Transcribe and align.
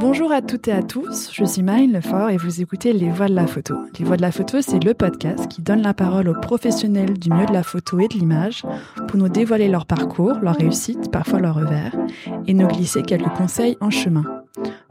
Bonjour 0.00 0.32
à 0.32 0.40
toutes 0.40 0.66
et 0.66 0.72
à 0.72 0.82
tous, 0.82 1.30
je 1.30 1.44
suis 1.44 1.62
Marine 1.62 1.92
Lefort 1.92 2.30
et 2.30 2.38
vous 2.38 2.62
écoutez 2.62 2.94
Les 2.94 3.10
Voix 3.10 3.28
de 3.28 3.34
la 3.34 3.46
Photo. 3.46 3.74
Les 3.98 4.04
Voix 4.06 4.16
de 4.16 4.22
la 4.22 4.32
Photo, 4.32 4.62
c'est 4.62 4.82
le 4.82 4.94
podcast 4.94 5.46
qui 5.48 5.60
donne 5.60 5.82
la 5.82 5.92
parole 5.92 6.26
aux 6.28 6.40
professionnels 6.40 7.18
du 7.18 7.28
milieu 7.28 7.44
de 7.44 7.52
la 7.52 7.62
photo 7.62 8.00
et 8.00 8.08
de 8.08 8.14
l'image 8.14 8.62
pour 9.08 9.18
nous 9.18 9.28
dévoiler 9.28 9.68
leur 9.68 9.84
parcours, 9.84 10.38
leur 10.40 10.56
réussite, 10.56 11.10
parfois 11.10 11.40
leur 11.40 11.54
revers, 11.54 11.94
et 12.46 12.54
nous 12.54 12.66
glisser 12.66 13.02
quelques 13.02 13.28
conseils 13.34 13.76
en 13.82 13.90
chemin. 13.90 14.24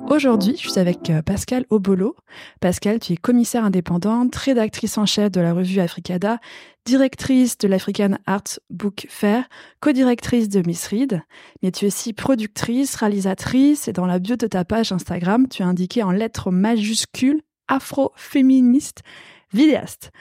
Aujourd'hui, 0.09 0.55
je 0.57 0.67
suis 0.67 0.79
avec 0.79 1.11
euh, 1.11 1.21
Pascal 1.21 1.65
Obolo. 1.69 2.15
Pascal, 2.61 2.99
tu 2.99 3.13
es 3.13 3.15
commissaire 3.15 3.63
indépendante, 3.63 4.35
rédactrice 4.35 4.97
en 4.97 5.05
chef 5.05 5.31
de 5.31 5.39
la 5.39 5.53
revue 5.53 5.79
Africada, 5.79 6.39
directrice 6.83 7.59
de 7.59 7.67
l'African 7.67 8.17
Art 8.25 8.59
Book 8.71 9.05
Fair, 9.07 9.47
co-directrice 9.81 10.49
de 10.49 10.63
Miss 10.65 10.87
Read, 10.87 11.21
mais 11.61 11.71
tu 11.71 11.85
es 11.85 11.87
aussi 11.89 12.13
productrice, 12.13 12.95
réalisatrice 12.95 13.87
et 13.87 13.93
dans 13.93 14.07
la 14.07 14.17
bio 14.17 14.35
de 14.35 14.47
ta 14.47 14.65
page 14.65 14.91
Instagram, 14.91 15.47
tu 15.47 15.61
as 15.61 15.67
indiqué 15.67 16.01
en 16.01 16.09
lettres 16.09 16.49
majuscules 16.49 17.43
afro-féministe 17.67 19.03
vidéaste. 19.53 20.11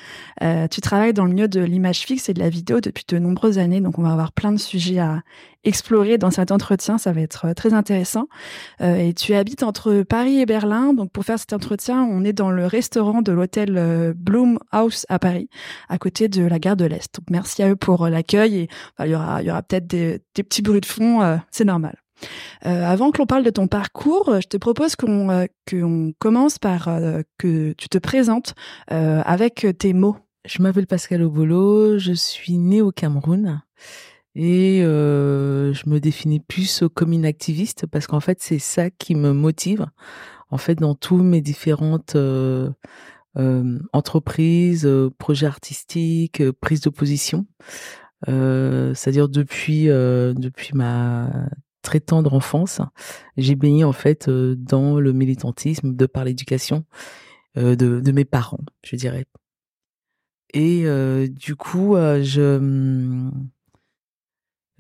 Euh, 0.43 0.69
tu 0.69 0.81
travailles 0.81 1.13
dans 1.13 1.25
le 1.25 1.33
milieu 1.33 1.49
de 1.49 1.61
l'image 1.61 2.01
fixe 2.01 2.29
et 2.29 2.35
de 2.35 2.41
la 2.41 2.49
vidéo 2.49 2.81
depuis 2.81 3.05
de 3.09 3.19
nombreuses 3.19 3.59
années, 3.59 3.81
donc 3.81 3.99
on 3.99 4.03
va 4.03 4.13
avoir 4.13 4.33
plein 4.33 4.53
de 4.53 4.59
sujets 4.59 4.99
à 4.99 5.23
explorer 5.65 6.19
dans 6.19 6.31
cet 6.31 6.53
entretien, 6.53 6.99
ça 6.99 7.13
va 7.13 7.21
être 7.21 7.47
euh, 7.47 7.55
très 7.55 7.75
intéressant. 7.75 8.29
Euh, 8.81 8.97
et 8.97 9.15
tu 9.15 9.35
habites 9.35 9.63
entre 9.63 10.03
Paris 10.03 10.41
et 10.41 10.47
Berlin, 10.47 10.95
donc 10.95 11.11
pour 11.11 11.25
faire 11.25 11.39
cet 11.39 11.53
entretien, 11.53 12.03
on 12.05 12.25
est 12.25 12.33
dans 12.33 12.51
le 12.51 12.67
restaurant 12.67 13.23
de 13.23 13.33
l'hôtel 13.33 13.77
euh, 13.77 14.15
Bloom 14.17 14.59
House 14.73 15.05
à 15.09 15.19
Paris, 15.19 15.49
à 15.89 15.99
côté 15.99 16.29
de 16.29 16.45
la 16.45 16.59
gare 16.59 16.77
de 16.77 16.85
l'Est. 16.85 17.15
Donc 17.15 17.27
merci 17.31 17.63
à 17.63 17.71
eux 17.71 17.77
pour 17.77 18.05
euh, 18.05 18.11
l'accueil 18.11 18.57
et 18.57 18.69
il 19.01 19.11
y 19.11 19.15
aura, 19.15 19.43
y 19.43 19.51
aura 19.51 19.63
peut-être 19.63 19.87
des, 19.87 20.21
des 20.35 20.43
petits 20.43 20.63
bruits 20.63 20.81
de 20.81 20.87
fond, 20.87 21.23
euh, 21.23 21.37
c'est 21.51 21.65
normal. 21.65 21.97
Euh, 22.67 22.85
avant 22.85 23.11
que 23.11 23.19
l'on 23.19 23.27
parle 23.27 23.45
de 23.45 23.51
ton 23.51 23.69
parcours, 23.69 24.41
je 24.41 24.47
te 24.47 24.57
propose 24.57 24.97
qu'on 24.97 25.31
euh, 25.31 26.13
commence 26.19 26.59
par 26.59 26.89
euh, 26.89 27.23
que 27.39 27.73
tu 27.73 27.89
te 27.89 27.99
présentes 27.99 28.55
avec 28.89 29.67
tes 29.79 29.93
mots. 29.93 30.17
Je 30.45 30.63
m'appelle 30.63 30.87
Pascal 30.87 31.23
Obolo, 31.23 31.99
je 31.99 32.13
suis 32.13 32.59
née 32.59 32.83
au 32.83 32.91
Cameroun 32.91 33.61
et 34.35 34.81
je 34.81 35.89
me 35.89 35.99
définis 35.99 36.41
plus 36.41 36.85
comme 36.95 37.13
une 37.13 37.27
activiste 37.27 37.87
parce 37.87 38.07
qu'en 38.07 38.21
fait 38.21 38.41
c'est 38.41 38.59
ça 38.59 38.89
qui 38.91 39.15
me 39.15 39.33
motive 39.33 39.87
en 40.51 40.57
fait 40.57 40.77
dans 40.77 40.95
tous 40.95 41.23
mes 41.23 41.41
différentes 41.43 42.17
entreprises, 43.93 44.89
projets 45.19 45.47
artistiques, 45.47 46.43
prises 46.61 46.81
de 46.81 46.91
position. 46.91 47.47
c'est-à-dire 48.27 49.29
depuis 49.29 49.87
depuis 49.87 50.71
ma 50.75 51.29
très 51.83 52.01
tendre 52.01 52.35
enfance, 52.35 52.81
j'ai 53.37 53.55
baigné 53.55 53.85
en 53.85 53.93
fait 53.93 54.29
euh, 54.29 54.55
dans 54.57 54.99
le 55.01 55.13
militantisme 55.13 55.95
de 55.95 56.07
par 56.07 56.25
l'éducation 56.25 56.85
euh, 57.57 57.77
de, 57.77 58.01
de, 58.01 58.13
mes 58.13 58.25
parents, 58.25 58.61
je 58.85 58.97
dirais. 58.97 59.27
Et 60.55 60.83
euh, 60.87 61.29
du 61.29 61.57
coup, 61.57 61.95
je 61.97 62.59
mm, 62.59 63.49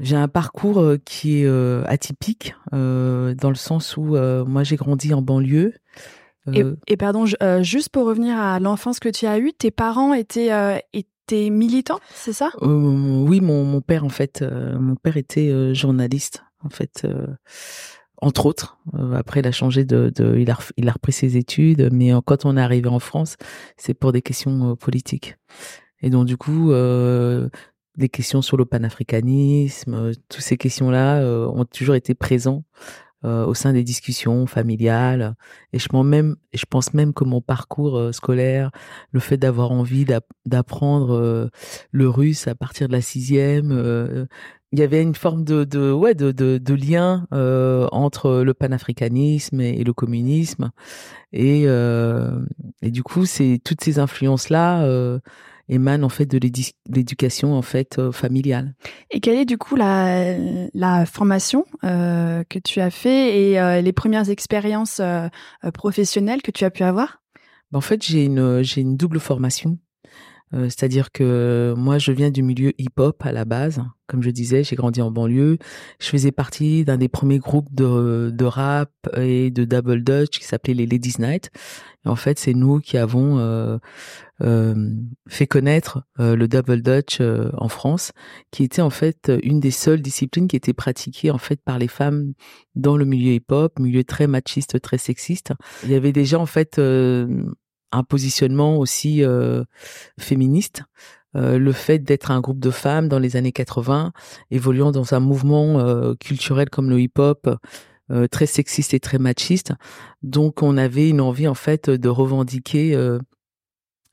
j'ai 0.00 0.16
un 0.16 0.28
parcours 0.28 0.94
qui 1.04 1.42
est 1.42 1.48
atypique 1.86 2.54
dans 2.70 3.48
le 3.48 3.54
sens 3.54 3.96
où 3.96 4.16
moi 4.46 4.62
j'ai 4.62 4.76
grandi 4.76 5.12
en 5.12 5.22
banlieue. 5.22 5.74
Et, 6.52 6.62
et, 6.86 6.96
pardon, 6.96 7.26
juste 7.60 7.90
pour 7.90 8.06
revenir 8.06 8.38
à 8.38 8.60
l'enfance 8.60 9.00
que 9.00 9.08
tu 9.08 9.26
as 9.26 9.40
eue, 9.40 9.52
tes 9.52 9.72
parents 9.72 10.14
étaient 10.14 10.50
étaient 10.92 11.50
militants, 11.50 11.98
c'est 12.14 12.32
ça? 12.32 12.50
Oui, 12.62 13.40
mon, 13.40 13.64
mon 13.64 13.80
père 13.80 14.04
en 14.04 14.08
fait, 14.08 14.42
mon 14.78 14.94
père 14.94 15.16
était 15.16 15.74
journaliste 15.74 16.44
en 16.64 16.70
fait. 16.70 17.02
Euh, 17.04 17.26
entre 18.20 18.46
autres. 18.46 18.78
Euh, 18.94 19.14
après, 19.14 19.40
il 19.40 19.46
a 19.46 19.52
changé 19.52 19.84
de, 19.84 20.12
il, 20.36 20.50
a, 20.50 20.92
repris 20.92 21.12
ses 21.12 21.36
études, 21.36 21.88
mais 21.92 22.12
euh, 22.12 22.20
quand 22.20 22.46
on 22.46 22.56
est 22.56 22.60
arrivé 22.60 22.88
en 22.88 22.98
France, 22.98 23.36
c'est 23.76 23.94
pour 23.94 24.10
des 24.10 24.22
questions 24.22 24.74
politiques. 24.74 25.36
Et 26.02 26.10
donc, 26.10 26.26
du 26.26 26.36
coup, 26.36 26.72
des 26.72 28.08
questions 28.08 28.42
sur 28.42 28.56
le 28.56 28.64
panafricanisme, 28.64 30.12
toutes 30.28 30.42
ces 30.42 30.56
questions-là 30.56 31.22
ont 31.48 31.64
toujours 31.64 31.94
été 31.94 32.14
présents 33.22 33.44
au 33.48 33.54
sein 33.54 33.72
des 33.72 33.84
discussions 33.84 34.46
familiales. 34.46 35.34
Et 35.72 35.78
je 35.78 35.88
pense 35.88 36.04
même, 36.04 36.36
je 36.54 36.64
pense 36.68 36.94
même 36.94 37.12
que 37.12 37.24
mon 37.24 37.40
parcours 37.40 38.14
scolaire, 38.14 38.70
le 39.12 39.20
fait 39.20 39.36
d'avoir 39.36 39.72
envie 39.72 40.04
d'apprendre 40.46 41.50
le 41.90 42.08
russe 42.08 42.48
à 42.48 42.54
partir 42.54 42.88
de 42.88 42.92
la 42.92 43.00
sixième, 43.00 44.26
il 44.72 44.78
y 44.78 44.82
avait 44.82 45.02
une 45.02 45.14
forme 45.14 45.44
de, 45.44 45.64
de 45.64 45.92
ouais 45.92 46.14
de, 46.14 46.30
de, 46.32 46.74
lien 46.74 47.26
euh, 47.32 47.88
entre 47.90 48.42
le 48.42 48.54
panafricanisme 48.54 49.60
et, 49.60 49.82
le 49.82 49.92
communisme 49.92 50.70
et 51.32 51.64
euh, 51.66 52.44
et 52.82 52.90
du 52.90 53.02
coup 53.02 53.24
c'est 53.24 53.60
toutes 53.64 53.82
ces 53.82 53.98
influences 53.98 54.50
là 54.50 54.84
émanent 55.68 56.06
en 56.06 56.08
fait 56.08 56.26
de 56.26 56.38
l'éducation 56.88 57.54
en 57.54 57.62
fait 57.62 57.98
euh, 57.98 58.12
familiale. 58.12 58.74
Et 59.10 59.20
quelle 59.20 59.36
est 59.36 59.44
du 59.44 59.58
coup 59.58 59.76
la 59.76 60.36
la 60.74 61.06
formation 61.06 61.64
euh, 61.84 62.44
que 62.48 62.58
tu 62.58 62.80
as 62.80 62.90
fait 62.90 63.50
et 63.50 63.60
euh, 63.60 63.80
les 63.80 63.92
premières 63.92 64.30
expériences 64.30 65.00
professionnelles 65.74 66.42
que 66.42 66.50
tu 66.50 66.64
as 66.64 66.70
pu 66.70 66.82
avoir? 66.82 67.22
Ben, 67.70 67.78
En 67.78 67.82
fait 67.82 68.02
j'ai 68.04 68.24
une 68.24 68.62
j'ai 68.62 68.80
une 68.80 68.96
double 68.96 69.20
formation. 69.20 69.78
Euh, 70.54 70.64
c'est-à-dire 70.64 71.12
que 71.12 71.74
moi, 71.76 71.98
je 71.98 72.12
viens 72.12 72.30
du 72.30 72.42
milieu 72.42 72.72
hip-hop 72.78 73.24
à 73.24 73.32
la 73.32 73.44
base. 73.44 73.82
Comme 74.06 74.22
je 74.22 74.30
disais, 74.30 74.64
j'ai 74.64 74.76
grandi 74.76 75.02
en 75.02 75.10
banlieue. 75.10 75.58
Je 76.00 76.08
faisais 76.08 76.32
partie 76.32 76.84
d'un 76.84 76.96
des 76.96 77.08
premiers 77.08 77.38
groupes 77.38 77.68
de, 77.74 78.30
de 78.32 78.44
rap 78.46 78.90
et 79.16 79.50
de 79.50 79.64
double 79.64 80.02
dutch 80.02 80.38
qui 80.38 80.46
s'appelait 80.46 80.74
les 80.74 80.86
Ladies 80.86 81.16
Night. 81.18 81.50
En 82.08 82.16
fait, 82.16 82.38
c'est 82.38 82.54
nous 82.54 82.80
qui 82.80 82.96
avons 82.96 83.38
euh, 83.38 83.76
euh, 84.40 84.74
fait 85.28 85.46
connaître 85.46 86.04
euh, 86.20 86.36
le 86.36 86.48
double 86.48 86.80
dutch 86.82 87.20
en 87.20 87.68
France, 87.68 88.12
qui 88.50 88.64
était 88.64 88.82
en 88.82 88.90
fait 88.90 89.30
une 89.42 89.60
des 89.60 89.70
seules 89.70 90.00
disciplines 90.00 90.48
qui 90.48 90.56
était 90.56 90.72
pratiquée 90.72 91.30
en 91.30 91.38
fait 91.38 91.60
par 91.62 91.78
les 91.78 91.88
femmes 91.88 92.32
dans 92.74 92.96
le 92.96 93.04
milieu 93.04 93.32
hip-hop, 93.32 93.78
milieu 93.78 94.04
très 94.04 94.26
machiste, 94.26 94.80
très 94.80 94.98
sexiste. 94.98 95.52
Il 95.84 95.90
y 95.90 95.94
avait 95.94 96.12
déjà 96.12 96.38
en 96.38 96.46
fait 96.46 96.80
un 97.92 98.02
positionnement 98.02 98.78
aussi 98.78 99.24
euh, 99.24 99.64
féministe. 100.18 100.82
Euh, 101.36 101.58
le 101.58 101.72
fait 101.72 101.98
d'être 101.98 102.30
un 102.30 102.40
groupe 102.40 102.58
de 102.58 102.70
femmes 102.70 103.08
dans 103.08 103.18
les 103.18 103.36
années 103.36 103.52
80, 103.52 104.12
évoluant 104.50 104.92
dans 104.92 105.14
un 105.14 105.20
mouvement 105.20 105.78
euh, 105.78 106.14
culturel 106.14 106.70
comme 106.70 106.90
le 106.90 107.00
hip-hop, 107.00 107.48
très 108.30 108.46
sexiste 108.46 108.94
et 108.94 109.00
très 109.00 109.18
machiste. 109.18 109.74
Donc 110.22 110.62
on 110.62 110.78
avait 110.78 111.10
une 111.10 111.20
envie 111.20 111.46
en 111.46 111.52
fait 111.54 111.90
de 111.90 112.08
revendiquer 112.08 112.96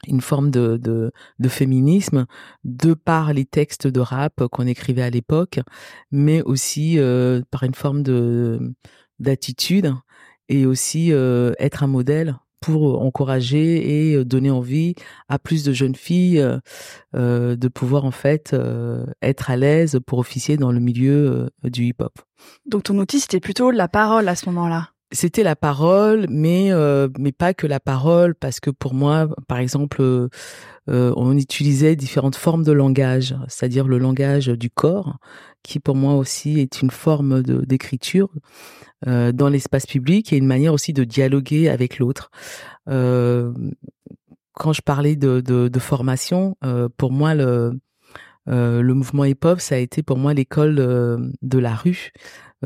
une 0.05 0.19
forme 0.19 0.51
de, 0.51 0.75
de, 0.75 1.13
de, 1.39 1.47
féminisme 1.47 2.25
de 2.65 2.93
par 2.93 3.31
les 3.31 3.45
textes 3.45 3.87
de 3.87 4.01
rap 4.01 4.47
qu'on 4.51 4.67
écrivait 4.67 5.01
à 5.01 5.09
l'époque, 5.09 5.61
mais 6.11 6.41
aussi 6.41 6.99
par 7.51 7.63
une 7.63 7.73
forme 7.73 8.03
de 8.03 8.59
d'attitude 9.19 9.93
et 10.49 10.65
aussi 10.65 11.11
être 11.11 11.83
un 11.83 11.87
modèle 11.87 12.35
pour 12.65 12.99
encourager 13.03 14.09
et 14.09 14.15
euh, 14.15 14.25
donner 14.25 14.49
envie 14.49 14.95
à 15.29 15.37
plus 15.37 15.63
de 15.63 15.71
jeunes 15.71 15.93
filles 15.93 16.39
euh, 16.39 16.57
euh, 17.15 17.55
de 17.55 17.67
pouvoir 17.67 18.05
en 18.05 18.11
fait 18.11 18.55
être 19.21 19.51
à 19.51 19.55
l'aise 19.55 19.99
pour 20.07 20.17
officier 20.17 20.57
dans 20.57 20.71
le 20.71 20.79
milieu 20.79 21.49
du 21.63 21.83
hip-hop. 21.83 22.13
Donc 22.65 22.83
ton 22.83 22.97
outil 22.97 23.19
c'était 23.19 23.39
plutôt 23.39 23.69
la 23.69 23.87
parole 23.87 24.27
à 24.27 24.35
ce 24.35 24.47
moment-là. 24.49 24.94
C'était 25.11 25.43
la 25.43 25.55
parole, 25.55 26.25
mais 26.29 26.71
mais 27.19 27.31
pas 27.31 27.53
que 27.53 27.67
la 27.67 27.79
parole, 27.79 28.35
parce 28.35 28.59
que 28.59 28.69
pour 28.69 28.93
moi, 28.93 29.29
par 29.47 29.59
exemple, 29.59 30.29
on 30.87 31.37
utilisait 31.37 31.95
différentes 31.95 32.35
formes 32.35 32.63
de 32.63 32.71
langage, 32.71 33.35
c'est-à-dire 33.47 33.87
le 33.87 33.97
langage 33.99 34.47
du 34.47 34.69
corps, 34.69 35.17
qui 35.65 35.79
pour 35.79 35.95
moi 35.95 36.13
aussi 36.13 36.59
est 36.59 36.81
une 36.81 36.91
forme 36.91 37.41
d'écriture 37.41 38.29
euh, 39.07 39.31
dans 39.31 39.49
l'espace 39.49 39.87
public 39.87 40.31
et 40.31 40.37
une 40.37 40.45
manière 40.45 40.73
aussi 40.73 40.93
de 40.93 41.03
dialoguer 41.03 41.69
avec 41.69 41.97
l'autre. 41.97 42.29
Euh, 42.87 43.51
quand 44.53 44.73
je 44.73 44.81
parlais 44.81 45.15
de, 45.15 45.79
formation, 45.79 46.55
euh, 46.63 46.87
pour 46.97 47.11
moi 47.11 47.33
le 47.33 47.73
euh, 48.47 48.83
le 48.83 48.93
mouvement 48.93 49.25
hip-hop, 49.25 49.59
ça 49.59 49.73
a 49.73 49.79
été 49.79 50.03
pour 50.03 50.17
moi 50.17 50.35
l'école 50.35 50.75
de 50.75 51.57
la 51.57 51.73
rue 51.73 52.11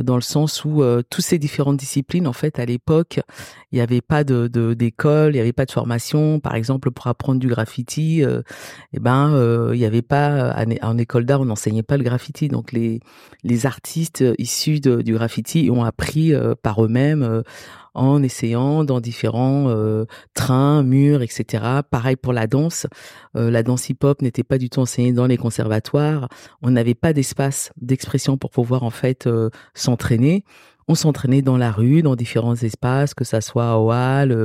dans 0.03 0.15
le 0.15 0.21
sens 0.21 0.65
où 0.65 0.81
euh, 0.81 1.01
toutes 1.09 1.25
ces 1.25 1.39
différentes 1.39 1.77
disciplines, 1.77 2.27
en 2.27 2.33
fait, 2.33 2.59
à 2.59 2.65
l'époque, 2.65 3.19
il 3.71 3.75
n'y 3.75 3.81
avait 3.81 4.01
pas 4.01 4.23
de 4.23 4.47
d'école, 4.73 5.31
il 5.31 5.35
n'y 5.35 5.41
avait 5.41 5.53
pas 5.53 5.65
de 5.65 5.71
formation. 5.71 6.39
Par 6.39 6.55
exemple, 6.55 6.91
pour 6.91 7.07
apprendre 7.07 7.39
du 7.39 7.47
graffiti, 7.47 8.23
euh, 8.23 8.41
eh 8.93 8.99
ben, 8.99 9.31
euh, 9.33 9.71
il 9.73 9.79
n'y 9.79 9.85
avait 9.85 10.01
pas 10.01 10.55
en 10.81 10.97
école 10.97 11.25
d'art, 11.25 11.41
on 11.41 11.45
n'enseignait 11.45 11.83
pas 11.83 11.97
le 11.97 12.03
graffiti. 12.03 12.47
Donc 12.47 12.71
les 12.71 12.99
les 13.43 13.65
artistes 13.65 14.23
issus 14.37 14.79
du 14.79 15.13
graffiti 15.13 15.69
ont 15.71 15.83
appris 15.83 16.33
par 16.61 16.83
eux-mêmes 16.83 17.43
en 17.93 18.21
essayant 18.23 18.83
dans 18.83 18.99
différents 18.99 19.69
euh, 19.69 20.05
trains, 20.33 20.83
murs, 20.83 21.21
etc. 21.21 21.63
Pareil 21.89 22.15
pour 22.15 22.33
la 22.33 22.47
danse. 22.47 22.87
Euh, 23.35 23.51
la 23.51 23.63
danse 23.63 23.89
hip-hop 23.89 24.21
n'était 24.21 24.43
pas 24.43 24.57
du 24.57 24.69
tout 24.69 24.79
enseignée 24.79 25.13
dans 25.13 25.27
les 25.27 25.37
conservatoires. 25.37 26.29
On 26.61 26.71
n'avait 26.71 26.95
pas 26.95 27.13
d'espace 27.13 27.71
d'expression 27.77 28.37
pour 28.37 28.51
pouvoir 28.51 28.83
en 28.83 28.89
fait 28.89 29.27
euh, 29.27 29.49
s'entraîner 29.73 30.43
on 30.91 30.95
s'entraînait 30.95 31.43
dans 31.43 31.57
la 31.57 31.71
rue, 31.71 32.01
dans 32.01 32.15
différents 32.15 32.55
espaces, 32.55 33.13
que 33.13 33.23
ça 33.23 33.41
soit 33.41 33.77
au 33.77 33.91
Hall, 33.91 34.35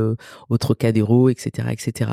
au 0.50 0.58
Trocadéro, 0.58 1.30
etc., 1.30 1.68
etc. 1.70 2.10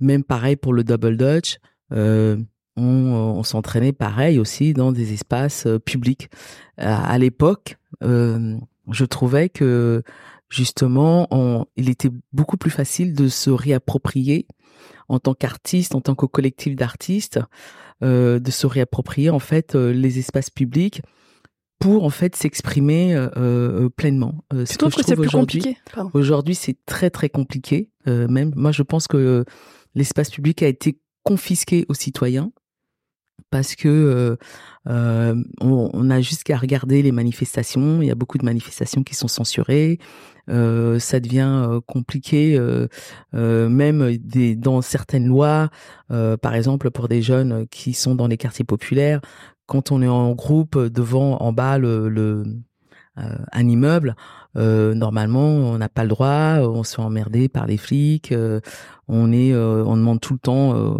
Même 0.00 0.24
pareil 0.24 0.56
pour 0.56 0.72
le 0.72 0.82
double 0.82 1.16
dutch, 1.16 1.58
on, 1.92 3.42
s'entraînait 3.44 3.92
pareil 3.92 4.40
aussi 4.40 4.72
dans 4.72 4.90
des 4.90 5.12
espaces 5.12 5.68
publics. 5.84 6.30
À, 6.78 7.16
l'époque, 7.18 7.78
je 8.00 9.04
trouvais 9.04 9.48
que 9.48 10.02
justement, 10.50 11.66
il 11.76 11.88
était 11.88 12.10
beaucoup 12.32 12.56
plus 12.56 12.70
facile 12.70 13.14
de 13.14 13.28
se 13.28 13.50
réapproprier 13.50 14.46
en 15.08 15.18
tant 15.18 15.34
qu'artiste, 15.34 15.94
en 15.94 16.00
tant 16.00 16.14
que 16.14 16.26
collectif 16.26 16.76
d'artistes, 16.76 17.40
euh, 18.02 18.38
de 18.38 18.50
se 18.50 18.66
réapproprier 18.66 19.28
en 19.28 19.40
fait 19.40 19.74
euh, 19.74 19.92
les 19.92 20.18
espaces 20.18 20.50
publics 20.50 21.02
pour 21.80 22.04
en 22.04 22.10
fait 22.10 22.36
s'exprimer 22.36 23.14
euh, 23.14 23.88
pleinement. 23.88 24.44
Euh, 24.52 24.64
tu 24.64 24.76
trouves 24.76 24.94
que, 24.94 25.02
c'est 25.04 25.16
plus 25.16 25.28
compliqué? 25.28 25.76
Aujourd'hui, 26.14 26.54
c'est 26.54 26.76
très 26.86 27.10
très 27.10 27.28
compliqué. 27.28 27.90
même 28.06 28.52
moi, 28.54 28.70
je 28.70 28.82
pense 28.82 29.08
que 29.08 29.44
l'espace 29.94 30.30
public 30.30 30.62
a 30.62 30.68
été 30.68 31.00
confisqué 31.24 31.86
aux 31.88 31.94
citoyens 31.94 32.52
parce 33.50 33.74
que 33.74 34.36
euh, 34.88 35.34
on, 35.60 35.90
on, 35.92 36.10
a 36.10 36.20
juste 36.20 36.44
qu'à 36.44 36.56
regarder 36.56 37.02
les 37.02 37.12
manifestations. 37.12 38.00
Il 38.02 38.08
y 38.08 38.10
a 38.10 38.14
beaucoup 38.14 38.38
de 38.38 38.44
manifestations 38.44 39.02
qui 39.02 39.14
sont 39.14 39.28
censurées. 39.28 39.98
Euh, 40.50 40.98
ça 40.98 41.20
devient 41.20 41.64
euh, 41.68 41.80
compliqué, 41.80 42.58
euh, 42.58 42.88
même 43.68 44.16
des, 44.18 44.56
dans 44.56 44.82
certaines 44.82 45.26
lois, 45.26 45.70
par 46.08 46.54
exemple 46.54 46.90
pour 46.90 47.08
des 47.08 47.22
jeunes 47.22 47.66
qui 47.68 47.92
sont 47.92 48.14
dans 48.14 48.26
les 48.26 48.36
quartiers 48.36 48.64
populaires, 48.64 49.20
quand 49.66 49.92
on 49.92 50.02
est 50.02 50.08
en 50.08 50.32
groupe 50.32 50.78
devant 50.78 51.36
en 51.40 51.52
bas 51.52 51.78
le, 51.78 52.08
le 52.08 52.44
un 53.16 53.68
immeuble, 53.68 54.16
normalement 54.54 55.46
on 55.46 55.78
n'a 55.78 55.88
pas 55.88 56.02
le 56.02 56.08
droit, 56.08 56.58
on 56.60 56.82
se 56.82 56.96
fait 56.96 57.02
emmerder 57.02 57.48
par 57.48 57.66
les 57.66 57.76
flics, 57.76 58.34
on 59.08 59.32
est, 59.32 59.54
on 59.54 59.96
demande 59.96 60.20
tout 60.20 60.32
le 60.32 60.38
temps 60.38 60.96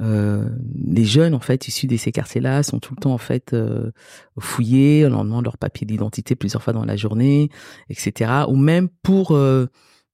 euh, 0.00 0.48
les 0.84 1.04
jeunes 1.04 1.34
en 1.34 1.40
fait 1.40 1.68
issus 1.68 1.86
de 1.86 1.96
ces 1.96 2.12
quartiers-là 2.12 2.62
sont 2.62 2.80
tout 2.80 2.94
le 2.94 3.00
temps 3.00 3.12
en 3.12 3.18
fait 3.18 3.52
euh, 3.52 3.92
fouillés, 4.38 5.06
on 5.06 5.10
leur 5.10 5.24
demande 5.24 5.44
leur 5.44 5.58
papier 5.58 5.86
d'identité 5.86 6.34
plusieurs 6.34 6.62
fois 6.62 6.72
dans 6.72 6.84
la 6.84 6.96
journée, 6.96 7.50
etc. 7.88 8.44
Ou 8.48 8.56
même 8.56 8.88
pour 9.02 9.32
euh, 9.32 9.66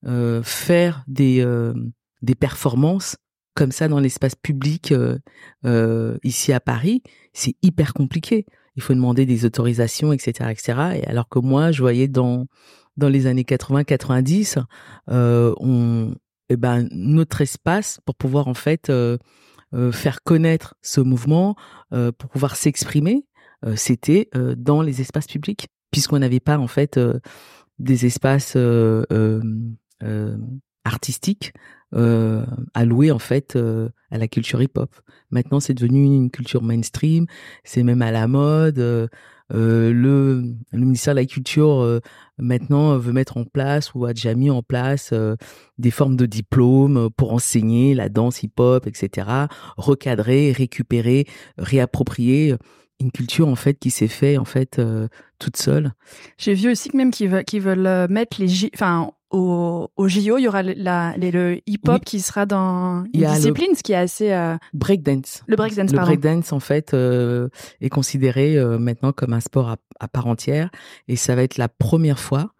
euh 0.05 0.41
faire 0.43 1.03
des 1.07 1.45
des 2.21 2.35
performances 2.35 3.17
comme 3.53 3.71
ça 3.71 3.87
dans 3.87 3.99
l'espace 3.99 4.35
public 4.35 4.93
ici 6.23 6.53
à 6.53 6.59
Paris, 6.59 7.03
c'est 7.33 7.55
hyper 7.61 7.93
compliqué. 7.93 8.45
Il 8.75 8.81
faut 8.81 8.93
demander 8.93 9.25
des 9.25 9.43
autorisations, 9.45 10.13
etc., 10.13 10.49
etc. 10.49 11.01
Et 11.01 11.07
alors 11.07 11.27
que 11.27 11.39
moi, 11.39 11.71
je 11.71 11.81
voyais 11.81 12.07
dans 12.07 12.47
dans 12.97 13.09
les 13.09 13.25
années 13.27 13.43
80-90, 13.43 14.63
on 15.07 16.13
eh 16.51 16.57
ben 16.57 16.89
notre 16.91 17.39
espace 17.39 18.01
pour 18.05 18.15
pouvoir 18.15 18.49
en 18.49 18.53
fait 18.53 18.89
euh, 18.89 19.17
faire 19.91 20.23
connaître 20.23 20.75
ce 20.81 21.01
mouvement, 21.01 21.55
euh, 21.93 22.11
pour 22.11 22.29
pouvoir 22.29 22.55
s'exprimer, 22.55 23.25
euh, 23.65 23.75
c'était 23.75 24.29
dans 24.57 24.81
les 24.81 25.01
espaces 25.01 25.27
publics, 25.27 25.67
puisqu'on 25.91 26.19
n'avait 26.19 26.39
pas 26.39 26.57
en 26.57 26.67
fait 26.67 26.99
des 27.79 28.05
espaces 28.05 28.57
artistiques 30.83 31.53
alloués 32.73 33.11
en 33.11 33.19
fait 33.19 33.57
à 34.11 34.17
la 34.17 34.27
culture 34.27 34.61
hip-hop. 34.61 34.93
Maintenant, 35.31 35.59
c'est 35.59 35.73
devenu 35.73 36.03
une 36.03 36.29
culture 36.29 36.61
mainstream, 36.61 37.25
c'est 37.63 37.83
même 37.83 38.01
à 38.01 38.11
la 38.11 38.27
mode. 38.27 38.79
Euh, 38.79 39.07
le, 39.51 40.41
le, 40.71 40.79
ministère 40.79 41.13
de 41.13 41.19
la 41.19 41.25
Culture 41.25 41.81
euh, 41.81 41.99
maintenant 42.37 42.97
veut 42.97 43.11
mettre 43.11 43.37
en 43.37 43.43
place 43.43 43.93
ou 43.93 44.05
a 44.05 44.13
déjà 44.13 44.33
mis 44.33 44.49
en 44.49 44.63
place 44.63 45.09
euh, 45.13 45.35
des 45.77 45.91
formes 45.91 46.15
de 46.15 46.25
diplômes 46.25 47.09
pour 47.17 47.33
enseigner 47.33 47.93
la 47.93 48.09
danse 48.09 48.43
hip-hop, 48.43 48.87
etc. 48.87 49.27
Recadrer, 49.77 50.51
récupérer, 50.51 51.25
réapproprier 51.57 52.55
une 52.99 53.11
culture 53.11 53.47
en 53.47 53.55
fait 53.55 53.75
qui 53.75 53.89
s'est 53.89 54.07
fait 54.07 54.37
en 54.37 54.45
fait 54.45 54.79
toute 55.39 55.57
seule. 55.57 55.91
J'ai 56.37 56.53
vu 56.53 56.71
aussi 56.71 56.89
que 56.89 56.97
même 56.97 57.11
qu'ils 57.11 57.29
veulent, 57.29 57.45
veulent 57.53 58.07
mettre 58.09 58.39
les, 58.39 58.69
enfin 58.75 59.11
au, 59.31 59.89
au 59.95 60.07
JO, 60.07 60.37
il 60.37 60.43
y 60.43 60.47
aura 60.47 60.61
la, 60.61 61.15
le 61.17 61.59
hip-hop 61.65 62.03
qui 62.03 62.19
sera 62.19 62.45
dans 62.45 63.05
une 63.13 63.25
discipline, 63.33 63.75
ce 63.75 63.83
qui 63.83 63.93
est 63.93 63.97
assez... 63.97 64.31
Euh... 64.31 64.57
Breakdance. 64.73 65.43
Le 65.47 65.55
breakdance, 65.55 65.91
Le 65.91 65.99
breakdance, 65.99 66.51
en 66.51 66.59
fait, 66.59 66.93
euh, 66.93 67.49
est 67.79 67.89
considéré 67.89 68.57
euh, 68.57 68.77
maintenant 68.77 69.13
comme 69.13 69.33
un 69.33 69.39
sport 69.39 69.69
à, 69.69 69.77
à, 69.99 70.07
part 70.07 70.27
entière. 70.27 70.69
Et 71.07 71.15
ça 71.15 71.35
va 71.35 71.43
être 71.43 71.57
la 71.57 71.69
première 71.69 72.19
fois 72.19 72.53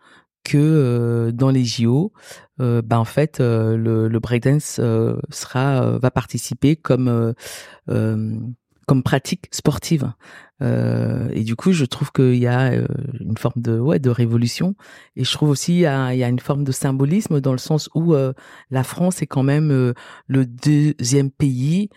que 0.43 0.57
euh, 0.57 1.31
dans 1.31 1.49
les 1.49 1.65
JO, 1.65 2.13
euh, 2.61 2.81
ben 2.81 2.97
en 2.97 3.05
fait, 3.05 3.39
le, 3.39 4.07
le 4.07 4.19
breakdance 4.19 4.79
sera 5.29 5.97
va 5.97 6.11
participer 6.11 6.75
comme 6.75 7.33
comme 7.87 9.03
pratique 9.03 9.47
sportive. 9.51 10.11
Euh, 10.61 11.29
et 11.31 11.43
du 11.43 11.55
coup, 11.55 11.71
je 11.71 11.85
trouve 11.85 12.11
qu'il 12.11 12.35
y 12.35 12.47
a 12.47 12.71
euh, 12.71 12.85
une 13.19 13.37
forme 13.37 13.61
de 13.61 13.79
ouais 13.79 13.99
de 13.99 14.09
révolution. 14.09 14.75
Et 15.15 15.23
je 15.23 15.31
trouve 15.31 15.49
aussi 15.49 15.73
il 15.73 15.79
y 15.79 15.85
a, 15.85 16.29
une 16.29 16.39
forme 16.39 16.63
de 16.63 16.71
symbolisme 16.71 17.41
dans 17.41 17.51
le 17.51 17.57
sens 17.57 17.89
où 17.95 18.13
euh, 18.13 18.33
la 18.69 18.83
France 18.83 19.21
est 19.21 19.27
quand 19.27 19.43
même 19.43 19.93
le 20.27 20.45
deuxième 20.45 21.31
pays 21.31 21.89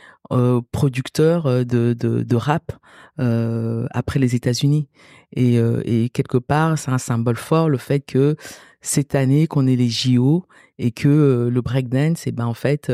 producteur 0.72 1.64
de, 1.66 1.92
de, 1.92 2.36
rap 2.36 2.72
après 3.18 4.18
les 4.18 4.34
États-Unis. 4.34 4.88
Et, 5.36 6.10
quelque 6.12 6.38
part, 6.38 6.78
c'est 6.78 6.90
un 6.90 6.98
symbole 6.98 7.36
fort 7.36 7.68
le 7.68 7.78
fait 7.78 8.00
que 8.00 8.36
cette 8.80 9.14
année 9.14 9.46
qu'on 9.46 9.66
ait 9.66 9.76
les 9.76 9.88
JO 9.88 10.44
et 10.78 10.90
que 10.90 11.48
le 11.52 11.60
breakdance, 11.62 12.26
et 12.26 12.30
eh 12.30 12.32
ben 12.32 12.46
en 12.46 12.54
fait, 12.54 12.92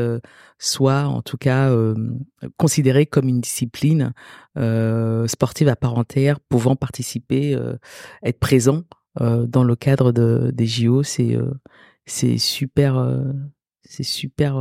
soit 0.59 1.03
en 1.03 1.21
tout 1.21 1.37
cas 1.37 1.73
considéré 2.57 3.05
comme 3.05 3.27
une 3.27 3.41
discipline 3.41 4.13
sportive 5.27 5.60
à 5.69 5.75
part 5.75 5.97
entière, 5.97 6.39
pouvant 6.39 6.75
participer, 6.75 7.57
être 8.23 8.39
présent 8.39 8.83
dans 9.19 9.63
le 9.63 9.75
cadre 9.75 10.11
de, 10.11 10.51
des 10.53 10.65
JO, 10.67 11.03
c'est 11.03 11.37
c'est 12.05 12.37
super, 12.37 13.21
c'est 13.83 14.03
super. 14.03 14.57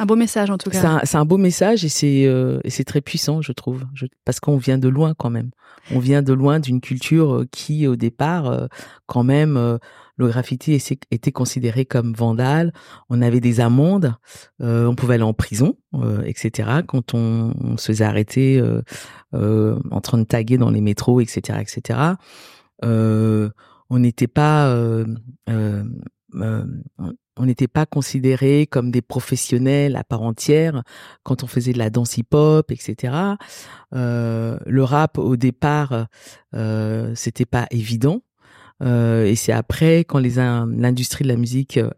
Un 0.00 0.06
beau 0.06 0.16
message 0.16 0.50
en 0.50 0.58
tout 0.58 0.70
cas. 0.70 1.00
C'est 1.04 1.16
un, 1.16 1.24
beau 1.24 1.36
message 1.36 1.84
et 1.84 1.88
c'est 1.88 2.22
et 2.64 2.70
c'est 2.70 2.84
très 2.84 3.00
puissant, 3.00 3.42
je 3.42 3.52
trouve, 3.52 3.84
parce 4.24 4.40
qu'on 4.40 4.56
vient 4.56 4.78
de 4.78 4.88
loin 4.88 5.14
quand 5.16 5.30
même. 5.30 5.50
On 5.92 5.98
vient 5.98 6.22
de 6.22 6.32
loin 6.32 6.58
d'une 6.60 6.80
culture 6.80 7.44
qui, 7.50 7.86
au 7.86 7.96
départ, 7.96 8.68
quand 9.06 9.24
même 9.24 9.78
le 10.20 10.28
graffiti 10.28 10.78
était 11.10 11.32
considéré 11.32 11.86
comme 11.86 12.12
vandale. 12.12 12.72
On 13.08 13.22
avait 13.22 13.40
des 13.40 13.58
amendes, 13.60 14.14
euh, 14.60 14.84
on 14.84 14.94
pouvait 14.94 15.14
aller 15.14 15.22
en 15.22 15.32
prison, 15.32 15.76
euh, 15.94 16.22
etc. 16.24 16.82
Quand 16.86 17.14
on, 17.14 17.78
se 17.78 17.86
faisait 17.86 18.04
arrêter 18.04 18.62
euh, 19.32 19.78
en 19.90 20.00
train 20.02 20.18
de 20.18 20.24
taguer 20.24 20.58
dans 20.58 20.70
les 20.70 20.82
métros, 20.82 21.22
etc., 21.22 21.58
etc. 21.62 21.98
on 22.82 23.98
n'était 23.98 24.28
pas 24.28 24.76
on 27.40 27.46
n'était 27.46 27.68
pas 27.68 27.86
considérés 27.86 28.66
comme 28.66 28.90
des 28.90 29.02
professionnels 29.02 29.96
à 29.96 30.04
part 30.04 30.22
entière 30.22 30.82
quand 31.22 31.42
on 31.42 31.46
faisait 31.46 31.72
de 31.72 31.78
la 31.78 31.90
danse 31.90 32.16
hip-hop, 32.18 32.70
etc. 32.70 33.14
le 33.92 34.82
rap 34.82 35.18
au 35.18 35.36
départ, 35.36 36.06
euh, 36.54 37.12
c'était 37.14 37.46
pas 37.46 37.66
évident. 37.70 38.22
Euh, 38.82 39.24
et 39.24 39.34
c'est 39.36 39.52
après, 39.52 40.00
quand 40.00 40.18
l'industrie 40.18 41.24
de 41.24 41.28
la 41.28 41.36
musique 41.36 41.76
euh, 41.76 41.90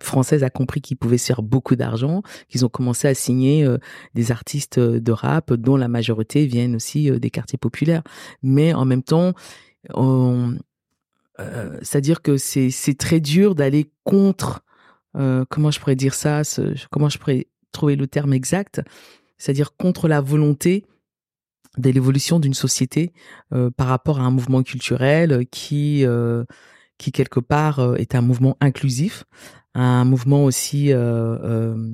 française 0.00 0.44
a 0.44 0.50
compris 0.50 0.80
qu'ils 0.80 0.96
pouvaient 0.96 1.18
se 1.18 1.26
faire 1.26 1.42
beaucoup 1.42 1.74
d'argent, 1.74 2.22
qu'ils 2.48 2.64
ont 2.64 2.68
commencé 2.68 3.08
à 3.08 3.14
signer 3.14 3.64
euh, 3.64 3.78
des 4.14 4.30
artistes 4.30 4.78
de 4.78 5.12
rap 5.12 5.52
dont 5.52 5.76
la 5.76 5.88
majorité 5.88 6.46
viennent 6.46 6.76
aussi 6.76 7.10
des 7.10 7.30
quartiers 7.30 7.58
populaires. 7.58 8.02
Mais 8.42 8.72
en 8.74 8.84
même 8.84 9.02
temps, 9.02 9.32
c'est-à-dire 11.82 12.22
que 12.22 12.36
c'est 12.36 12.98
très 12.98 13.20
dur 13.20 13.54
d'aller 13.54 13.90
contre. 14.04 14.60
Comment 15.14 15.70
je 15.70 15.80
pourrais 15.80 15.96
dire 15.96 16.14
ça 16.14 16.42
Comment 16.90 17.08
je 17.08 17.18
pourrais 17.18 17.46
trouver 17.72 17.96
le 17.96 18.06
terme 18.06 18.32
exact? 18.32 18.82
C'est-à-dire 19.38 19.76
contre 19.76 20.08
la 20.08 20.20
volonté 20.20 20.84
de 21.78 21.90
l'évolution 21.90 22.40
d'une 22.40 22.54
société 22.54 23.12
euh, 23.52 23.70
par 23.70 23.86
rapport 23.86 24.20
à 24.20 24.22
un 24.22 24.30
mouvement 24.30 24.62
culturel 24.62 25.46
qui 25.50 26.04
euh, 26.04 26.44
qui 26.98 27.12
quelque 27.12 27.40
part 27.40 27.78
euh, 27.78 27.94
est 27.94 28.14
un 28.14 28.20
mouvement 28.20 28.56
inclusif, 28.60 29.24
un 29.74 30.04
mouvement 30.04 30.44
aussi 30.44 30.88
de 30.88 31.86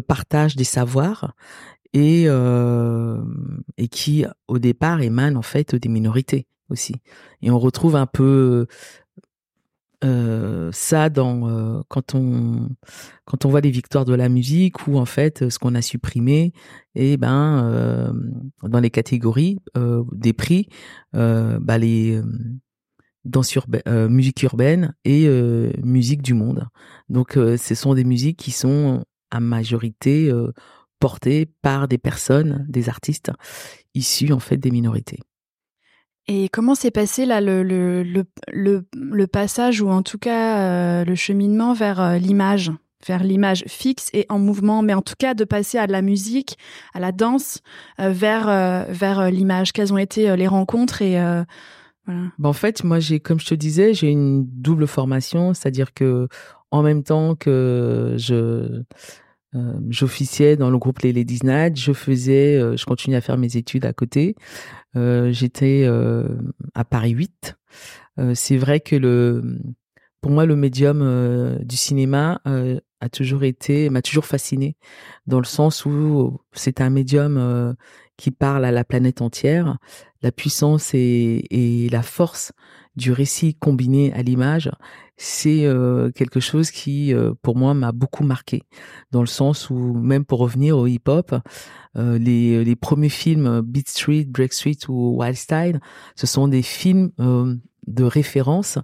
partage 0.00 0.56
des 0.56 0.64
savoirs 0.64 1.34
et 1.92 2.24
et 2.24 3.88
qui 3.88 4.24
au 4.48 4.58
départ 4.58 5.00
émane 5.00 5.36
en 5.36 5.42
fait 5.42 5.76
des 5.76 5.88
minorités 5.88 6.46
aussi. 6.68 6.96
Et 7.42 7.50
on 7.50 7.58
retrouve 7.58 7.94
un 7.94 8.06
peu 8.06 8.66
euh, 10.04 10.70
ça 10.72 11.10
dans 11.10 11.48
euh, 11.48 11.80
quand 11.88 12.14
on 12.14 12.68
quand 13.24 13.44
on 13.44 13.50
voit 13.50 13.60
les 13.60 13.70
victoires 13.70 14.04
de 14.04 14.14
la 14.14 14.28
musique 14.28 14.88
ou 14.88 14.98
en 14.98 15.04
fait 15.04 15.48
ce 15.48 15.58
qu'on 15.60 15.76
a 15.76 15.82
supprimé 15.82 16.52
et 16.96 17.12
eh 17.12 17.16
ben 17.16 17.64
euh, 17.64 18.12
dans 18.62 18.80
les 18.80 18.90
catégories 18.90 19.58
des 20.12 20.32
prix 20.32 20.68
bah 21.12 21.78
les 21.78 22.20
danse 23.24 23.54
urbaine, 23.54 24.08
musique 24.08 24.42
urbaine 24.42 24.94
et 25.04 25.28
musique 25.82 26.22
du 26.22 26.34
monde. 26.34 26.68
Donc, 27.08 27.34
ce 27.34 27.74
sont 27.74 27.94
des 27.94 28.04
musiques 28.04 28.38
qui 28.38 28.50
sont 28.50 29.04
à 29.30 29.40
majorité 29.40 30.32
portées 30.98 31.46
par 31.62 31.88
des 31.88 31.98
personnes, 31.98 32.66
des 32.68 32.88
artistes 32.88 33.30
issus 33.94 34.32
en 34.32 34.40
fait 34.40 34.56
des 34.56 34.70
minorités. 34.70 35.20
Et 36.28 36.48
comment 36.48 36.74
s'est 36.74 36.90
passé 36.90 37.26
là 37.26 37.40
le, 37.40 37.62
le, 37.62 38.04
le, 38.52 38.86
le, 38.94 39.26
passage 39.26 39.80
ou 39.80 39.90
en 39.90 40.02
tout 40.02 40.18
cas 40.18 41.04
le 41.04 41.14
cheminement 41.14 41.72
vers 41.72 42.18
l'image 42.18 42.70
vers 43.06 43.22
l'image 43.22 43.64
fixe 43.66 44.08
et 44.12 44.26
en 44.28 44.38
mouvement, 44.38 44.82
mais 44.82 44.94
en 44.94 45.02
tout 45.02 45.14
cas 45.18 45.34
de 45.34 45.44
passer 45.44 45.78
à 45.78 45.86
la 45.86 46.02
musique, 46.02 46.56
à 46.94 47.00
la 47.00 47.12
danse, 47.12 47.60
euh, 48.00 48.10
vers 48.10 48.48
euh, 48.48 48.84
vers 48.88 49.20
euh, 49.20 49.30
l'image? 49.30 49.72
Quelles 49.72 49.92
ont 49.92 49.98
été 49.98 50.36
les 50.36 50.46
rencontres 50.46 51.02
et 51.02 51.14
voilà. 52.06 52.22
Ben, 52.38 52.48
en 52.48 52.52
fait, 52.52 52.82
moi 52.82 52.98
j'ai, 52.98 53.20
comme 53.20 53.38
je 53.38 53.46
te 53.46 53.54
disais, 53.54 53.94
j'ai 53.94 54.10
une 54.10 54.44
double 54.44 54.88
formation, 54.88 55.54
c'est-à-dire 55.54 55.94
que 55.94 56.26
en 56.72 56.82
même 56.82 57.04
temps 57.04 57.36
que 57.36 58.16
je 58.18 58.82
j'officiais 59.88 60.56
dans 60.56 60.70
le 60.70 60.78
groupe 60.78 61.00
Les 61.00 61.12
Ladies 61.12 61.40
Night, 61.44 61.76
je 61.76 61.92
faisais, 61.92 62.76
je 62.76 62.84
continuais 62.84 63.18
à 63.18 63.20
faire 63.20 63.36
mes 63.36 63.56
études 63.56 63.84
à 63.84 63.92
côté. 63.92 64.34
J'étais 64.94 65.86
à 66.74 66.84
Paris 66.84 67.10
8. 67.10 67.56
c'est 68.34 68.56
vrai 68.56 68.80
que 68.80 68.96
le 68.96 69.58
pour 70.22 70.30
moi, 70.30 70.46
le 70.46 70.56
médium 70.56 71.58
du 71.64 71.76
cinéma 71.76 72.40
a 73.02 73.08
toujours 73.08 73.42
été, 73.42 73.90
m'a 73.90 74.00
toujours 74.00 74.24
fasciné, 74.24 74.76
dans 75.26 75.40
le 75.40 75.44
sens 75.44 75.84
où 75.84 76.40
c'est 76.52 76.80
un 76.80 76.88
médium 76.88 77.36
euh, 77.36 77.74
qui 78.16 78.30
parle 78.30 78.64
à 78.64 78.70
la 78.70 78.84
planète 78.84 79.20
entière. 79.20 79.78
La 80.22 80.32
puissance 80.32 80.94
et, 80.94 81.44
et 81.50 81.88
la 81.88 82.02
force 82.02 82.52
du 82.96 83.12
récit 83.12 83.54
combiné 83.54 84.12
à 84.12 84.22
l'image, 84.22 84.70
c'est 85.16 85.64
euh, 85.64 86.10
quelque 86.10 86.40
chose 86.40 86.70
qui, 86.70 87.14
euh, 87.14 87.32
pour 87.42 87.56
moi, 87.56 87.74
m'a 87.74 87.92
beaucoup 87.92 88.24
marqué, 88.24 88.62
dans 89.12 89.20
le 89.20 89.26
sens 89.26 89.70
où, 89.70 89.94
même 89.94 90.24
pour 90.24 90.40
revenir 90.40 90.76
au 90.76 90.86
hip-hop, 90.86 91.34
les, 91.94 92.64
les 92.64 92.76
premiers 92.76 93.10
films 93.10 93.60
Beat 93.60 93.88
Street, 93.88 94.24
Break 94.24 94.52
Street 94.54 94.78
ou 94.88 95.18
Wild 95.18 95.36
Style, 95.36 95.80
ce 96.16 96.26
sont 96.26 96.48
des 96.48 96.62
films 96.62 97.10
de 97.18 98.04
référence 98.04 98.78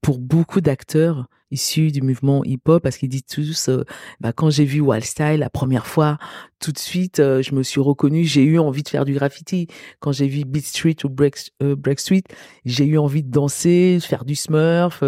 pour 0.00 0.18
beaucoup 0.18 0.62
d'acteurs 0.62 1.28
issus 1.50 1.90
du 1.90 2.02
mouvement 2.02 2.44
hip-hop 2.44 2.82
parce 2.82 2.96
qu'ils 2.96 3.08
disent 3.08 3.24
tous 3.24 3.68
euh, 3.68 3.84
bah, 4.20 4.32
quand 4.32 4.50
j'ai 4.50 4.64
vu 4.64 4.80
Wild 4.80 5.04
Style 5.04 5.38
la 5.38 5.50
première 5.50 5.86
fois 5.86 6.18
tout 6.60 6.72
de 6.72 6.78
suite 6.78 7.20
euh, 7.20 7.42
je 7.42 7.54
me 7.54 7.62
suis 7.62 7.80
reconnu 7.80 8.24
j'ai 8.24 8.42
eu 8.42 8.58
envie 8.58 8.82
de 8.82 8.88
faire 8.88 9.04
du 9.04 9.14
graffiti. 9.14 9.66
Quand 10.00 10.12
j'ai 10.12 10.26
vu 10.26 10.44
Beat 10.44 10.66
Street 10.66 10.96
ou 11.04 11.08
Break, 11.08 11.52
euh, 11.62 11.76
Break 11.76 12.00
Street 12.00 12.24
j'ai 12.64 12.84
eu 12.84 12.98
envie 12.98 13.22
de 13.22 13.30
danser 13.30 13.96
de 13.96 14.02
faire 14.02 14.24
du 14.24 14.34
smurf 14.34 15.02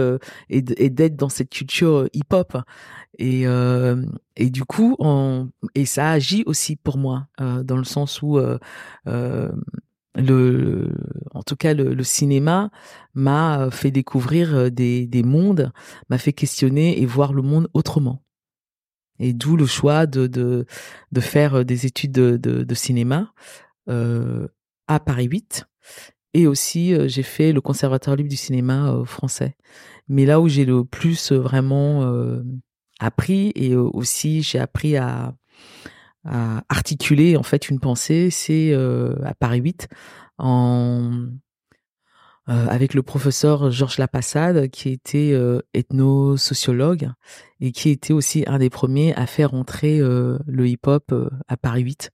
et 0.48 0.62
d'être 0.62 1.16
dans 1.16 1.28
cette 1.28 1.50
culture 1.50 2.08
hip-hop 2.12 2.56
et 3.18 3.44
et 4.36 4.50
du 4.50 4.64
coup 4.64 4.96
on, 4.98 5.50
et 5.74 5.84
ça 5.84 6.10
agit 6.10 6.42
aussi 6.46 6.76
pour 6.76 6.96
moi 6.96 7.26
dans 7.38 7.76
le 7.76 7.84
sens 7.84 8.22
où 8.22 8.38
en 10.16 11.42
tout 11.42 11.56
cas 11.56 11.74
le, 11.74 12.02
cinéma 12.02 12.70
m'a 13.14 13.70
fait 13.70 13.90
découvrir 13.90 14.54
euh, 14.54 14.70
des, 14.70 15.06
des 15.06 15.22
mondes, 15.22 15.72
m'a 16.08 16.18
fait 16.18 16.32
questionner 16.32 17.00
et 17.00 17.06
voir 17.06 17.32
le 17.32 17.42
monde 17.42 17.68
autrement. 17.74 18.22
Et 19.20 19.34
d'où 19.34 19.56
le 19.56 19.66
choix 19.66 20.06
de, 20.06 20.64
faire 21.20 21.56
euh, 21.56 21.64
des 21.64 21.86
études 21.86 22.12
de, 22.12 22.74
cinéma 22.74 23.32
euh, 23.88 24.48
à 24.88 24.98
Paris 24.98 25.26
8. 25.26 25.66
Et 26.32 26.46
aussi, 26.46 26.94
euh, 26.94 27.06
j'ai 27.06 27.22
fait 27.22 27.52
le 27.52 27.60
Conservatoire 27.60 28.16
libre 28.16 28.30
du 28.30 28.36
cinéma 28.36 29.02
français. 29.04 29.56
Mais 30.08 30.24
là 30.24 30.40
où 30.40 30.48
j'ai 30.48 30.64
le 30.64 30.84
plus 30.84 31.30
vraiment 31.30 32.12
appris 32.98 33.52
et 33.54 33.76
aussi 33.76 34.42
j'ai 34.42 34.58
appris 34.58 34.96
à, 34.96 35.36
articuler 36.24 37.36
en 37.36 37.42
fait 37.42 37.68
une 37.68 37.80
pensée, 37.80 38.30
c'est 38.30 38.72
euh, 38.72 39.14
à 39.24 39.34
Paris 39.34 39.60
8 39.60 39.88
en 40.38 41.28
euh, 42.48 42.66
avec 42.68 42.94
le 42.94 43.02
professeur 43.02 43.70
Georges 43.70 43.98
Lapassade 43.98 44.68
qui 44.70 44.88
était 44.88 45.30
euh, 45.32 45.60
ethno-sociologue 45.72 47.10
et 47.60 47.72
qui 47.72 47.90
était 47.90 48.12
aussi 48.12 48.44
un 48.46 48.58
des 48.58 48.70
premiers 48.70 49.14
à 49.14 49.26
faire 49.26 49.54
entrer 49.54 50.00
le 50.00 50.66
hip-hop 50.66 51.14
à 51.48 51.56
Paris 51.56 51.82
8. 51.82 52.10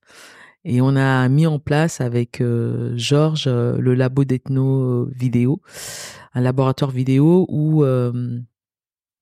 Et 0.65 0.81
on 0.81 0.95
a 0.95 1.27
mis 1.29 1.47
en 1.47 1.59
place 1.59 2.01
avec 2.01 2.43
Georges 2.95 3.47
le 3.47 3.93
labo 3.93 4.25
d'ethno 4.25 5.05
vidéo, 5.05 5.61
un 6.33 6.41
laboratoire 6.41 6.91
vidéo 6.91 7.45
où 7.49 7.85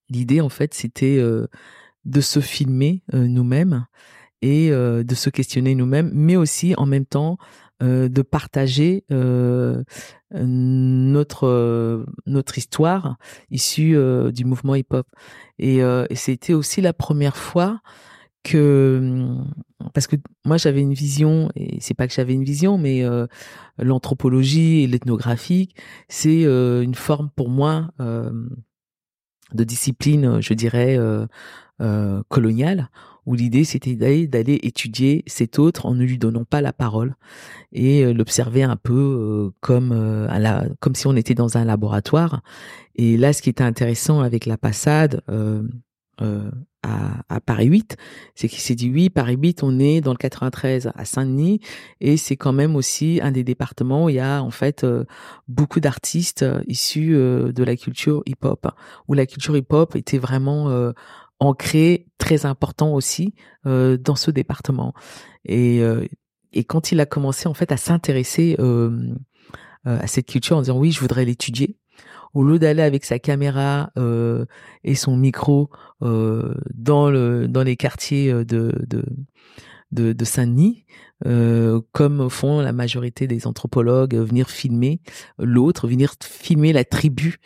l'idée 0.09 0.41
en 0.41 0.49
fait 0.49 0.73
c'était 0.73 1.19
de 1.19 2.21
se 2.21 2.39
filmer 2.39 3.03
nous-mêmes 3.13 3.85
et 4.41 4.71
euh, 4.71 5.03
de 5.03 5.15
se 5.15 5.29
questionner 5.29 5.75
nous-mêmes, 5.75 6.11
mais 6.13 6.35
aussi 6.35 6.73
en 6.77 6.85
même 6.85 7.05
temps 7.05 7.37
euh, 7.83 8.07
de 8.07 8.21
partager 8.21 9.03
euh, 9.11 9.83
notre 10.31 12.05
notre 12.25 12.57
histoire 12.57 13.17
issue 13.49 13.97
du 14.33 14.45
mouvement 14.45 14.75
hip-hop. 14.75 15.07
Et, 15.59 15.77
et 15.77 16.15
c'était 16.15 16.53
aussi 16.53 16.81
la 16.81 16.93
première 16.93 17.37
fois 17.37 17.81
que 18.43 19.25
parce 19.93 20.07
que 20.07 20.17
moi 20.45 20.57
j'avais 20.57 20.81
une 20.81 20.93
vision 20.93 21.49
et 21.55 21.79
c'est 21.79 21.93
pas 21.93 22.07
que 22.07 22.13
j'avais 22.13 22.33
une 22.33 22.43
vision 22.43 22.77
mais 22.77 23.03
l'anthropologie 23.77 24.83
et 24.83 24.87
l'ethnographie 24.87 25.73
c'est 26.09 26.43
une 26.43 26.95
forme 26.95 27.29
pour 27.35 27.49
moi 27.49 27.89
de 27.99 29.63
discipline 29.63 30.41
je 30.41 30.53
dirais 30.53 30.99
coloniale 32.29 32.89
où 33.25 33.33
l'idée 33.33 33.63
c'était 33.63 33.95
d'aller 33.95 34.59
étudier 34.63 35.23
cet 35.27 35.59
autre 35.59 35.85
en 35.85 35.95
ne 35.95 36.03
lui 36.03 36.17
donnant 36.17 36.45
pas 36.45 36.61
la 36.61 36.73
parole 36.73 37.15
et 37.71 38.03
euh, 38.03 38.13
l'observer 38.13 38.63
un 38.63 38.77
peu 38.77 38.93
euh, 38.93 39.49
comme 39.59 39.91
euh, 39.91 40.69
comme 40.79 40.95
si 40.95 41.07
on 41.07 41.15
était 41.15 41.35
dans 41.35 41.57
un 41.57 41.65
laboratoire. 41.65 42.41
Et 42.95 43.17
là, 43.17 43.33
ce 43.33 43.41
qui 43.41 43.49
était 43.49 43.63
intéressant 43.63 44.21
avec 44.21 44.45
la 44.45 44.57
passade 44.57 45.21
à, 46.87 47.23
à, 47.27 47.41
Paris 47.41 47.65
8, 47.65 47.97
c'est 48.35 48.47
qu'il 48.47 48.59
s'est 48.59 48.75
dit 48.75 48.89
oui, 48.89 49.09
Paris 49.09 49.35
8, 49.41 49.63
on 49.63 49.79
est 49.79 49.99
dans 49.99 50.11
le 50.11 50.17
93 50.17 50.91
à 50.95 51.03
Saint-Denis 51.03 51.59
et 51.99 52.15
c'est 52.15 52.37
quand 52.37 52.53
même 52.53 52.75
aussi 52.75 53.19
un 53.21 53.31
des 53.31 53.43
départements 53.43 54.05
où 54.05 54.09
il 54.09 54.15
y 54.15 54.19
a 54.19 54.41
en 54.41 54.51
fait 54.51 54.85
beaucoup 55.49 55.81
d'artistes 55.81 56.45
issus 56.67 57.15
de 57.15 57.63
la 57.63 57.75
culture 57.75 58.21
hip-hop, 58.27 58.67
où 59.09 59.13
la 59.13 59.25
culture 59.25 59.57
hip-hop 59.57 59.95
était 59.95 60.19
vraiment 60.19 60.93
ancré, 61.39 62.07
très 62.17 62.45
important 62.45 62.93
aussi 62.93 63.33
euh, 63.65 63.97
dans 63.97 64.15
ce 64.15 64.31
département. 64.31 64.93
Et, 65.43 65.81
euh, 65.81 66.05
et 66.53 66.63
quand 66.63 66.91
il 66.91 66.99
a 66.99 67.05
commencé 67.05 67.47
en 67.47 67.53
fait 67.53 67.71
à 67.71 67.77
s'intéresser 67.77 68.55
euh, 68.59 69.13
à 69.85 70.07
cette 70.07 70.27
culture 70.27 70.57
en 70.57 70.61
disant 70.61 70.79
oui, 70.79 70.91
je 70.91 70.99
voudrais 70.99 71.25
l'étudier, 71.25 71.77
au 72.33 72.43
lieu 72.43 72.59
d'aller 72.59 72.81
avec 72.81 73.05
sa 73.05 73.19
caméra 73.19 73.91
et 74.83 74.95
son 74.95 75.15
micro 75.15 75.69
dans 76.01 77.09
le 77.09 77.47
dans 77.47 77.63
les 77.63 77.77
quartiers 77.77 78.33
de 78.33 78.43
de, 78.87 79.05
de, 79.91 80.11
de 80.11 80.25
Saint-Denis, 80.25 80.85
euh, 81.25 81.81
comme 81.93 82.29
font 82.29 82.59
la 82.59 82.73
majorité 82.73 83.27
des 83.27 83.47
anthropologues, 83.47 84.15
venir 84.15 84.49
filmer 84.49 84.99
l'autre, 85.39 85.87
venir 85.87 86.15
filmer 86.21 86.73
la 86.73 86.83
tribu 86.83 87.37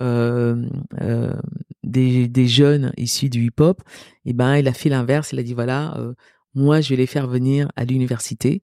euh, 0.00 0.66
euh, 1.00 1.34
des, 1.82 2.28
des, 2.28 2.46
jeunes 2.46 2.92
issus 2.96 3.28
du 3.28 3.44
hip-hop, 3.46 3.82
et 4.24 4.30
eh 4.30 4.32
ben 4.32 4.56
il 4.56 4.68
a 4.68 4.72
fait 4.72 4.88
l'inverse. 4.88 5.32
Il 5.32 5.38
a 5.38 5.42
dit 5.42 5.54
voilà, 5.54 5.96
euh, 5.98 6.14
moi 6.54 6.80
je 6.80 6.90
vais 6.90 6.96
les 6.96 7.06
faire 7.06 7.26
venir 7.26 7.68
à 7.76 7.84
l'université 7.84 8.62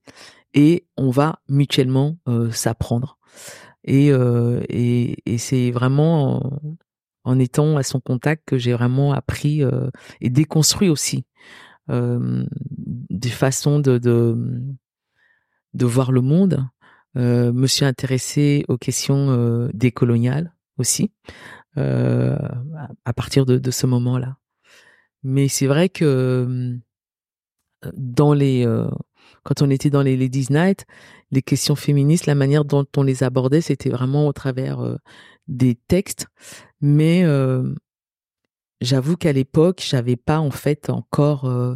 et 0.54 0.88
on 0.98 1.12
va 1.12 1.40
mutuellement 1.50 2.18
euh, 2.28 2.52
s'apprendre. 2.52 3.18
Et, 3.88 4.08
et, 4.08 5.18
et 5.32 5.38
c'est 5.38 5.70
vraiment 5.70 6.44
en, 6.44 6.62
en, 7.24 7.40
étant 7.40 7.78
à 7.78 7.84
son 7.84 8.00
contact 8.00 8.42
que 8.48 8.58
j'ai 8.58 8.74
vraiment 8.74 9.14
appris 9.14 9.62
et 10.22 10.30
déconstruit 10.32 10.90
aussi 10.90 11.24
des 11.88 13.30
façons 13.30 13.80
de, 13.80 13.98
de, 13.98 15.86
voir 15.86 16.12
le 16.12 16.22
monde. 16.22 16.68
Euh, 17.18 17.54
me 17.54 17.68
suis 17.68 17.86
intéressé 17.86 18.66
aux 18.68 18.78
questions 18.78 19.30
euh, 19.30 19.70
décoloniales 19.74 20.54
aussi 20.78 21.12
euh, 21.78 22.38
à 23.06 23.14
partir 23.14 23.46
de, 23.46 23.58
de 23.58 23.72
ce 23.72 23.88
moment-là. 23.88 24.38
Mais 25.24 25.48
c'est 25.48 25.68
vrai 25.68 25.88
que 25.88 26.78
dans 27.94 28.34
les 28.34 28.68
quand 29.44 29.62
on 29.62 29.70
était 29.70 29.90
dans 29.90 30.02
les 30.02 30.18
Ladies 30.18 30.48
Night, 30.50 30.86
les 31.32 31.42
questions 31.42 31.76
féministes, 31.76 32.26
la 32.26 32.36
manière 32.36 32.66
dont 32.66 32.86
on 32.98 33.04
les 33.04 33.24
abordait, 33.24 33.62
c'était 33.62 33.90
vraiment 33.90 34.28
au 34.28 34.34
travers 34.34 34.98
des 35.48 35.76
textes. 35.88 36.28
Mais 36.82 37.24
j'avoue 38.86 39.18
qu'à 39.18 39.34
l'époque, 39.34 39.84
j'avais 39.86 40.16
pas 40.16 40.40
en 40.40 40.52
fait 40.52 40.90
encore 40.90 41.46
euh, 41.46 41.76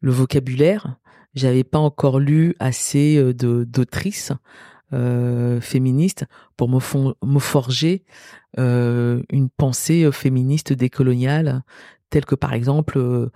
le 0.00 0.10
vocabulaire, 0.10 0.96
j'avais 1.34 1.64
pas 1.64 1.78
encore 1.78 2.18
lu 2.18 2.54
assez 2.58 3.16
euh, 3.16 3.34
d'autrices 3.64 4.32
féministe 5.60 6.24
pour 6.56 6.68
me, 6.68 6.80
forger 7.38 8.04
une 8.58 9.48
pensée 9.56 10.10
féministe 10.10 10.72
décoloniale, 10.72 11.62
telle 12.10 12.24
que 12.24 12.34
par 12.34 12.54
exemple 12.54 13.30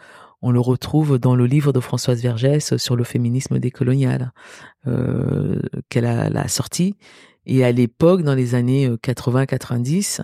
on 0.45 0.51
le 0.51 0.61
retrouve 0.61 1.19
dans 1.19 1.35
le 1.35 1.47
livre 1.47 1.73
de 1.73 1.81
Françoise 1.81 2.21
Vergès 2.21 2.77
sur 2.77 2.97
le 2.97 3.05
féminisme 3.05 3.59
décolonial 3.59 4.33
euh, 4.87 5.59
qu'elle 5.89 6.05
a, 6.05 6.49
sorti. 6.49 6.97
Et 7.47 7.65
à 7.65 7.73
l'époque, 7.73 8.23
dans 8.23 8.35
les 8.35 8.55
années 8.55 8.91
80-90, 8.91 10.21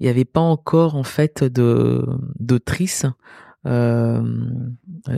il 0.00 0.04
n'y 0.04 0.10
avait 0.10 0.24
pas 0.24 0.40
encore 0.40 0.94
en 0.94 1.02
fait 1.02 1.42
de 1.44 2.06
d'autrices 2.38 3.06
euh, 3.66 4.22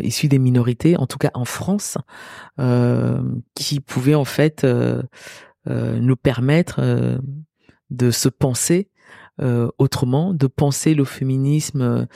issues 0.02 0.28
des 0.28 0.38
minorités, 0.38 0.96
en 0.96 1.06
tout 1.06 1.18
cas 1.18 1.30
en 1.34 1.44
France, 1.44 1.98
euh, 2.58 3.22
qui 3.54 3.80
pouvaient 3.80 4.14
en 4.14 4.24
fait 4.24 4.64
euh, 4.64 5.02
nous 5.66 6.16
permettre 6.16 7.20
de 7.90 8.10
se 8.10 8.28
penser 8.28 8.90
autrement, 9.78 10.34
de 10.34 10.46
penser 10.46 10.92
le 10.92 11.04
féminisme 11.04 12.06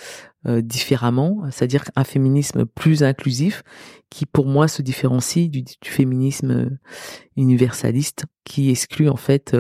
différemment, 0.45 1.43
c'est-à-dire 1.51 1.85
un 1.97 2.05
féminisme 2.05 2.67
plus 2.67 3.03
inclusif 3.03 3.63
qui 4.11 4.27
pour 4.27 4.45
moi 4.45 4.69
se 4.69 4.83
différencie 4.83 5.49
du, 5.49 5.65
féminisme 5.83 6.79
universaliste 7.37 8.27
qui 8.45 8.71
exclut 8.71 9.09
en 9.09 9.17
fait 9.17 9.57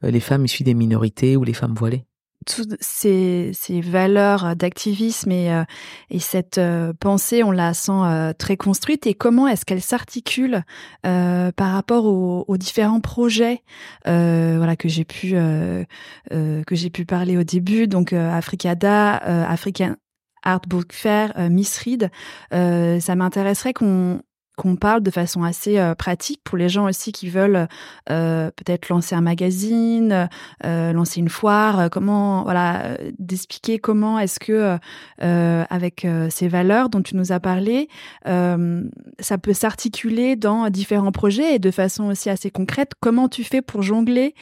les 0.00 0.20
femmes 0.20 0.46
issues 0.46 0.64
des 0.64 0.72
minorités 0.72 1.36
ou 1.36 1.44
les 1.44 1.52
femmes 1.52 1.74
voilées 1.74 2.07
toutes 2.48 2.76
ces, 2.80 3.50
ces 3.52 3.80
valeurs 3.80 4.56
d'activisme 4.56 5.30
et, 5.30 5.52
euh, 5.52 5.64
et 6.10 6.18
cette 6.18 6.60
pensée, 7.00 7.42
on 7.42 7.50
la 7.50 7.74
sent 7.74 8.34
très 8.38 8.56
construite. 8.56 9.06
Et 9.06 9.14
comment 9.14 9.46
est-ce 9.48 9.64
qu'elle 9.64 9.82
s'articule 9.82 10.62
par 11.02 11.72
rapport 11.72 12.06
aux, 12.06 12.44
aux, 12.48 12.56
différents 12.56 13.00
projets, 13.00 13.62
voilà 14.04 14.76
que 14.76 14.88
j'ai 14.88 15.04
pu 15.04 15.34
que 16.30 16.64
j'ai 16.72 16.90
pu 16.90 17.04
parler 17.04 17.36
au 17.36 17.44
début. 17.44 17.86
Donc 17.86 18.12
Africada, 18.12 19.16
African 19.16 19.96
Art 20.42 20.62
Book 20.66 20.92
Fair, 20.92 21.32
Miss 21.50 21.78
Read. 21.78 22.10
ça 22.50 23.14
m'intéresserait 23.14 23.72
qu'on 23.72 24.20
qu'on 24.58 24.74
parle 24.74 25.02
de 25.04 25.10
façon 25.10 25.44
assez 25.44 25.78
euh, 25.78 25.94
pratique 25.94 26.40
pour 26.42 26.58
les 26.58 26.68
gens 26.68 26.88
aussi 26.88 27.12
qui 27.12 27.28
veulent 27.28 27.68
euh, 28.10 28.50
peut-être 28.56 28.88
lancer 28.88 29.14
un 29.14 29.20
magazine, 29.20 30.28
euh, 30.64 30.92
lancer 30.92 31.20
une 31.20 31.28
foire, 31.28 31.88
comment 31.90 32.42
voilà 32.42 32.98
d'expliquer 33.20 33.78
comment 33.78 34.18
est-ce 34.18 34.40
que 34.40 34.78
avec 35.20 36.06
ces 36.30 36.48
valeurs 36.48 36.88
dont 36.88 37.02
tu 37.02 37.16
nous 37.16 37.30
as 37.30 37.38
parlé, 37.38 37.88
ça 38.24 39.38
peut 39.40 39.52
s'articuler 39.52 40.34
dans 40.34 40.68
différents 40.70 41.12
projets 41.12 41.54
et 41.54 41.58
de 41.58 41.70
façon 41.70 42.06
aussi 42.06 42.28
assez 42.28 42.50
concrète. 42.50 42.92
Comment 43.00 43.28
tu 43.28 43.44
fais 43.44 43.62
pour 43.62 43.82
jongler 43.82 44.34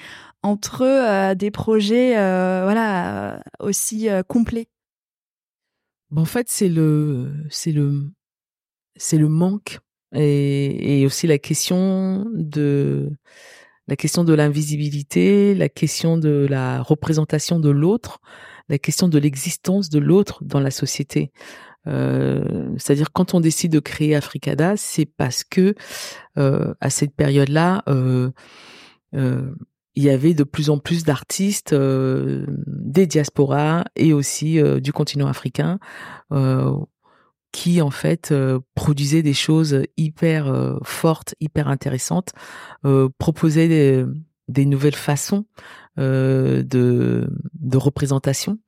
entre 0.43 1.35
des 1.35 1.51
projets 1.51 2.15
voilà 2.15 3.41
aussi 3.61 4.09
complets? 4.29 4.69
En 6.15 6.25
fait, 6.25 6.49
c'est 6.49 6.69
le 6.69 7.33
c'est 7.51 7.73
le 7.73 8.11
c'est 8.97 9.19
le 9.19 9.29
manque 9.29 9.81
et, 10.17 11.01
et, 11.01 11.07
aussi 11.07 11.27
la 11.27 11.39
question 11.39 12.27
de 12.35 13.11
la 13.89 13.97
question 13.97 14.25
de 14.25 14.35
l'invisibilité, 14.35 15.55
la 15.55 15.69
question 15.69 16.17
de 16.17 16.47
la 16.51 16.83
représentation 16.83 17.61
de 17.61 17.71
l'autre, 17.71 18.21
la 18.69 18.79
question 18.79 19.09
de 19.09 19.19
l'existence 19.19 19.89
de 19.89 19.99
l'autre 19.99 20.43
dans 20.43 20.61
la 20.61 20.73
société. 20.73 21.31
Euh, 21.87 22.71
C'est-à-dire 22.79 23.13
quand 23.13 23.35
on 23.35 23.41
décide 23.41 23.73
de 23.73 23.79
créer 23.79 24.17
Africada, 24.17 24.77
c'est 24.77 25.07
parce 25.07 25.45
que 25.45 25.75
euh, 26.37 26.75
à 26.81 26.91
cette 26.91 27.15
période-là, 27.15 27.83
euh, 27.89 28.31
euh 29.15 29.53
il 29.99 30.03
y 30.03 30.11
avait 30.11 30.35
de 30.35 30.45
plus 30.45 30.69
en 30.69 30.77
plus 30.79 31.05
d'artistes 31.05 31.73
euh, 31.73 32.45
des 32.67 33.07
diasporas 33.07 33.85
et 33.97 34.13
aussi 34.13 34.61
euh, 34.61 34.79
du 34.79 34.93
continent 34.93 35.27
africain 35.27 35.79
qui 37.53 37.81
en 37.81 37.91
fait 37.91 38.33
euh, 38.33 38.61
des 39.11 39.35
choses 39.35 39.83
hyper 39.97 40.49
euh, 40.49 40.79
fortes, 40.85 41.35
hyper 41.41 41.69
intéressantes, 41.69 42.33
euh, 42.85 43.09
proposait 43.19 44.05
des, 44.49 44.67
nouvelles 44.67 44.95
façons 44.95 45.47
de, 45.97 46.65
de 46.65 47.77
représentation, 47.79 48.59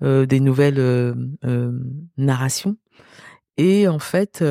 des 0.00 0.40
nouvelles 0.40 1.14
narrations. 2.16 2.76
Et 3.58 3.86
en 3.86 3.98
fait, 3.98 4.42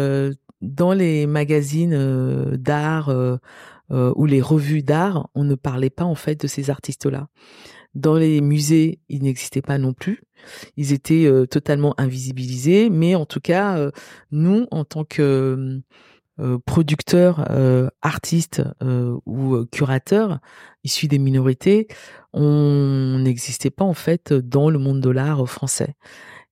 dans 0.61 0.93
les 0.93 1.25
magazines 1.25 2.55
d'art 2.55 3.11
ou 3.89 4.25
les 4.25 4.41
revues 4.41 4.83
d'art, 4.83 5.29
on 5.33 5.43
ne 5.43 5.55
parlait 5.55 5.89
pas 5.89 6.05
en 6.05 6.15
fait 6.15 6.39
de 6.39 6.47
ces 6.47 6.69
artistes-là. 6.69 7.27
Dans 7.95 8.15
les 8.15 8.41
musées, 8.41 8.99
ils 9.09 9.23
n'existaient 9.23 9.63
pas 9.63 9.79
non 9.79 9.93
plus. 9.93 10.21
Ils 10.77 10.93
étaient 10.93 11.25
euh, 11.25 11.45
totalement 11.45 11.93
invisibilisés, 11.99 12.89
mais 12.89 13.15
en 13.15 13.25
tout 13.25 13.39
cas, 13.39 13.77
euh, 13.77 13.91
nous, 14.31 14.67
en 14.71 14.85
tant 14.85 15.03
que 15.03 15.81
euh, 16.39 16.57
producteurs, 16.65 17.45
artistes 18.01 18.63
ou 19.25 19.65
curateurs 19.71 20.39
issus 20.85 21.09
des 21.09 21.19
minorités, 21.19 21.87
on 22.31 23.19
n'existait 23.19 23.71
pas 23.71 23.83
en 23.83 23.93
fait 23.93 24.31
dans 24.31 24.69
le 24.69 24.79
monde 24.79 25.01
de 25.01 25.09
l'art 25.09 25.45
français. 25.49 25.95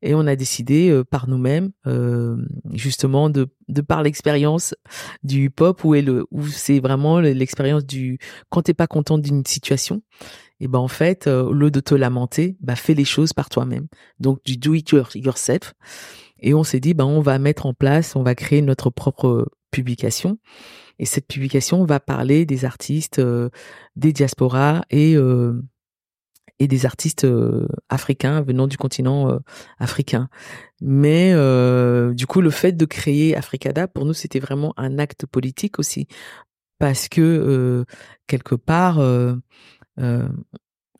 Et 0.01 0.13
on 0.13 0.27
a 0.27 0.35
décidé 0.35 1.01
par 1.09 1.29
nous-mêmes, 1.29 1.71
justement, 2.73 3.29
de, 3.29 3.47
par 3.87 4.03
l'expérience 4.03 4.75
du 5.23 5.45
hip-hop, 5.45 5.85
où, 5.85 5.95
où 5.95 6.47
c'est 6.47 6.81
vraiment 6.81 7.21
l'expérience 7.21 7.85
du 7.85 8.19
quand 8.49 8.63
t'es 8.63 8.73
pas 8.73 8.87
content 8.87 9.17
d'une 9.17 9.45
situation, 9.45 10.01
et 10.59 10.67
ben 10.67 10.79
en 10.79 10.87
fait, 10.87 11.27
euh, 11.27 11.43
au 11.43 11.53
lieu 11.53 11.71
de 11.71 11.79
te 11.79 11.93
lamenter, 11.93 12.57
bah 12.61 12.75
fais 12.75 12.93
les 12.93 13.05
choses 13.05 13.33
par 13.33 13.49
toi-même. 13.49 13.87
Donc 14.19 14.43
du 14.43 14.57
do 14.57 14.73
it 14.73 14.89
yourself. 15.15 15.73
Et 16.39 16.53
on 16.53 16.63
s'est 16.63 16.79
dit, 16.79 16.93
ben 16.93 17.05
on 17.05 17.21
va 17.21 17.39
mettre 17.39 17.65
en 17.65 17.73
place, 17.73 18.15
on 18.15 18.23
va 18.23 18.35
créer 18.35 18.61
notre 18.61 18.89
propre 18.89 19.51
publication. 19.71 20.39
Et 20.99 21.05
cette 21.05 21.27
publication 21.27 21.85
va 21.85 21.99
parler 21.99 22.45
des 22.45 22.65
artistes, 22.65 23.19
euh, 23.19 23.49
des 23.95 24.13
diasporas 24.13 24.83
et 24.89 25.15
euh, 25.15 25.61
et 26.59 26.67
des 26.67 26.87
artistes 26.87 27.27
africains 27.87 28.41
venant 28.41 28.65
du 28.65 28.77
continent 28.77 29.39
africain. 29.77 30.27
Mais 30.81 31.33
du 32.15 32.25
coup, 32.25 32.41
le 32.41 32.49
fait 32.49 32.71
de 32.71 32.85
créer 32.85 33.37
Africada, 33.37 33.87
pour 33.87 34.05
nous, 34.05 34.15
c'était 34.15 34.39
vraiment 34.39 34.73
un 34.75 34.97
acte 34.97 35.27
politique 35.27 35.77
aussi, 35.77 36.07
parce 36.79 37.09
que 37.09 37.85
quelque 38.25 38.55
part, 38.55 38.99
euh, 39.99 40.27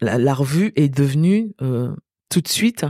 la, 0.02 0.34
revue 0.34 0.74
est 0.76 0.90
devenue 0.90 1.54
euh, 1.62 1.96
tout 2.30 2.42
de 2.42 2.48
suite 2.48 2.86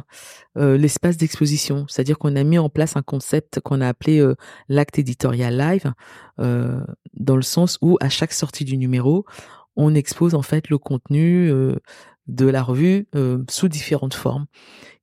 euh, 0.57 0.77
l'espace 0.77 1.17
d'exposition. 1.17 1.85
C'est-à-dire 1.87 2.17
qu'on 2.17 2.35
a 2.35 2.43
mis 2.43 2.57
en 2.57 2.69
place 2.69 2.97
un 2.97 3.01
concept 3.01 3.59
qu'on 3.61 3.81
a 3.81 3.87
appelé 3.87 4.25
l'acte 4.67 4.99
éditorial 4.99 5.57
live, 5.57 5.93
dans 6.37 7.35
le 7.35 7.41
sens 7.41 7.77
où 7.81 7.97
à 8.01 8.09
chaque 8.09 8.33
sortie 8.33 8.65
du 8.65 8.77
numéro, 8.77 9.25
on 9.75 9.95
expose 9.95 10.35
en 10.35 10.41
fait 10.41 10.69
le 10.69 10.77
contenu 10.77 11.51
de 12.27 12.45
la 12.45 12.63
revue 12.63 13.07
sous 13.49 13.69
différentes 13.69 14.15
formes 14.15 14.47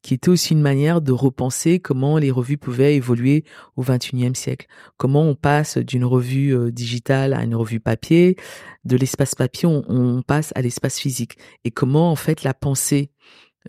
qui 0.05 0.13
était 0.13 0.29
aussi 0.29 0.53
une 0.53 0.61
manière 0.61 1.01
de 1.01 1.13
repenser 1.13 1.81
comment 1.81 2.19
les 2.19 2.31
revues 2.31 2.59
pouvaient 2.59 2.95
évoluer 2.95 3.43
au 3.77 3.83
XXIe 3.83 4.35
siècle. 4.35 4.67
Comment 4.99 5.23
on 5.23 5.35
passe 5.35 5.79
d'une 5.79 6.05
revue 6.05 6.55
euh, 6.55 6.71
digitale 6.71 7.33
à 7.33 7.43
une 7.43 7.55
revue 7.55 7.81
papier, 7.81 8.37
de 8.85 8.99
l'espace 8.99 9.35
papier 9.35 9.67
on, 9.67 10.23
passe 10.23 10.53
à 10.57 10.61
l'espace 10.61 10.99
physique, 10.99 11.39
et 11.65 11.71
comment 11.71 12.13
en 12.13 12.17
fait 12.17 12.43
la 12.43 12.53
pensée 12.53 13.13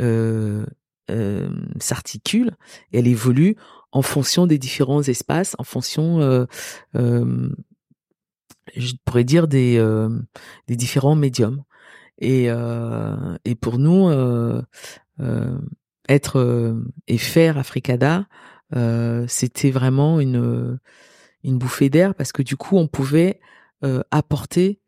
euh, 0.02 0.66
euh, 1.10 1.48
s'articule, 1.80 2.52
elle 2.92 3.08
évolue 3.08 3.56
en 3.94 4.02
fonction 4.02 4.46
des 4.46 4.58
différents 4.58 5.04
espaces, 5.04 5.56
en 5.58 5.64
fonction, 5.64 6.20
je 6.94 7.48
pourrais 9.06 9.24
dire 9.24 9.48
des 9.48 9.82
des 10.68 10.76
différents 10.76 11.16
médiums. 11.16 11.64
Et, 12.20 12.48
et 12.48 13.56
pour 13.56 13.80
nous, 13.80 14.10
être 16.10 16.40
euh, 16.40 16.74
et 17.08 17.18
faire 17.18 17.58
Africada, 17.58 18.28
euh, 18.76 19.26
c'était 19.28 19.72
vraiment 19.72 20.20
une 20.20 20.80
une 21.44 21.58
bouffée 21.60 21.90
d'air 21.90 22.16
parce 22.16 22.32
que 22.32 22.42
du 22.42 22.58
coup 22.58 22.78
on 22.78 22.88
pouvait 22.88 23.40
euh, 23.84 24.02
apporter, 24.10 24.80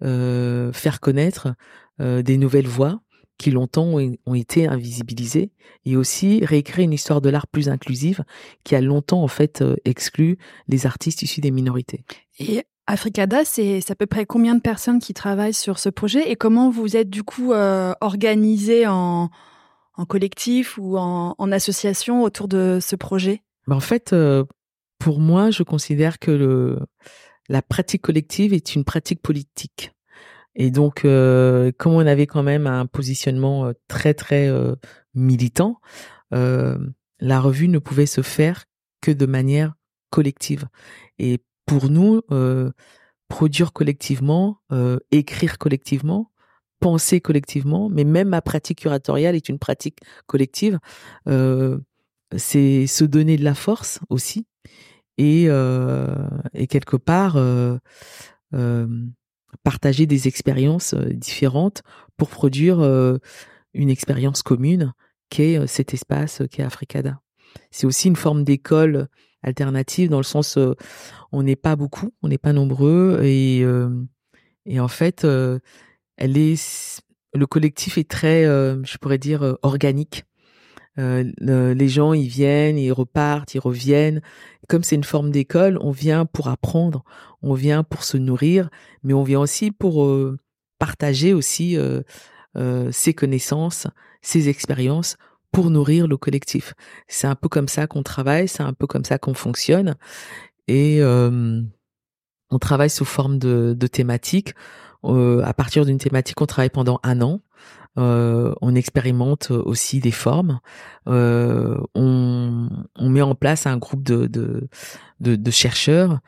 faire 0.00 1.00
connaître 1.00 1.54
des 1.98 2.36
nouvelles 2.38 2.68
voix 2.68 3.00
qui 3.36 3.50
longtemps 3.50 3.86
ont, 3.86 4.34
été 4.34 4.66
invisibilisées 4.66 5.50
et 5.84 5.96
aussi 5.96 6.42
réécrire 6.44 6.84
une 6.84 6.92
histoire 6.92 7.20
de 7.20 7.28
l'art 7.28 7.46
plus 7.48 7.68
inclusive 7.68 8.22
qui 8.64 8.74
a 8.76 8.80
longtemps 8.80 9.22
en 9.22 9.28
fait 9.28 9.62
exclu 9.84 10.38
les 10.68 10.86
artistes 10.86 11.22
issus 11.22 11.40
des 11.40 11.50
minorités. 11.50 12.04
Et 12.38 12.64
Africada, 12.86 13.44
c'est 13.44 13.90
à 13.90 13.94
peu 13.94 14.06
près 14.06 14.24
combien 14.24 14.54
de 14.54 14.60
personnes 14.60 15.00
qui 15.00 15.12
travaillent 15.12 15.52
sur 15.52 15.78
ce 15.78 15.88
projet 15.88 16.30
et 16.30 16.36
comment 16.36 16.70
vous 16.70 16.96
êtes 16.96 17.10
du 17.10 17.24
coup 17.24 17.52
organisé 17.52 18.86
en, 18.86 19.30
en 19.96 20.04
collectif 20.04 20.78
ou 20.78 20.96
en, 20.98 21.52
association 21.52 22.22
autour 22.22 22.48
de 22.48 22.78
ce 22.80 22.96
projet? 22.96 23.42
Ben, 23.66 23.76
En 23.76 23.80
fait, 23.80 24.12
euh, 24.12 24.44
pour 24.98 25.20
moi, 25.20 25.50
je 25.50 25.62
considère 25.62 26.18
que 26.18 26.78
la 27.48 27.62
pratique 27.62 28.02
collective 28.02 28.52
est 28.52 28.74
une 28.74 28.84
pratique 28.84 29.22
politique. 29.22 29.92
Et 30.54 30.70
donc, 30.70 31.04
euh, 31.04 31.70
comme 31.78 31.92
on 31.92 32.06
avait 32.06 32.26
quand 32.26 32.42
même 32.42 32.66
un 32.66 32.86
positionnement 32.86 33.72
très 33.88 34.14
très 34.14 34.50
militant, 35.14 35.80
la 36.30 37.40
revue 37.40 37.68
ne 37.68 37.78
pouvait 37.78 38.06
se 38.06 38.22
faire 38.22 38.64
que 39.00 39.10
de 39.10 39.26
manière 39.26 39.74
collective. 40.10 40.66
Et 41.18 41.40
pour 41.66 41.90
nous, 41.90 42.22
produire 43.28 43.72
collectivement, 43.72 44.60
écrire 45.10 45.58
collectivement, 45.58 46.30
penser 46.80 47.20
collectivement, 47.20 47.88
mais 47.88 48.04
même 48.04 48.28
ma 48.28 48.42
pratique 48.42 48.80
curatoriale 48.80 49.34
est 49.34 49.48
une 49.48 49.58
pratique 49.58 49.98
collective. 50.26 50.78
Euh, 51.28 51.78
c'est 52.36 52.86
se 52.86 53.04
donner 53.04 53.36
de 53.36 53.44
la 53.44 53.54
force 53.54 54.00
aussi 54.10 54.46
et, 55.16 55.46
euh, 55.48 56.28
et 56.52 56.66
quelque 56.66 56.96
part 56.96 57.36
euh, 57.36 57.78
partager 59.62 60.06
des 60.06 60.28
expériences 60.28 60.94
différentes 60.94 61.82
pour 62.16 62.28
produire 62.28 62.80
une 63.74 63.90
expérience 63.90 64.42
commune 64.42 64.92
qu'est 65.30 65.66
cet 65.66 65.94
espace 65.94 66.42
qu'est 66.50 66.62
Africada. 66.62 67.20
C'est 67.70 67.86
aussi 67.86 68.08
une 68.08 68.16
forme 68.16 68.44
d'école 68.44 69.08
alternative 69.42 70.10
dans 70.10 70.18
le 70.18 70.24
sens 70.24 70.58
on 71.32 71.42
n'est 71.42 71.56
pas 71.56 71.76
beaucoup, 71.76 72.12
on 72.22 72.28
n'est 72.28 72.38
pas 72.38 72.52
nombreux 72.52 73.20
et 73.22 73.64
et 74.66 74.80
en 74.80 74.88
fait 74.88 75.26
elle 76.16 76.36
est, 76.36 77.02
le 77.34 77.46
collectif 77.46 77.98
est 77.98 78.08
très, 78.08 78.44
euh, 78.44 78.82
je 78.84 78.98
pourrais 78.98 79.18
dire, 79.18 79.42
euh, 79.42 79.54
organique. 79.62 80.24
Euh, 80.98 81.30
les 81.38 81.88
gens, 81.88 82.14
ils 82.14 82.28
viennent, 82.28 82.78
ils 82.78 82.92
repartent, 82.92 83.54
ils 83.54 83.60
reviennent. 83.60 84.22
Comme 84.66 84.82
c'est 84.82 84.96
une 84.96 85.04
forme 85.04 85.30
d'école, 85.30 85.78
on 85.82 85.90
vient 85.90 86.24
pour 86.24 86.48
apprendre, 86.48 87.04
on 87.42 87.52
vient 87.52 87.82
pour 87.82 88.02
se 88.02 88.16
nourrir, 88.16 88.70
mais 89.02 89.12
on 89.12 89.22
vient 89.22 89.40
aussi 89.40 89.70
pour 89.70 90.10
partager 90.78 91.34
aussi 91.34 91.76
ses 92.90 93.12
connaissances, 93.12 93.86
ses 94.22 94.48
expériences 94.48 95.18
pour 95.52 95.68
nourrir 95.68 96.08
le 96.08 96.16
collectif. 96.16 96.72
C'est 97.08 97.26
un 97.26 97.34
peu 97.34 97.50
comme 97.50 97.68
ça 97.68 97.86
qu'on 97.86 98.02
travaille, 98.02 98.48
c'est 98.48 98.62
un 98.62 98.72
peu 98.72 98.86
comme 98.86 99.04
ça 99.04 99.18
qu'on 99.18 99.34
fonctionne, 99.34 99.96
et 100.66 101.02
on 101.04 102.58
travaille 102.58 102.90
sous 102.90 103.04
forme 103.04 103.38
de, 103.38 103.74
de 103.78 103.86
thématiques. 103.86 104.54
Euh, 105.04 105.42
à 105.44 105.54
partir 105.54 105.84
d'une 105.84 105.98
thématique, 105.98 106.40
on 106.40 106.46
travaille 106.46 106.70
pendant 106.70 107.00
un 107.02 107.20
an. 107.20 107.40
Euh, 107.98 108.54
on 108.60 108.74
expérimente 108.74 109.50
aussi 109.50 110.00
des 110.00 110.10
formes. 110.10 110.60
Euh, 111.08 111.78
on, 111.94 112.68
met 113.00 113.22
en 113.22 113.34
place 113.34 113.66
un 113.66 113.78
groupe 113.78 114.02
de, 114.02 114.68
chercheurs 115.50 116.18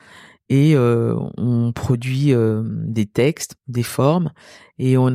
et 0.49 0.77
on 0.79 1.73
produit 1.75 2.33
des 2.65 3.07
textes, 3.07 3.57
des 3.67 3.83
formes 3.83 4.31
et 4.79 4.97
on 4.97 5.13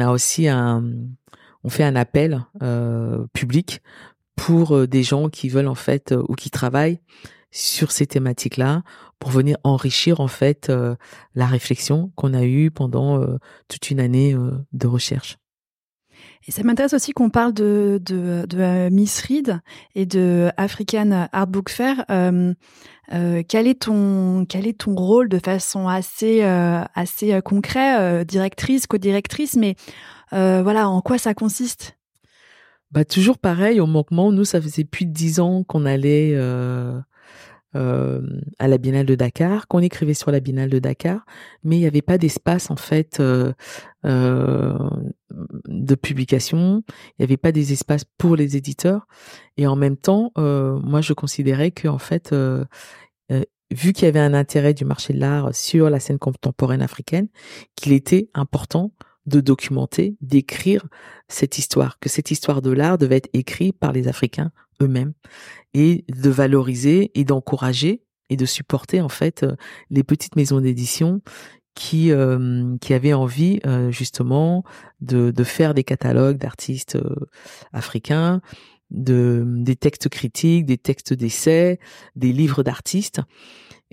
on 1.66 1.70
fait 1.70 1.84
un 1.84 1.96
appel 1.96 2.46
public 3.34 3.82
pour 4.36 4.88
des 4.88 5.02
gens 5.04 5.30
qui 5.30 5.50
veulent 5.50 5.68
en 5.68 5.76
fait 5.76 6.14
ou 6.28 6.36
qui 6.36 6.52
travaillent 6.52 7.00
sur 7.50 7.92
ces 7.92 8.06
thématiques-là 8.06 8.84
pour 9.20 9.32
venir 9.32 9.58
enrichir 9.64 10.20
en 10.20 10.28
fait 10.28 10.70
euh, 10.70 10.96
la 11.36 11.46
réflexion 11.46 12.12
qu'on 12.16 12.34
a 12.34 12.44
eue 12.44 12.72
pendant 12.72 13.22
euh, 13.22 13.38
toute 13.68 13.90
une 13.90 14.00
année 14.00 14.34
euh, 14.34 14.52
de 14.74 14.88
recherche. 14.88 15.38
Et 16.46 16.52
ça 16.52 16.64
m'intéresse 16.64 16.94
aussi 16.94 17.14
qu'on 17.14 17.30
parle 17.30 17.54
de, 17.54 18.02
de, 18.06 18.46
de 18.48 18.90
Miss 18.90 19.22
Reed 19.22 19.62
et 19.96 20.06
de 20.06 20.52
African 20.58 21.28
Art 21.32 21.48
Book 21.48 21.70
Fair. 21.70 22.06
quel 22.08 23.68
est 23.68 23.82
ton 23.82 24.46
quel 24.48 24.68
est 24.68 24.80
ton 24.80 24.94
rôle 24.94 25.30
de 25.30 25.40
façon 25.40 25.88
assez 25.88 26.44
assez 26.44 27.42
concret, 27.42 28.26
directrice, 28.26 28.88
co-directrice, 28.88 29.56
mais 29.56 29.76
voilà, 30.32 30.90
en 30.90 31.02
quoi 31.02 31.18
ça 31.18 31.34
consiste? 31.34 31.98
Bah 32.92 33.06
toujours 33.06 33.38
pareil, 33.38 33.80
au 33.80 33.88
manquement. 33.88 34.32
Nous, 34.32 34.46
ça 34.46 34.62
faisait 34.62 34.86
plus 34.86 35.06
de 35.06 35.12
dix 35.12 35.40
ans 35.40 35.64
qu'on 35.64 35.86
allait 35.86 36.36
euh, 37.76 38.22
à 38.60 38.68
la 38.68 38.78
Biennale 38.78 39.06
de 39.06 39.16
Dakar, 39.16 39.68
qu'on 39.68 39.80
écrivait 39.80 40.14
sur 40.14 40.32
la 40.32 40.40
Biennale 40.40 40.70
de 40.70 40.80
Dakar, 40.80 41.26
mais 41.64 41.78
il 41.78 41.80
n'y 41.80 41.88
avait 41.88 42.02
pas 42.02 42.18
d'espace 42.18 42.70
en 42.72 42.76
fait 42.76 43.20
euh, 43.20 43.54
euh, 44.06 44.78
de 45.68 45.96
publication, 45.96 46.84
il 46.88 47.14
n'y 47.20 47.26
avait 47.26 47.38
pas 47.38 47.52
des 47.52 47.74
espaces 47.74 48.06
pour 48.18 48.36
les 48.36 48.58
éditeurs, 48.58 49.08
et 49.58 49.68
en 49.68 49.76
même 49.76 49.98
temps, 49.98 50.32
euh, 50.38 50.80
moi 50.80 51.02
je 51.02 51.14
considérais 51.14 51.72
que 51.72 51.88
en 51.88 52.00
fait, 52.00 52.32
euh, 52.34 52.66
vu 53.72 53.94
qu'il 53.94 54.06
y 54.06 54.08
avait 54.08 54.20
un 54.20 54.34
intérêt 54.34 54.74
du 54.74 54.86
marché 54.86 55.14
de 55.14 55.20
l'art 55.20 55.54
sur 55.56 55.90
la 55.90 56.00
scène 56.00 56.20
contemporaine 56.20 56.82
africaine, 56.82 57.28
qu'il 57.76 57.94
était 57.94 58.30
important 58.34 58.92
de 59.26 59.40
documenter, 59.40 60.16
d'écrire 60.22 60.86
cette 61.28 61.58
histoire, 61.58 62.00
que 62.00 62.10
cette 62.10 62.32
histoire 62.32 62.62
de 62.62 62.72
l'art 62.72 62.98
devait 62.98 63.18
être 63.18 63.30
écrite 63.34 63.78
par 63.78 63.92
les 63.92 64.08
Africains 64.08 64.52
eux-mêmes 64.82 65.14
et 65.74 66.06
de 66.10 66.30
valoriser 66.30 67.12
et 67.16 67.24
d'encourager 67.24 68.02
et 68.30 68.36
de 68.36 68.46
supporter 68.46 69.02
en 69.02 69.10
fait 69.10 69.44
euh, 69.44 69.56
les 69.90 70.04
petites 70.04 70.36
maisons 70.36 70.60
d'édition 70.60 71.22
qui 71.76 72.12
euh, 72.12 72.76
qui 72.82 72.94
avaient 72.94 73.14
envie 73.14 73.60
euh, 73.66 73.92
justement 73.92 74.64
de, 75.02 75.32
de 75.32 75.44
faire 75.44 75.74
des 75.74 75.84
catalogues 75.84 76.38
d'artistes 76.38 76.98
africains, 77.72 78.42
de 78.92 79.44
des 79.46 79.76
textes 79.76 80.10
critiques, 80.10 80.66
des 80.66 80.78
textes 80.78 81.14
d'essais, 81.14 81.80
des 82.16 82.32
livres 82.32 82.64
d'artistes. 82.64 83.22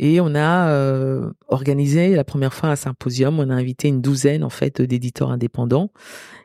Et 0.03 0.19
on 0.21 0.35
a 0.35 1.31
organisé 1.49 2.17
la 2.17 2.25
première 2.25 2.55
fois 2.55 2.71
un 2.71 2.77
symposium. 2.77 3.39
On 3.39 3.51
a 3.51 3.55
invité 3.55 3.89
une 3.89 4.01
douzaine 4.01 4.43
en 4.43 4.49
fait 4.49 4.81
d'éditeurs 4.81 5.31
indépendants 5.31 5.91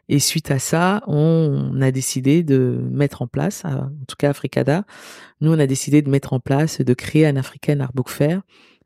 et 0.08 0.20
suite 0.20 0.52
à 0.52 0.60
ça, 0.60 1.02
on 1.08 1.82
a 1.82 1.92
décidé 1.92 2.44
de 2.44 2.80
mettre 2.92 3.22
en 3.24 3.28
place, 3.28 3.66
en 3.66 3.90
tout 4.08 4.16
cas 4.18 4.30
Africada, 4.30 4.86
nous 5.42 5.52
on 5.52 5.60
a 5.60 5.66
décidé 5.66 6.02
de 6.04 6.10
mettre 6.10 6.34
en 6.34 6.40
place, 6.40 6.80
de 6.82 6.94
créer 6.94 7.26
un 7.26 7.36
African 7.36 7.80
Art 7.80 7.92
Book 7.94 8.10
Fair, 8.10 8.42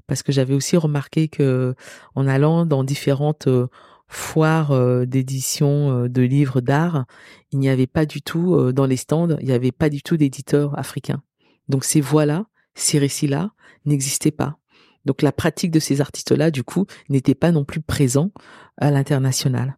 parce 0.08 0.24
que 0.24 0.32
j'avais 0.32 0.54
aussi 0.54 0.78
remarqué 0.78 1.28
que 1.28 1.76
en 2.16 2.26
allant 2.26 2.66
dans 2.66 2.84
différentes 2.86 3.48
euh, 3.48 3.68
foires 4.08 4.72
euh, 4.72 5.06
d'édition 5.06 6.04
euh, 6.06 6.10
de 6.10 6.22
livres 6.22 6.62
d'art, 6.62 7.06
il 7.52 7.60
n'y 7.60 7.70
avait 7.70 7.86
pas 7.86 8.06
du 8.06 8.22
tout 8.22 8.72
dans 8.72 8.86
les 8.86 8.98
stands, 8.98 9.38
il 9.40 9.46
n'y 9.46 9.52
avait 9.52 9.74
pas 9.74 9.90
du 9.90 10.02
tout 10.02 10.16
d'éditeurs 10.16 10.78
africains. 10.80 11.22
Donc 11.68 11.84
ces 11.84 12.02
voix-là, 12.02 12.46
ces 12.76 12.98
récits-là 12.98 13.52
n'existaient 13.86 14.32
pas. 14.32 14.59
Donc 15.06 15.22
la 15.22 15.32
pratique 15.32 15.72
de 15.72 15.80
ces 15.80 16.02
artistes-là, 16.02 16.52
du 16.52 16.64
coup, 16.64 16.86
n'était 17.10 17.36
pas 17.36 17.52
non 17.52 17.64
plus 17.64 17.82
présent 17.82 18.32
à 18.78 18.92
l'international. 18.92 19.78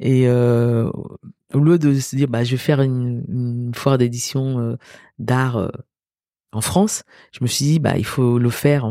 Et 0.00 0.26
euh, 0.28 0.90
au 1.52 1.58
lieu 1.60 1.78
de 1.78 1.98
se 1.98 2.16
dire, 2.16 2.28
bah, 2.28 2.44
je 2.44 2.52
vais 2.52 2.56
faire 2.56 2.80
une, 2.80 3.72
foire 3.74 3.98
d'édition 3.98 4.58
euh, 4.58 4.76
d'art 5.18 5.56
euh, 5.56 5.68
en 6.52 6.60
France, 6.60 7.02
je 7.32 7.40
me 7.42 7.48
suis 7.48 7.64
dit, 7.64 7.78
bah, 7.80 7.96
il 7.96 8.06
faut 8.06 8.38
le 8.38 8.50
faire 8.50 8.84
en 8.84 8.90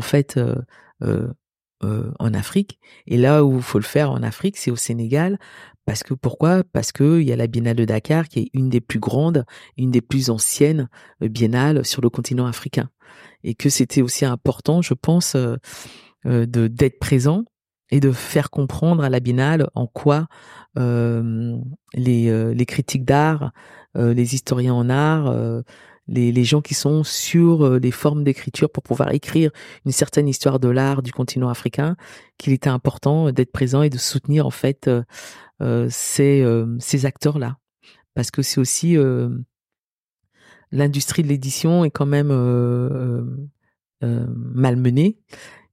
Afrique. 2.34 2.78
Et 3.06 3.16
là 3.16 3.44
où 3.44 3.56
il 3.56 3.62
faut 3.62 3.78
le 3.78 3.84
faire 3.84 4.10
en 4.10 4.22
Afrique, 4.22 4.56
c'est 4.56 4.70
au 4.70 4.76
Sénégal. 4.76 5.38
Parce 5.86 6.02
que 6.02 6.14
pourquoi? 6.14 6.62
Parce 6.72 6.92
que 6.92 7.20
il 7.20 7.28
y 7.28 7.32
a 7.32 7.36
la 7.36 7.46
Biennale 7.46 7.76
de 7.76 7.84
Dakar 7.84 8.28
qui 8.28 8.40
est 8.40 8.50
une 8.54 8.70
des 8.70 8.80
plus 8.80 9.00
grandes, 9.00 9.44
une 9.76 9.90
des 9.90 10.00
plus 10.00 10.30
anciennes 10.30 10.88
biennales 11.20 11.84
sur 11.84 12.00
le 12.02 12.10
continent 12.10 12.46
africain, 12.46 12.90
et 13.42 13.54
que 13.54 13.68
c'était 13.68 14.02
aussi 14.02 14.24
important, 14.24 14.80
je 14.82 14.94
pense, 14.94 15.36
de 15.36 15.58
d'être 16.68 16.98
présent 16.98 17.44
et 17.90 18.00
de 18.00 18.12
faire 18.12 18.50
comprendre 18.50 19.04
à 19.04 19.10
la 19.10 19.20
Biennale 19.20 19.68
en 19.74 19.86
quoi 19.86 20.26
euh, 20.78 21.56
les, 21.94 22.28
euh, 22.28 22.52
les, 22.52 22.66
critiques 22.66 23.04
d'art, 23.04 23.52
euh, 23.96 24.14
les 24.14 24.34
historiens 24.34 24.74
en 24.74 24.88
art, 24.90 25.32
les, 26.06 26.44
gens 26.44 26.60
qui 26.60 26.74
sont 26.74 27.02
sur 27.02 27.78
les 27.78 27.90
formes 27.90 28.24
d'écriture 28.24 28.70
pour 28.70 28.82
pouvoir 28.82 29.12
écrire 29.12 29.50
une 29.84 29.92
certaine 29.92 30.28
histoire 30.28 30.60
de 30.60 30.68
l'art 30.68 31.02
du 31.02 31.12
continent 31.12 31.48
africain, 31.48 31.96
qu'il 32.38 32.52
était 32.52 32.70
important 32.70 33.32
d'être 33.32 33.52
présent 33.52 33.82
et 33.82 33.90
de 33.90 33.98
soutenir 33.98 34.46
en 34.46 34.50
fait 34.50 34.90
ces, 35.88 36.64
ces 36.78 37.06
acteurs-là. 37.06 37.56
Parce 38.14 38.30
que 38.30 38.42
c'est 38.42 38.60
aussi 38.60 38.96
l'industrie 40.70 41.22
de 41.22 41.28
l'édition 41.28 41.84
est 41.84 41.90
quand 41.90 42.06
même 42.06 42.32
malmenée 44.02 45.18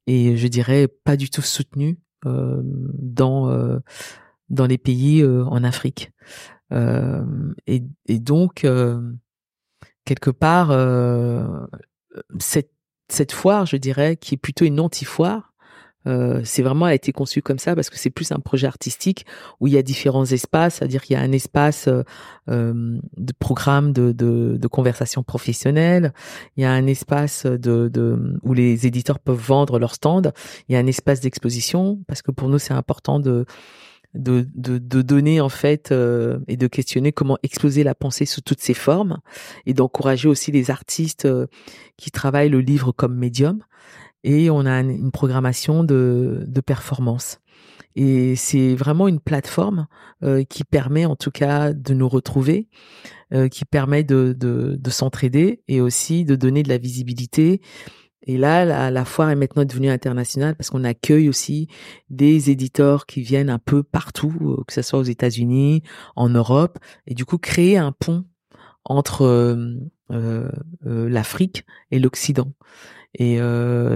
et 0.07 0.37
je 0.37 0.47
dirais 0.47 0.87
pas 0.87 1.17
du 1.17 1.29
tout 1.29 1.41
soutenue 1.41 1.99
dans 2.23 3.81
dans 4.51 4.67
les 4.67 4.77
pays 4.77 5.21
euh, 5.21 5.43
en 5.45 5.63
Afrique. 5.63 6.11
Euh, 6.71 7.25
et, 7.65 7.81
donc, 8.19 8.63
euh, 8.63 9.01
quelque 10.11 10.31
part, 10.31 10.69
cette, 12.39 12.71
cette 13.07 13.31
foire, 13.31 13.65
je 13.65 13.77
dirais, 13.77 14.17
qui 14.17 14.35
est 14.35 14.37
plutôt 14.37 14.65
une 14.65 14.79
anti-foire, 14.79 15.51
euh, 16.07 16.41
c'est 16.43 16.63
vraiment 16.63 16.87
elle 16.87 16.93
a 16.93 16.95
été 16.95 17.11
conçue 17.11 17.41
comme 17.41 17.59
ça 17.59 17.75
parce 17.75 17.91
que 17.91 17.97
c'est 17.97 18.09
plus 18.09 18.31
un 18.31 18.39
projet 18.39 18.65
artistique 18.65 19.25
où 19.59 19.67
il 19.67 19.73
y 19.73 19.77
a 19.77 19.83
différents 19.83 20.25
espaces, 20.25 20.75
c'est-à-dire 20.75 21.03
qu'il 21.03 21.15
y 21.15 21.19
a 21.19 21.21
un 21.21 21.31
espace 21.31 21.87
euh, 21.87 22.99
de 23.17 23.33
programme 23.37 23.93
de, 23.93 24.11
de, 24.11 24.67
conversation 24.67 25.21
professionnelle, 25.21 26.13
il 26.57 26.63
y 26.63 26.65
a 26.65 26.71
un 26.71 26.87
espace 26.87 27.45
de, 27.45 27.87
de, 27.87 28.37
où 28.41 28.53
les 28.53 28.87
éditeurs 28.87 29.19
peuvent 29.19 29.35
vendre 29.35 29.77
leur 29.77 29.93
stand, 29.93 30.33
il 30.67 30.73
y 30.73 30.75
a 30.75 30.79
un 30.79 30.87
espace 30.87 31.19
d'exposition 31.19 31.99
parce 32.07 32.21
que 32.21 32.31
pour 32.31 32.49
nous 32.49 32.57
c'est 32.57 32.73
important 32.73 33.19
de 33.19 33.45
de, 34.13 34.47
de, 34.55 34.77
de 34.77 35.01
donner 35.01 35.41
en 35.41 35.49
fait 35.49 35.91
euh, 35.91 36.39
et 36.47 36.57
de 36.57 36.67
questionner 36.67 37.11
comment 37.11 37.37
exploser 37.43 37.83
la 37.83 37.95
pensée 37.95 38.25
sous 38.25 38.41
toutes 38.41 38.59
ses 38.59 38.73
formes 38.73 39.19
et 39.65 39.73
d'encourager 39.73 40.27
aussi 40.27 40.51
les 40.51 40.71
artistes 40.71 41.25
euh, 41.25 41.47
qui 41.97 42.11
travaillent 42.11 42.49
le 42.49 42.61
livre 42.61 42.91
comme 42.91 43.15
médium. 43.15 43.63
Et 44.23 44.49
on 44.49 44.65
a 44.65 44.81
une 44.81 45.11
programmation 45.11 45.83
de, 45.83 46.43
de 46.45 46.61
performance. 46.61 47.39
Et 47.95 48.35
c'est 48.35 48.75
vraiment 48.75 49.07
une 49.07 49.19
plateforme 49.19 49.87
euh, 50.23 50.43
qui 50.43 50.63
permet 50.63 51.05
en 51.05 51.15
tout 51.15 51.31
cas 51.31 51.73
de 51.73 51.93
nous 51.93 52.07
retrouver, 52.07 52.69
qui 53.49 53.63
permet 53.63 54.03
de, 54.03 54.35
de, 54.37 54.75
de 54.77 54.89
s'entraider 54.89 55.63
et 55.69 55.79
aussi 55.79 56.25
de 56.25 56.35
donner 56.35 56.63
de 56.63 56.69
la 56.69 56.77
visibilité 56.77 57.61
et 58.23 58.37
là, 58.37 58.91
la, 58.91 59.05
foire 59.05 59.31
est 59.31 59.35
maintenant 59.35 59.65
devenue 59.65 59.89
internationale 59.89 60.55
parce 60.55 60.69
qu'on 60.69 60.83
accueille 60.83 61.27
aussi 61.27 61.67
des 62.09 62.51
éditeurs 62.51 63.07
qui 63.07 63.21
viennent 63.21 63.49
un 63.49 63.59
peu 63.59 63.81
partout, 63.81 64.33
euh, 64.41 64.63
que 64.67 64.73
ce 64.73 64.83
soit 64.83 64.99
aux 64.99 65.03
États-Unis, 65.03 65.81
en 66.15 66.29
Europe, 66.29 66.77
et 67.07 67.15
du 67.15 67.25
coup 67.25 67.39
créer 67.39 67.77
un 67.77 67.91
pont 67.91 68.25
entre 68.85 69.23
euh, 69.23 69.75
euh 70.11 70.49
l'Afrique 70.85 71.65
et 71.89 71.99
l'Occident. 71.99 72.53
Et 73.15 73.39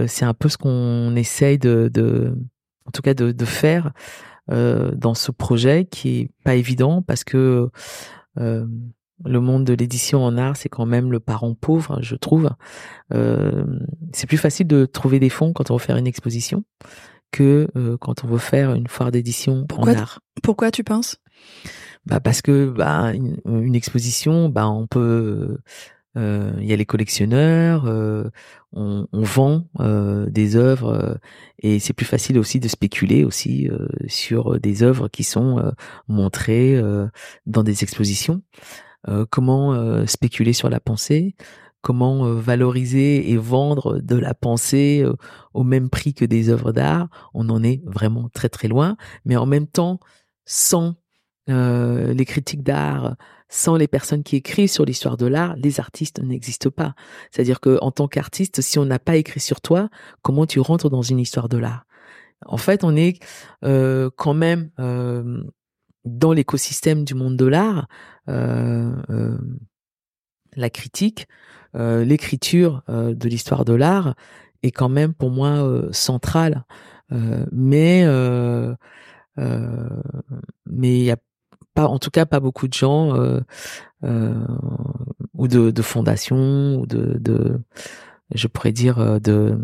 c'est 0.08 0.24
un 0.26 0.34
peu 0.34 0.48
ce 0.48 0.58
qu'on 0.58 1.16
essaye 1.16 1.58
de, 1.58 1.90
de, 1.92 2.36
en 2.84 2.90
tout 2.90 3.00
cas, 3.00 3.14
de, 3.14 3.32
de 3.32 3.44
faire 3.46 3.92
dans 4.48 5.14
ce 5.14 5.30
projet 5.30 5.86
qui 5.86 6.20
est 6.20 6.30
pas 6.44 6.54
évident 6.54 7.00
parce 7.00 7.24
que 7.24 7.70
le 9.24 9.40
monde 9.40 9.64
de 9.64 9.74
l'édition 9.74 10.24
en 10.24 10.36
art, 10.36 10.56
c'est 10.56 10.68
quand 10.68 10.86
même 10.86 11.10
le 11.10 11.20
parent 11.20 11.54
pauvre, 11.54 11.98
je 12.02 12.16
trouve. 12.16 12.50
Euh, 13.14 13.64
c'est 14.12 14.26
plus 14.26 14.36
facile 14.36 14.66
de 14.66 14.84
trouver 14.84 15.18
des 15.18 15.30
fonds 15.30 15.52
quand 15.52 15.70
on 15.70 15.76
veut 15.76 15.84
faire 15.84 15.96
une 15.96 16.06
exposition 16.06 16.64
que 17.32 17.68
euh, 17.76 17.96
quand 17.98 18.24
on 18.24 18.28
veut 18.28 18.38
faire 18.38 18.74
une 18.74 18.88
foire 18.88 19.10
d'édition 19.10 19.66
en 19.76 19.88
art. 19.88 20.20
Pourquoi 20.42 20.70
tu 20.70 20.84
penses? 20.84 21.16
Bah 22.04 22.20
parce 22.20 22.40
que 22.40 22.68
bah 22.68 23.12
une, 23.14 23.74
exposition, 23.74 24.48
bah 24.48 24.68
on 24.68 24.86
peut, 24.86 25.58
euh, 26.16 26.52
il 26.60 26.66
y 26.66 26.72
a 26.72 26.76
les 26.76 26.86
collectionneurs, 26.86 27.84
on, 28.72 29.08
on, 29.10 29.22
vend 29.22 29.66
des 30.28 30.54
œuvres 30.54 31.18
et 31.58 31.80
c'est 31.80 31.94
plus 31.94 32.06
facile 32.06 32.38
aussi 32.38 32.60
de 32.60 32.68
spéculer 32.68 33.24
aussi 33.24 33.68
sur 34.06 34.60
des 34.60 34.84
œuvres 34.84 35.08
qui 35.08 35.24
sont 35.24 35.72
montrées 36.06 36.80
dans 37.44 37.64
des 37.64 37.82
expositions. 37.82 38.40
Euh, 39.08 39.24
comment 39.28 39.72
euh, 39.72 40.06
spéculer 40.06 40.52
sur 40.52 40.68
la 40.68 40.80
pensée, 40.80 41.36
comment 41.80 42.26
euh, 42.26 42.34
valoriser 42.34 43.30
et 43.30 43.36
vendre 43.36 44.00
de 44.00 44.16
la 44.16 44.34
pensée 44.34 45.04
au 45.54 45.62
même 45.62 45.90
prix 45.90 46.14
que 46.14 46.24
des 46.24 46.48
œuvres 46.48 46.72
d'art? 46.72 47.08
On 47.34 47.48
en 47.48 47.62
est 47.62 47.82
vraiment 47.86 48.28
très 48.28 48.48
très 48.48 48.68
loin, 48.68 48.96
mais 49.24 49.36
en 49.36 49.46
même 49.46 49.66
temps, 49.66 50.00
sans 50.44 50.96
les 51.48 52.24
critiques 52.24 52.64
d'art, 52.64 53.14
sans 53.48 53.76
les 53.76 53.86
personnes 53.86 54.24
qui 54.24 54.34
écrivent 54.34 54.68
sur 54.68 54.84
l'histoire 54.84 55.16
de 55.16 55.26
l'art, 55.26 55.54
les 55.54 55.78
artistes 55.78 56.20
n'existent 56.20 56.70
pas. 56.70 56.96
C'est-à-dire 57.30 57.60
que 57.60 57.78
en 57.82 57.92
tant 57.92 58.08
qu'artiste, 58.08 58.60
si 58.62 58.80
on 58.80 58.84
n'a 58.84 58.98
pas 58.98 59.14
écrit 59.14 59.38
sur 59.38 59.60
toi, 59.60 59.88
comment 60.22 60.44
tu 60.44 60.58
rentres 60.58 60.90
dans 60.90 61.02
une 61.02 61.20
histoire 61.20 61.48
de 61.48 61.56
l'art? 61.56 61.86
En 62.46 62.56
fait, 62.56 62.82
on 62.82 62.96
est 62.96 63.20
quand 63.62 64.34
même 64.34 64.70
dans 66.06 66.32
l'écosystème 66.32 67.04
du 67.04 67.14
monde 67.14 67.36
de 67.36 67.46
l'art, 67.46 67.88
euh, 68.28 68.94
euh, 69.10 69.38
la 70.54 70.70
critique, 70.70 71.26
euh, 71.74 72.04
l'écriture 72.04 72.82
de 72.88 73.28
l'histoire 73.28 73.64
de 73.64 73.74
l'art 73.74 74.14
est 74.62 74.70
quand 74.70 74.88
même 74.88 75.12
pour 75.12 75.30
moi 75.30 75.68
centrale. 75.92 76.64
mais 77.52 78.06
mais 80.66 80.98
il 80.98 81.04
y 81.04 81.10
a 81.10 81.16
pas, 81.74 81.86
en 81.86 81.98
tout 81.98 82.10
cas, 82.10 82.24
pas 82.24 82.40
beaucoup 82.40 82.68
de 82.68 82.72
gens 82.72 83.14
ou 84.02 85.48
de, 85.48 85.70
de 85.70 85.82
fondations 85.82 86.80
ou 86.80 86.86
de, 86.86 87.18
de, 87.18 87.60
je 88.34 88.46
pourrais 88.46 88.72
dire 88.72 89.20
de 89.20 89.58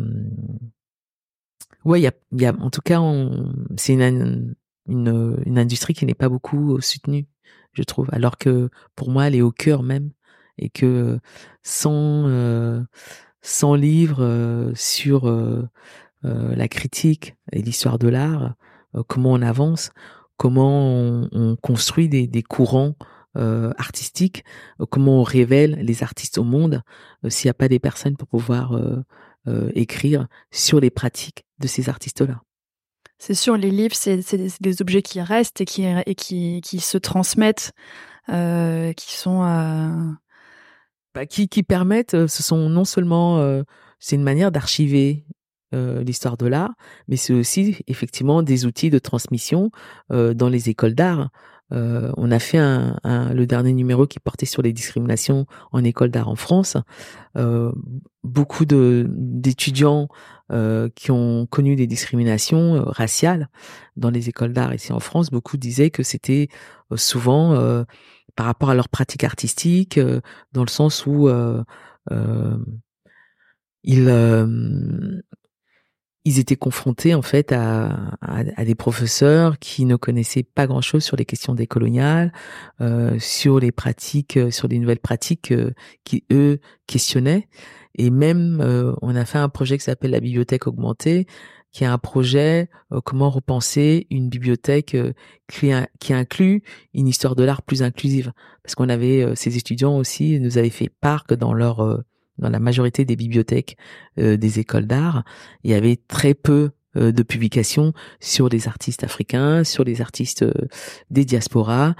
ouais 1.84 2.00
il 2.00 2.04
y 2.04 2.06
a, 2.06 2.12
y 2.32 2.46
a 2.46 2.54
en 2.60 2.70
tout 2.70 2.82
cas 2.82 3.00
c'est 3.76 3.94
une 3.94 4.54
une, 4.86 5.42
une 5.46 5.58
industrie 5.58 5.94
qui 5.94 6.06
n'est 6.06 6.14
pas 6.14 6.28
beaucoup 6.28 6.80
soutenue, 6.80 7.26
je 7.72 7.82
trouve. 7.82 8.08
Alors 8.12 8.38
que 8.38 8.70
pour 8.94 9.10
moi, 9.10 9.26
elle 9.26 9.34
est 9.34 9.42
au 9.42 9.52
cœur 9.52 9.82
même 9.82 10.10
et 10.58 10.68
que 10.68 11.18
sans 11.62 12.26
euh, 12.26 12.82
sans 13.40 13.74
livres 13.74 14.22
euh, 14.22 14.72
sur 14.74 15.28
euh, 15.28 15.68
la 16.22 16.68
critique 16.68 17.36
et 17.50 17.62
l'histoire 17.62 17.98
de 17.98 18.08
l'art, 18.08 18.54
comment 19.08 19.32
on 19.32 19.42
avance, 19.42 19.90
comment 20.36 20.88
on, 20.88 21.28
on 21.32 21.56
construit 21.56 22.08
des, 22.08 22.28
des 22.28 22.44
courants 22.44 22.94
artistiques, 23.34 24.44
comment 24.90 25.20
on 25.20 25.22
révèle 25.24 25.80
les 25.82 26.04
artistes 26.04 26.38
au 26.38 26.44
monde, 26.44 26.82
s'il 27.28 27.48
n'y 27.48 27.50
a 27.50 27.54
pas 27.54 27.66
des 27.66 27.80
personnes 27.80 28.16
pour 28.16 28.28
pouvoir 28.28 28.78
écrire 29.74 30.28
sur 30.52 30.78
les 30.78 30.90
pratiques 30.90 31.44
de 31.58 31.66
ces 31.66 31.88
artistes-là. 31.88 32.42
C'est 33.24 33.34
sûr, 33.34 33.56
les 33.56 33.70
livres, 33.70 33.94
c'est 33.94 34.18
des 34.60 34.82
objets 34.82 35.00
qui 35.00 35.20
restent 35.20 35.60
et 35.60 35.64
qui, 35.64 36.80
se 36.80 36.98
transmettent, 36.98 37.70
euh, 38.30 38.92
qui 38.94 39.12
sont... 39.12 39.44
Euh... 39.44 40.10
Bah, 41.14 41.24
qui, 41.26 41.46
permettent, 41.62 42.14
euh, 42.14 42.26
ce 42.26 42.42
sont 42.42 42.68
non 42.68 42.84
seulement... 42.84 43.62
C'est 44.00 44.16
une 44.16 44.24
manière 44.24 44.50
d'archiver 44.50 45.24
l'histoire 45.72 46.36
de 46.36 46.48
l'art, 46.48 46.72
mais 47.06 47.16
c'est 47.16 47.32
aussi 47.32 47.78
effectivement 47.86 48.42
des 48.42 48.66
outils 48.66 48.90
de 48.90 48.98
transmission 48.98 49.70
dans 50.10 50.48
les 50.48 50.68
écoles 50.68 50.96
d'art. 50.96 51.30
On 51.70 52.32
a 52.32 52.38
fait 52.40 52.58
le 52.58 53.44
dernier 53.44 53.72
numéro 53.72 54.08
qui 54.08 54.18
portait 54.18 54.46
sur 54.46 54.62
les 54.62 54.72
discriminations 54.72 55.46
en 55.70 55.84
école 55.84 56.10
d'art 56.10 56.28
en 56.28 56.34
France. 56.34 56.76
Beaucoup 58.24 58.64
d'étudiants 58.64 60.08
euh, 60.52 60.88
qui 60.94 61.10
ont 61.10 61.46
connu 61.46 61.76
des 61.76 61.86
discriminations 61.86 62.76
euh, 62.76 62.82
raciales 62.84 63.48
dans 63.96 64.10
les 64.10 64.28
écoles 64.28 64.52
d'art 64.52 64.74
ici 64.74 64.92
en 64.92 65.00
France, 65.00 65.30
beaucoup 65.30 65.56
disaient 65.56 65.90
que 65.90 66.02
c'était 66.02 66.48
euh, 66.92 66.96
souvent 66.96 67.54
par 68.36 68.46
rapport 68.46 68.70
à 68.70 68.74
leur 68.74 68.88
pratique 68.88 69.24
artistique, 69.24 70.00
dans 70.52 70.62
le 70.62 70.70
sens 70.70 71.06
où 71.06 71.28
ils 73.84 74.08
ils 76.24 76.38
étaient 76.38 76.56
confrontés 76.56 77.14
en 77.14 77.22
fait 77.22 77.52
à, 77.52 78.16
à, 78.20 78.64
des 78.64 78.74
professeurs 78.74 79.58
qui 79.58 79.84
ne 79.84 79.96
connaissaient 79.96 80.44
pas 80.44 80.66
grand-chose 80.66 81.02
sur 81.02 81.16
les 81.16 81.24
questions 81.24 81.54
décoloniales, 81.54 82.32
euh, 82.80 83.18
sur 83.18 83.58
les 83.58 83.72
pratiques, 83.72 84.36
euh, 84.36 84.50
sur 84.50 84.68
les 84.68 84.78
nouvelles 84.78 85.00
pratiques 85.00 85.50
euh, 85.50 85.72
qui 86.04 86.24
eux 86.30 86.60
questionnaient. 86.86 87.48
Et 87.94 88.10
même, 88.10 88.60
euh, 88.60 88.94
on 89.02 89.14
a 89.14 89.24
fait 89.24 89.38
un 89.38 89.48
projet 89.48 89.78
qui 89.78 89.84
s'appelle 89.84 90.12
la 90.12 90.20
bibliothèque 90.20 90.66
augmentée, 90.66 91.26
qui 91.72 91.84
est 91.84 91.86
un 91.86 91.98
projet 91.98 92.68
comment 93.04 93.30
repenser 93.30 94.06
une 94.10 94.28
bibliothèque 94.28 94.94
qui, 95.48 95.70
qui, 96.00 96.12
inclut 96.12 96.62
une 96.92 97.08
histoire 97.08 97.34
de 97.34 97.44
l'art 97.44 97.62
plus 97.62 97.82
inclusive. 97.82 98.32
Parce 98.62 98.74
qu'on 98.74 98.90
avait 98.90 99.34
ces 99.36 99.56
étudiants 99.56 99.96
aussi 99.96 100.38
nous 100.38 100.58
avaient 100.58 100.68
fait 100.68 100.90
part 100.90 101.24
que 101.24 101.34
dans 101.34 101.54
leur 101.54 102.04
dans 102.38 102.50
la 102.50 102.60
majorité 102.60 103.04
des 103.04 103.16
bibliothèques 103.16 103.76
euh, 104.18 104.36
des 104.36 104.58
écoles 104.58 104.86
d'art, 104.86 105.24
il 105.64 105.70
y 105.70 105.74
avait 105.74 105.96
très 105.96 106.34
peu 106.34 106.64
euh, 106.64 106.70
de 106.94 107.22
publications 107.22 107.92
sur 108.20 108.48
les 108.48 108.68
artistes 108.68 109.04
africains, 109.04 109.64
sur 109.64 109.84
les 109.84 110.00
artistes 110.00 110.42
euh, 110.42 110.52
des 111.10 111.24
diasporas, 111.24 111.94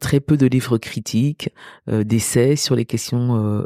très 0.00 0.20
peu 0.20 0.36
de 0.36 0.46
livres 0.46 0.78
critiques, 0.78 1.50
d'essais 1.86 2.56
sur 2.56 2.74
les 2.74 2.84
questions 2.84 3.64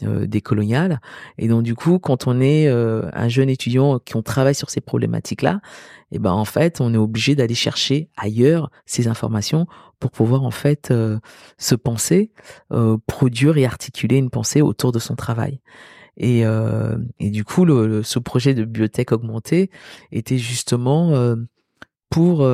décoloniales. 0.00 1.00
Et 1.38 1.48
donc 1.48 1.62
du 1.62 1.74
coup, 1.74 1.98
quand 1.98 2.26
on 2.26 2.40
est 2.40 2.68
un 2.68 3.28
jeune 3.28 3.48
étudiant 3.48 3.98
qui 3.98 4.16
on 4.16 4.22
travaille 4.22 4.54
sur 4.54 4.70
ces 4.70 4.80
problématiques-là, 4.80 5.60
et 6.12 6.16
eh 6.16 6.18
ben 6.20 6.30
en 6.30 6.44
fait, 6.44 6.80
on 6.80 6.94
est 6.94 6.98
obligé 6.98 7.34
d'aller 7.34 7.56
chercher 7.56 8.10
ailleurs 8.16 8.70
ces 8.84 9.08
informations 9.08 9.66
pour 9.98 10.10
pouvoir 10.12 10.44
en 10.44 10.50
fait 10.50 10.90
euh, 10.90 11.18
se 11.58 11.74
penser, 11.74 12.30
euh, 12.72 12.96
produire 13.08 13.56
et 13.56 13.64
articuler 13.64 14.16
une 14.16 14.30
pensée 14.30 14.62
autour 14.62 14.92
de 14.92 14.98
son 14.98 15.16
travail. 15.16 15.60
Et, 16.16 16.46
euh, 16.46 16.96
et 17.18 17.30
du 17.30 17.44
coup, 17.44 17.66
ce 17.66 18.18
projet 18.18 18.54
de 18.54 18.64
bibliothèque 18.64 19.12
augmentée 19.12 19.70
était 20.12 20.38
justement 20.38 21.36
pour 22.10 22.48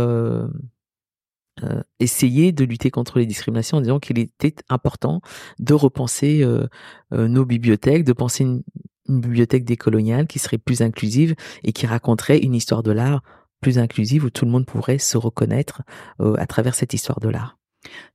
essayer 2.00 2.52
de 2.52 2.64
lutter 2.64 2.90
contre 2.90 3.18
les 3.18 3.26
discriminations 3.26 3.78
en 3.78 3.82
disant 3.82 4.00
qu'il 4.00 4.18
était 4.18 4.54
important 4.68 5.20
de 5.58 5.74
repenser 5.74 6.44
nos 7.12 7.44
bibliothèques, 7.44 8.04
de 8.04 8.12
penser 8.12 8.44
une, 8.44 8.62
une 9.08 9.20
bibliothèque 9.20 9.64
décoloniale 9.64 10.26
qui 10.26 10.38
serait 10.38 10.58
plus 10.58 10.82
inclusive 10.82 11.34
et 11.62 11.72
qui 11.72 11.86
raconterait 11.86 12.38
une 12.38 12.54
histoire 12.54 12.82
de 12.82 12.92
l'art 12.92 13.22
plus 13.60 13.78
inclusive 13.78 14.24
où 14.24 14.30
tout 14.30 14.44
le 14.44 14.50
monde 14.50 14.66
pourrait 14.66 14.98
se 14.98 15.16
reconnaître 15.16 15.82
euh, 16.20 16.34
à 16.36 16.46
travers 16.46 16.74
cette 16.74 16.92
histoire 16.92 17.20
de 17.20 17.28
l'art. 17.28 17.56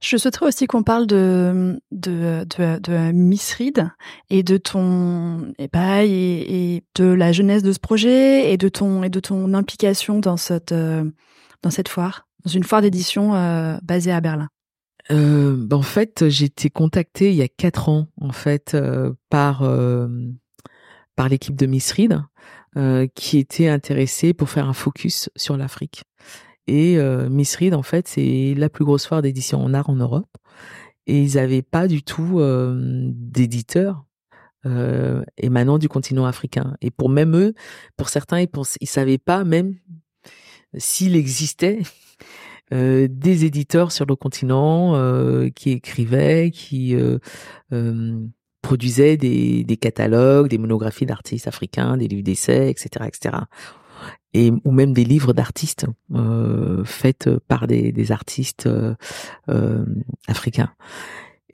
Je 0.01 0.17
souhaiterais 0.17 0.47
aussi 0.47 0.67
qu'on 0.67 0.83
parle 0.83 1.07
de, 1.07 1.79
de, 1.91 2.45
de, 2.45 3.11
Miss 3.11 3.53
Reed 3.53 3.89
et 4.29 4.43
de 4.43 4.57
ton 4.57 5.53
et, 5.57 6.75
et, 6.75 6.83
de 6.95 7.05
la 7.05 7.31
jeunesse 7.31 7.63
de 7.63 7.71
ce 7.71 7.79
projet 7.79 8.51
et 8.51 8.57
de 8.57 8.69
ton 8.69 9.03
et 9.03 9.09
de 9.09 9.19
ton 9.19 9.53
implication 9.53 10.19
dans 10.19 10.37
cette 10.37 10.71
euh, 10.71 11.03
dans 11.63 11.69
cette 11.69 11.89
foire. 11.89 12.27
dans 12.45 12.51
une 12.51 12.63
foire 12.63 12.81
d'édition 12.81 13.31
basée 13.83 14.11
à 14.11 14.21
Berlin 14.21 14.47
ben, 15.09 15.67
En 15.71 15.81
fait, 15.81 16.29
j'ai 16.29 16.45
été 16.45 16.69
contactée 16.69 17.31
il 17.31 17.35
y 17.35 17.41
a 17.41 17.47
quatre 17.47 17.89
ans 17.89 18.07
en 18.21 18.31
fait 18.31 18.77
par 19.29 19.67
par 21.15 21.29
l'équipe 21.29 21.55
de 21.55 21.65
Miss 21.65 21.91
Reed 21.91 22.21
qui 23.15 23.39
était 23.39 23.67
intéressée 23.67 24.33
pour 24.33 24.49
faire 24.49 24.69
un 24.69 24.73
focus 24.73 25.29
sur 25.35 25.57
l'Afrique. 25.57 26.03
Et 26.67 26.97
Miss 27.29 27.55
Reed, 27.55 27.73
en 27.73 27.83
fait, 27.83 28.07
c'est 28.07 28.53
la 28.57 28.69
plus 28.69 28.83
grosse 28.83 29.07
foire 29.07 29.21
d'édition 29.21 29.63
en 29.63 29.73
art 29.73 29.89
en 29.89 29.95
Europe. 29.95 30.27
Et 31.05 31.21
ils 31.21 31.35
n'avaient 31.35 31.61
pas 31.61 31.87
du 31.87 32.03
tout 32.03 32.41
d'éditeurs 33.13 34.07
euh, 34.67 35.23
émanant 35.37 35.77
du 35.77 35.87
continent 35.87 36.25
africain. 36.25 36.75
Et 36.81 36.91
pour 36.91 37.09
même 37.09 37.35
eux, 37.37 37.53
pour 37.95 38.09
certains, 38.09 38.41
ils, 38.41 38.49
ne 38.55 38.85
savaient 38.85 39.17
pas 39.17 39.43
même 39.43 39.75
s'il 40.77 41.15
existait 41.15 41.83
euh, 42.73 43.07
des 43.09 43.45
éditeurs 43.45 43.91
sur 43.91 44.05
le 44.05 44.15
continent 44.15 44.95
euh, 44.95 45.49
qui 45.49 45.71
écrivaient, 45.71 46.51
qui 46.51 46.95
euh, 46.95 47.19
euh, 47.71 48.19
produisaient 48.61 49.15
des, 49.15 49.63
des, 49.63 49.77
catalogues, 49.77 50.49
des 50.49 50.57
monographies 50.57 51.05
d'artistes 51.05 51.47
africains, 51.47 51.95
des 51.95 52.07
livres 52.07 52.23
d'essais, 52.23 52.69
etc., 52.69 53.05
etc. 53.07 53.37
Et 54.37 54.51
ou 54.65 54.71
même 54.71 54.93
des 54.93 55.03
livres 55.03 55.33
d'artistes 55.33 55.87
euh, 56.13 56.83
faits 56.83 57.29
par 57.47 57.65
des, 57.65 57.91
des 57.91 58.11
artistes 58.11 58.69
africains. 60.27 60.71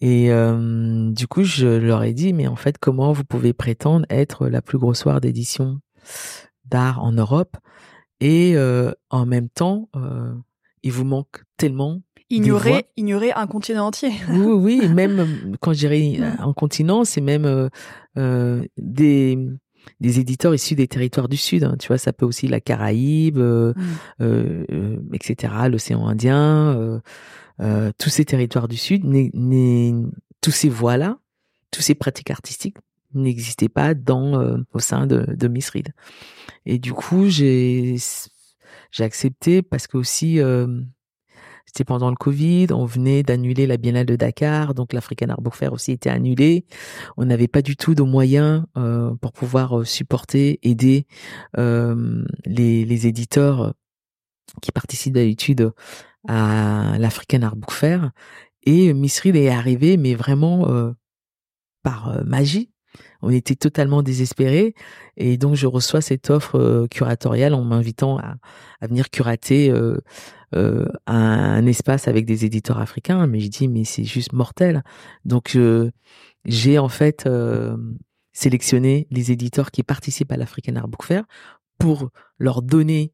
Et 0.05 0.33
euh, 0.33 1.11
du 1.11 1.27
coup, 1.27 1.43
je 1.43 1.65
leur 1.65 2.03
ai 2.03 2.13
dit, 2.13 2.33
mais 2.33 2.45
en 2.47 2.57
fait, 2.57 2.77
comment 2.77 3.13
vous 3.13 3.23
pouvez 3.23 3.53
prétendre 3.53 4.05
être 4.09 4.49
la 4.49 4.61
plus 4.61 4.77
grosse 4.77 5.03
foire 5.03 5.21
d'édition 5.21 5.79
d'art 6.65 7.01
en 7.01 7.13
Europe? 7.13 7.55
Et 8.19 8.57
euh, 8.57 8.91
en 9.09 9.25
même 9.25 9.47
temps, 9.47 9.87
euh, 9.95 10.33
il 10.83 10.91
vous 10.91 11.05
manque 11.05 11.45
tellement 11.55 12.01
ignorer 12.29 12.85
ignorer 12.97 13.31
un 13.31 13.47
continent 13.47 13.87
entier. 13.87 14.11
oui, 14.29 14.81
oui, 14.81 14.89
même 14.89 15.55
quand 15.61 15.71
j'irai 15.71 16.19
un 16.19 16.51
continent, 16.51 17.05
c'est 17.05 17.21
même 17.21 17.69
des 18.77 19.37
des 19.99 20.19
éditeurs 20.19 20.53
issus 20.53 20.75
des 20.75 20.87
territoires 20.87 21.29
du 21.29 21.37
Sud. 21.37 21.63
Hein. 21.63 21.75
Tu 21.79 21.87
vois, 21.87 21.97
ça 21.97 22.13
peut 22.13 22.25
aussi 22.25 22.47
la 22.47 22.59
Caraïbe, 22.59 23.37
mmh. 23.39 25.13
etc., 25.13 25.53
l'océan 25.69 26.07
Indien. 26.07 27.01
Euh, 27.61 27.91
tous 27.97 28.09
ces 28.09 28.25
territoires 28.25 28.67
du 28.67 28.77
Sud, 28.77 29.03
tous 30.41 30.51
ces 30.51 30.69
voies-là, 30.69 31.19
tous 31.71 31.81
ces 31.81 31.95
pratiques 31.95 32.31
artistiques 32.31 32.77
n'existaient 33.13 33.69
pas 33.69 33.93
dans 33.93 34.39
euh, 34.39 34.57
au 34.73 34.79
sein 34.79 35.05
de, 35.05 35.25
de 35.33 35.47
Miss 35.47 35.69
Reed. 35.69 35.93
Et 36.65 36.79
du 36.79 36.93
coup, 36.93 37.29
j'ai 37.29 37.95
j'ai 38.91 39.03
accepté 39.03 39.61
parce 39.61 39.87
que 39.87 39.97
aussi 39.97 40.39
euh, 40.39 40.81
c'était 41.65 41.83
pendant 41.83 42.09
le 42.09 42.15
Covid, 42.15 42.67
on 42.71 42.85
venait 42.85 43.23
d'annuler 43.23 43.65
la 43.65 43.77
Biennale 43.77 44.05
de 44.05 44.15
Dakar, 44.15 44.73
donc 44.73 44.93
l'African 44.93 45.29
Art 45.29 45.41
Book 45.41 45.55
Fair 45.55 45.73
aussi 45.73 45.91
était 45.91 46.09
annulé. 46.09 46.65
On 47.17 47.25
n'avait 47.25 47.47
pas 47.47 47.61
du 47.61 47.75
tout 47.75 47.95
de 47.95 48.03
moyens 48.03 48.63
euh, 48.77 49.15
pour 49.15 49.31
pouvoir 49.31 49.85
supporter, 49.85 50.59
aider 50.61 51.07
les, 51.57 52.85
les 52.85 53.07
éditeurs 53.07 53.73
qui 54.61 54.71
participent 54.71 55.13
d'habitude 55.13 55.71
à 56.27 56.95
l'African 56.99 57.41
Art 57.41 57.55
Book 57.55 57.71
Fair 57.71 58.11
et 58.65 58.93
Miss 58.93 59.19
Reed 59.19 59.35
est 59.35 59.49
arrivée, 59.49 59.97
mais 59.97 60.15
vraiment 60.15 60.69
euh, 60.69 60.91
par 61.83 62.09
euh, 62.09 62.23
magie. 62.23 62.71
On 63.21 63.29
était 63.29 63.55
totalement 63.55 64.03
désespérés 64.03 64.75
et 65.17 65.37
donc 65.37 65.55
je 65.55 65.67
reçois 65.67 66.01
cette 66.01 66.29
offre 66.29 66.59
euh, 66.59 66.87
curatoriale 66.87 67.53
en 67.53 67.63
m'invitant 67.63 68.17
à, 68.17 68.35
venir 68.81 69.09
curater 69.09 69.71
un, 70.51 70.85
un, 71.07 71.65
espace 71.65 72.07
avec 72.07 72.25
des 72.25 72.45
éditeurs 72.45 72.79
africains. 72.79 73.25
Mais 73.27 73.39
je 73.39 73.47
dis 73.47 73.67
mais 73.67 73.85
c'est 73.85 74.03
juste 74.03 74.33
mortel. 74.33 74.83
Donc 75.25 75.57
j'ai 76.45 76.77
en 76.79 76.89
fait 76.89 77.27
sélectionné 78.33 79.07
les 79.11 79.31
éditeurs 79.31 79.71
qui 79.71 79.83
participent 79.83 80.31
à 80.31 80.37
l'African 80.37 80.75
Art 80.75 80.87
Book 80.87 81.03
Fair 81.03 81.23
pour 81.77 82.09
leur 82.39 82.61
donner 82.61 83.13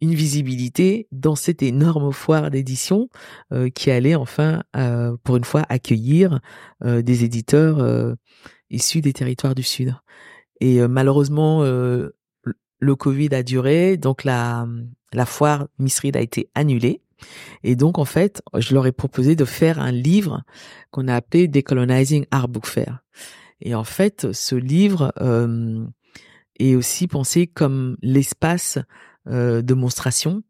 une 0.00 0.14
visibilité 0.14 1.08
dans 1.12 1.34
cette 1.34 1.62
énorme 1.62 2.12
foire 2.12 2.50
d'édition 2.50 3.08
euh, 3.52 3.68
qui 3.68 3.90
allait 3.90 4.14
enfin, 4.14 4.62
euh, 4.76 5.16
pour 5.24 5.36
une 5.36 5.44
fois, 5.44 5.64
accueillir 5.68 6.40
euh, 6.84 7.02
des 7.02 7.24
éditeurs 7.24 8.16
issus 8.70 9.00
des 9.00 9.12
territoires 9.12 9.54
du 9.54 9.62
Sud. 9.62 9.94
Et 10.60 10.86
malheureusement, 10.86 11.62
le 11.62 12.94
Covid 12.96 13.34
a 13.34 13.42
duré, 13.42 13.96
donc 13.96 14.24
la, 14.24 14.66
la 15.12 15.26
foire 15.26 15.68
Misrid 15.78 16.16
a 16.16 16.20
été 16.20 16.50
annulée. 16.54 17.00
Et 17.62 17.76
donc, 17.76 17.98
en 17.98 18.04
fait, 18.04 18.42
je 18.56 18.74
leur 18.74 18.86
ai 18.86 18.92
proposé 18.92 19.36
de 19.36 19.44
faire 19.44 19.78
un 19.78 19.92
livre 19.92 20.42
qu'on 20.90 21.08
a 21.08 21.14
appelé 21.14 21.48
Decolonizing 21.48 22.26
Art 22.30 22.48
Book 22.48 22.66
Fair. 22.66 23.00
Et 23.60 23.74
en 23.74 23.84
fait, 23.84 24.32
ce 24.32 24.54
livre 24.54 25.12
est 26.58 26.74
aussi 26.74 27.08
pensé 27.08 27.46
comme 27.46 27.96
l'espace 28.02 28.78
euh, 29.28 29.62
de 29.62 29.74
monstration 29.74 30.42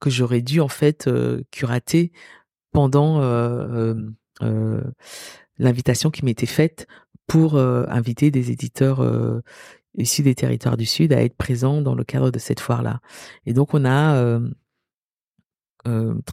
que 0.00 0.10
j'aurais 0.10 0.42
dû 0.42 0.60
en 0.60 0.68
fait 0.68 1.06
euh, 1.06 1.42
curater 1.50 2.12
pendant 2.72 3.22
euh, 3.22 3.94
l'invitation 5.58 6.10
qui 6.10 6.24
m'était 6.24 6.46
faite 6.46 6.86
pour 7.26 7.58
inviter 7.58 8.30
des 8.30 8.50
éditeurs 8.50 9.04
issus 9.98 10.22
des 10.22 10.34
territoires 10.34 10.76
du 10.76 10.86
Sud 10.86 11.12
à 11.12 11.22
être 11.22 11.36
présents 11.36 11.82
dans 11.82 11.94
le 11.94 12.04
cadre 12.04 12.30
de 12.30 12.38
cette 12.38 12.60
foire-là. 12.60 13.00
Et 13.46 13.52
donc 13.52 13.74
on 13.74 13.84
a 13.84 14.38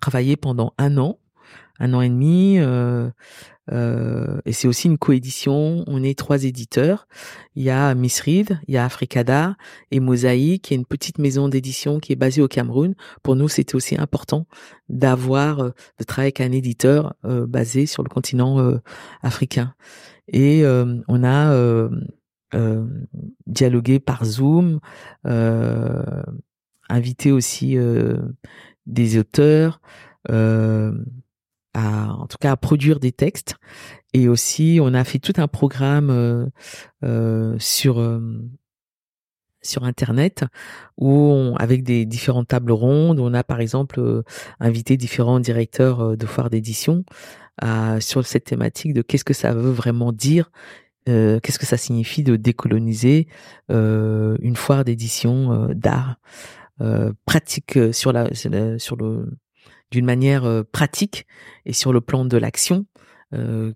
travaillé 0.01 0.35
pendant 0.35 0.73
un 0.77 0.97
an, 0.97 1.19
un 1.79 1.93
an 1.93 2.01
et 2.01 2.09
demi, 2.09 2.59
euh, 3.71 4.41
et 4.45 4.51
c'est 4.51 4.67
aussi 4.67 4.87
une 4.87 4.97
coédition. 4.97 5.83
On 5.87 6.03
est 6.03 6.17
trois 6.17 6.43
éditeurs. 6.43 7.07
Il 7.55 7.63
y 7.63 7.69
a 7.69 7.93
Miss 7.95 8.21
il 8.25 8.57
y 8.67 8.77
a 8.77 8.85
Africada 8.85 9.55
et 9.91 9.99
Mosaïque, 9.99 10.63
qui 10.63 10.73
est 10.73 10.77
une 10.77 10.85
petite 10.85 11.17
maison 11.17 11.47
d'édition 11.49 11.99
qui 11.99 12.13
est 12.13 12.17
basée 12.17 12.41
au 12.41 12.47
Cameroun. 12.47 12.95
Pour 13.21 13.35
nous, 13.35 13.47
c'était 13.47 13.75
aussi 13.75 13.95
important 13.97 14.47
d'avoir, 14.89 15.59
euh, 15.59 15.69
de 15.99 16.03
travailler 16.03 16.33
avec 16.37 16.41
un 16.41 16.51
éditeur 16.51 17.15
euh, 17.25 17.47
basé 17.47 17.85
sur 17.85 18.03
le 18.03 18.09
continent 18.09 18.59
euh, 18.59 18.79
africain. 19.21 19.73
Et 20.27 20.63
on 20.65 21.23
a 21.23 21.89
dialogué 23.45 23.99
par 23.99 24.25
Zoom, 24.25 24.79
invité 26.89 27.31
aussi 27.31 27.77
des 28.85 29.17
auteurs 29.17 29.81
à, 31.73 32.13
en 32.13 32.27
tout 32.27 32.37
cas, 32.39 32.51
à 32.51 32.57
produire 32.57 32.99
des 32.99 33.11
textes. 33.11 33.55
Et 34.13 34.27
aussi, 34.27 34.79
on 34.81 34.93
a 34.93 35.03
fait 35.03 35.19
tout 35.19 35.33
un 35.37 35.47
programme 35.47 36.09
euh, 36.09 36.45
euh 37.03 37.55
sur 37.59 37.99
euh, 37.99 38.19
sur 39.61 39.85
internet 39.85 40.43
où 40.97 41.55
avec 41.57 41.83
des 41.83 42.05
différentes 42.05 42.49
tables 42.49 42.73
rondes, 42.73 43.19
on 43.19 43.33
a 43.33 43.43
par 43.43 43.59
exemple 43.61 43.99
euh, 43.99 44.23
invité 44.59 44.97
différents 44.97 45.39
directeurs 45.39 46.17
de 46.17 46.25
foires 46.25 46.49
d'édition 46.49 47.05
sur 47.99 48.25
cette 48.25 48.45
thématique 48.45 48.93
de 48.93 49.01
qu'est-ce 49.01 49.23
que 49.23 49.33
ça 49.33 49.53
veut 49.53 49.71
vraiment 49.71 50.11
dire, 50.11 50.51
qu'est-ce 51.05 51.59
que 51.59 51.65
ça 51.65 51.77
signifie 51.77 52.23
de 52.23 52.35
décoloniser 52.35 53.27
une 53.69 54.55
foire 54.55 54.83
d'édition 54.83 55.69
d'art 55.73 56.17
pratique 57.25 57.77
sur 57.93 58.11
la 58.11 58.33
sur 58.33 58.95
le 58.95 59.27
d'une 59.93 60.05
manière 60.05 60.43
euh, 60.45 60.63
pratique 60.63 61.27
et 61.65 61.71
sur 61.71 61.93
le 61.93 62.01
plan 62.01 62.25
de 62.25 62.35
l'action, 62.35 62.85
euh, 63.33 63.73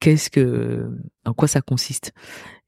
qu'est-ce 0.00 0.28
que, 0.28 0.90
en 1.24 1.32
quoi 1.32 1.46
ça 1.46 1.60
consiste. 1.60 2.12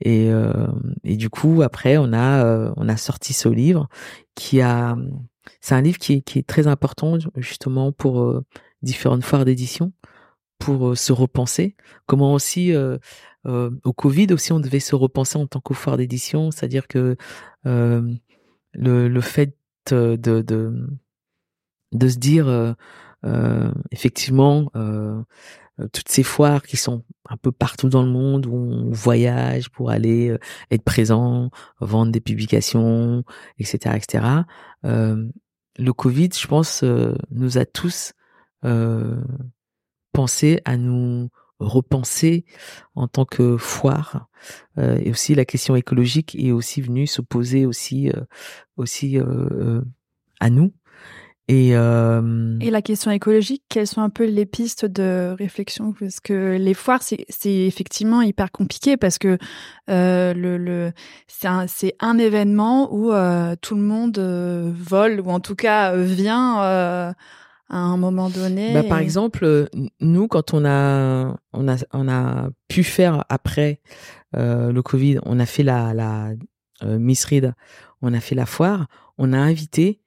Et, 0.01 0.31
euh, 0.31 0.69
du 1.03 1.29
coup, 1.29 1.63
après, 1.63 1.97
on 1.99 2.13
a, 2.13 2.73
on 2.77 2.89
a 2.89 2.97
sorti 2.97 3.33
ce 3.33 3.49
livre 3.49 3.89
qui 4.37 4.61
a, 4.61 4.97
c'est 5.61 5.75
un 5.75 5.81
livre 5.83 5.99
qui 5.99 6.23
est 6.35 6.47
très 6.47 6.69
important 6.69 7.19
justement 7.37 7.91
pour 7.91 8.41
différentes 8.83 9.25
foires 9.25 9.45
d'édition, 9.45 9.93
pour 10.65 10.97
se 10.97 11.13
repenser. 11.13 11.77
Comment 12.07 12.35
aussi 12.35 12.73
au 13.45 13.93
Covid 13.93 14.33
aussi 14.33 14.53
on 14.53 14.61
devait 14.61 14.81
se 14.81 14.95
repenser 14.95 15.39
en 15.39 15.47
tant 15.47 15.61
que 15.61 15.75
foire 15.75 15.97
d'édition, 15.97 16.51
c'est-à-dire 16.51 16.87
que 16.89 17.17
le, 17.65 18.19
le 18.75 19.21
fait 19.21 19.57
de, 19.91 20.17
de 20.17 20.43
de 21.93 22.09
se 22.09 22.19
dire 22.19 22.49
euh, 22.49 22.73
euh, 23.25 23.73
effectivement 23.91 24.71
euh, 24.77 25.23
toutes 25.93 26.09
ces 26.09 26.23
foires 26.23 26.63
qui 26.63 26.77
sont 26.77 27.05
un 27.29 27.37
peu 27.37 27.53
partout 27.53 27.89
dans 27.89 28.03
le 28.03 28.11
monde 28.11 28.47
où 28.47 28.55
on 28.55 28.91
voyage 28.91 29.71
pour 29.71 29.91
aller 29.91 30.37
être 30.71 30.83
présent, 30.83 31.51
vendre 31.81 32.13
des 32.13 32.21
publications, 32.21 33.25
etc., 33.59 33.97
etc. 33.97 34.25
le 34.85 35.93
Covid, 35.93 36.29
je 36.39 36.47
pense, 36.47 36.85
nous 37.31 37.59
a 37.59 37.65
tous 37.65 38.13
pensé 40.13 40.61
à 40.65 40.77
nous 40.77 41.29
repenser 41.59 42.45
en 42.97 43.07
tant 43.07 43.25
que 43.25 43.57
foire 43.57 44.27
et 44.77 45.11
aussi 45.11 45.37
la 45.37 45.45
question 45.45 45.77
écologique 45.77 46.35
est 46.35 46.51
aussi 46.51 46.81
venue 46.81 47.07
se 47.07 47.23
poser 47.23 47.67
aussi 47.67 48.11
aussi 48.77 49.19
à 50.41 50.51
nous. 50.51 50.73
Et, 51.49 51.77
euh... 51.77 52.57
et 52.61 52.71
la 52.71 52.83
question 52.83 53.11
écologique, 53.11 53.65
quelles 53.69 53.89
sont 53.89 54.01
un 54.01 54.11
peu 54.11 54.25
les 54.25 54.47
pistes 54.47 54.87
de 54.87 55.35
réflexion? 55.37 55.93
Parce 55.93 56.21
que 56.21 56.57
les 56.57 56.73
foires, 56.73 57.03
c'est 57.03 57.27
effectivement 57.45 58.23
hyper 58.23 58.53
compliqué 58.53 58.97
parce 58.97 59.19
que 59.19 59.39
euh, 59.91 60.35
le, 60.35 60.57
le 60.57 60.93
c'est 61.27 61.49
un, 61.49 61.67
un, 62.01 62.19
événement 62.19 62.95
où 62.95 63.13
euh, 63.13 63.57
tout 63.61 63.75
le 63.75 63.83
monde 63.83 64.19
euh, 64.19 64.73
vole 64.75 65.21
ou 65.21 65.31
en 65.31 65.41
tout 65.41 65.57
cas 65.57 65.93
euh, 65.93 66.05
vient 66.05 66.63
euh, 66.63 67.13
à 67.73 67.79
un 67.79 67.97
moment 67.97 68.31
donné. 68.31 68.73
Bah, 68.73 68.85
Par 68.85 68.99
exemple, 68.99 69.69
nous, 70.01 70.29
quand 70.29 70.55
on 70.55 70.65
a, 70.65 71.37
on 71.53 71.69
a, 71.69 71.77
on 71.93 72.09
a 72.09 72.51
pu 72.69 72.85
faire 72.85 73.25
après 73.29 73.81
le 74.35 74.81
Covid, 74.81 75.19
on 75.25 75.41
a 75.41 75.47
fait 75.47 75.63
la, 75.63 75.93
la 75.93 76.31
Miss 76.83 77.25
Read, 77.25 77.55
on 78.01 78.15
a 78.15 78.21
fait 78.21 78.35
la 78.35 78.47
foire, 78.47 78.87
on 79.19 79.33
a 79.33 79.39
invité 79.39 80.01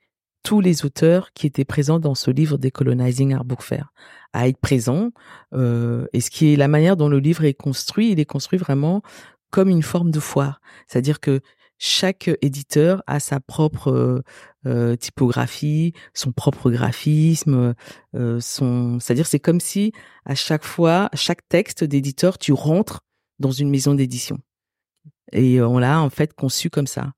tous 0.46 0.62
les 0.62 0.86
auteurs 0.86 1.34
qui 1.34 1.48
étaient 1.48 1.66
présents 1.66 2.00
dans 2.00 2.14
ce 2.14 2.30
livre 2.30 2.58
Decolonizing 2.58 3.36
Our 3.36 3.44
Book 3.44 3.64
Fair 3.64 3.92
à 4.32 4.48
être 4.48 4.60
présents. 4.60 5.12
Euh, 5.54 6.06
et 6.14 6.22
ce 6.22 6.30
qui 6.30 6.54
est 6.54 6.56
la 6.56 6.68
manière 6.68 6.96
dont 6.96 7.10
le 7.10 7.20
livre 7.20 7.46
est 7.46 7.56
construit, 7.56 8.12
il 8.12 8.20
est 8.20 8.26
construit 8.26 8.60
vraiment 8.60 9.02
comme 9.50 9.70
une 9.70 9.82
forme 9.82 10.12
de 10.12 10.20
foire. 10.20 10.62
C'est-à-dire 10.88 11.20
que 11.20 11.42
chaque 11.78 12.30
éditeur 12.42 13.04
a 13.08 13.20
sa 13.20 13.40
propre 13.40 13.92
euh, 13.92 14.22
euh 14.66 14.96
typographie, 14.96 15.94
son 16.14 16.32
propre 16.32 16.72
graphisme, 16.72 17.76
euh, 18.16 18.40
son. 18.40 19.00
C'est-à-dire 19.00 19.28
c'est 19.28 19.40
comme 19.40 19.60
si 19.60 19.92
à 20.26 20.36
chaque 20.36 20.64
fois, 20.64 21.10
chaque 21.14 21.48
texte 21.50 21.84
d'éditeur, 21.84 22.38
tu 22.38 22.54
rentres 22.54 23.02
dans 23.40 23.52
une 23.52 23.70
maison 23.70 23.94
d'édition. 23.94 24.38
Et 25.32 25.62
on 25.62 25.80
l'a 25.80 26.02
en 26.02 26.10
fait 26.10 26.34
conçu 26.34 26.70
comme 26.70 26.88
ça. 26.88 27.14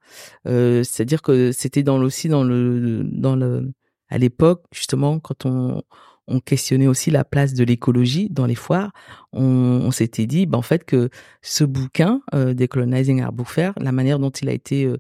C'est-à-dire 0.46 1.22
que 1.22 1.52
c'était 1.52 1.84
dans 1.84 2.02
aussi 2.02 2.30
dans 2.30 2.44
le 2.44 3.04
dans 3.04 3.36
le 3.36 3.74
à 4.10 4.18
l'époque 4.18 4.64
justement 4.72 5.20
quand 5.20 5.46
on 5.46 5.84
on 6.28 6.40
questionnait 6.40 6.88
aussi 6.88 7.12
la 7.12 7.24
place 7.24 7.54
de 7.54 7.64
l'écologie 7.64 8.30
dans 8.30 8.46
les 8.46 8.56
foires. 8.56 8.92
On, 9.34 9.92
s'était 9.92 10.26
dit, 10.26 10.46
ben, 10.46 10.58
en 10.58 10.62
fait, 10.62 10.84
que 10.84 11.10
ce 11.42 11.64
bouquin, 11.64 12.22
euh, 12.34 12.54
Decolonizing 12.54 13.24
Our 13.24 13.32
Book 13.32 13.48
la 13.80 13.92
manière 13.92 14.20
dont 14.20 14.30
il 14.30 14.50
a 14.50 14.54
été 14.54 14.86
euh, 14.86 14.98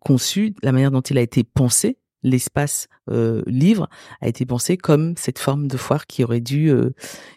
conçu, 0.00 0.54
la 0.62 0.72
manière 0.72 0.90
dont 0.90 1.00
il 1.00 1.18
a 1.18 1.22
été 1.22 1.44
pensé, 1.44 1.98
l'espace 2.26 2.88
euh, 3.08 3.42
livre 3.46 3.88
a 4.20 4.28
été 4.28 4.44
pensé 4.44 4.76
comme 4.76 5.14
cette 5.16 5.38
forme 5.38 5.68
de 5.68 5.76
foire 5.76 6.06
qui 6.06 6.24
aurait 6.24 6.40
dû, 6.40 6.70
euh, 6.70 6.90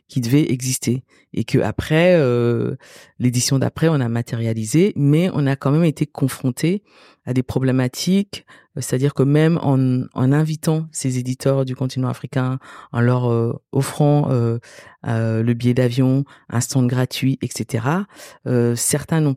qui 0.08 0.20
devait 0.20 0.52
exister, 0.52 1.04
et 1.32 1.44
que 1.44 1.60
après 1.60 2.16
euh, 2.16 2.76
l'édition 3.20 3.60
d'après, 3.60 3.88
on 3.88 4.00
a 4.00 4.10
matérialisé, 4.10 4.94
mais 4.96 5.30
on 5.34 5.46
a 5.46 5.56
quand 5.56 5.72
même 5.72 5.84
été 5.84 6.08
confronté 6.08 6.84
à 7.26 7.34
des 7.34 7.44
problématiques, 7.44 8.46
c'est-à-dire 8.76 9.14
que 9.14 9.24
même 9.24 9.60
en, 9.62 10.08
invitant 10.16 10.88
ces 10.92 11.20
éditeurs 11.20 11.66
du 11.66 11.76
continent 11.76 12.10
africain, 12.10 12.58
en 12.92 13.02
leur 13.02 13.60
offrant 13.72 14.30
le 15.04 15.54
billet 15.54 15.74
d'avion, 15.74 16.24
un 16.50 16.62
stand 16.62 16.88
gratuit, 16.88 17.38
etc., 17.42 17.86
certains 18.76 19.22
n'ont 19.22 19.36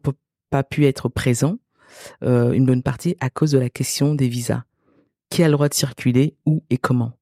pas 0.51 0.63
pu 0.63 0.87
être 0.87 1.09
présents, 1.09 1.59
une 2.23 2.65
bonne 2.65 2.83
partie 2.83 3.17
à 3.21 3.31
cause 3.31 3.51
de 3.51 3.59
la 3.59 3.69
question 3.69 4.15
des 4.15 4.29
visas 4.29 4.63
qui 5.33 5.43
a 5.43 5.47
le 5.47 5.53
droit 5.53 5.71
de 5.71 5.75
circuler, 5.75 6.37
où 6.45 6.63
et 6.69 6.77
comment. 6.77 7.13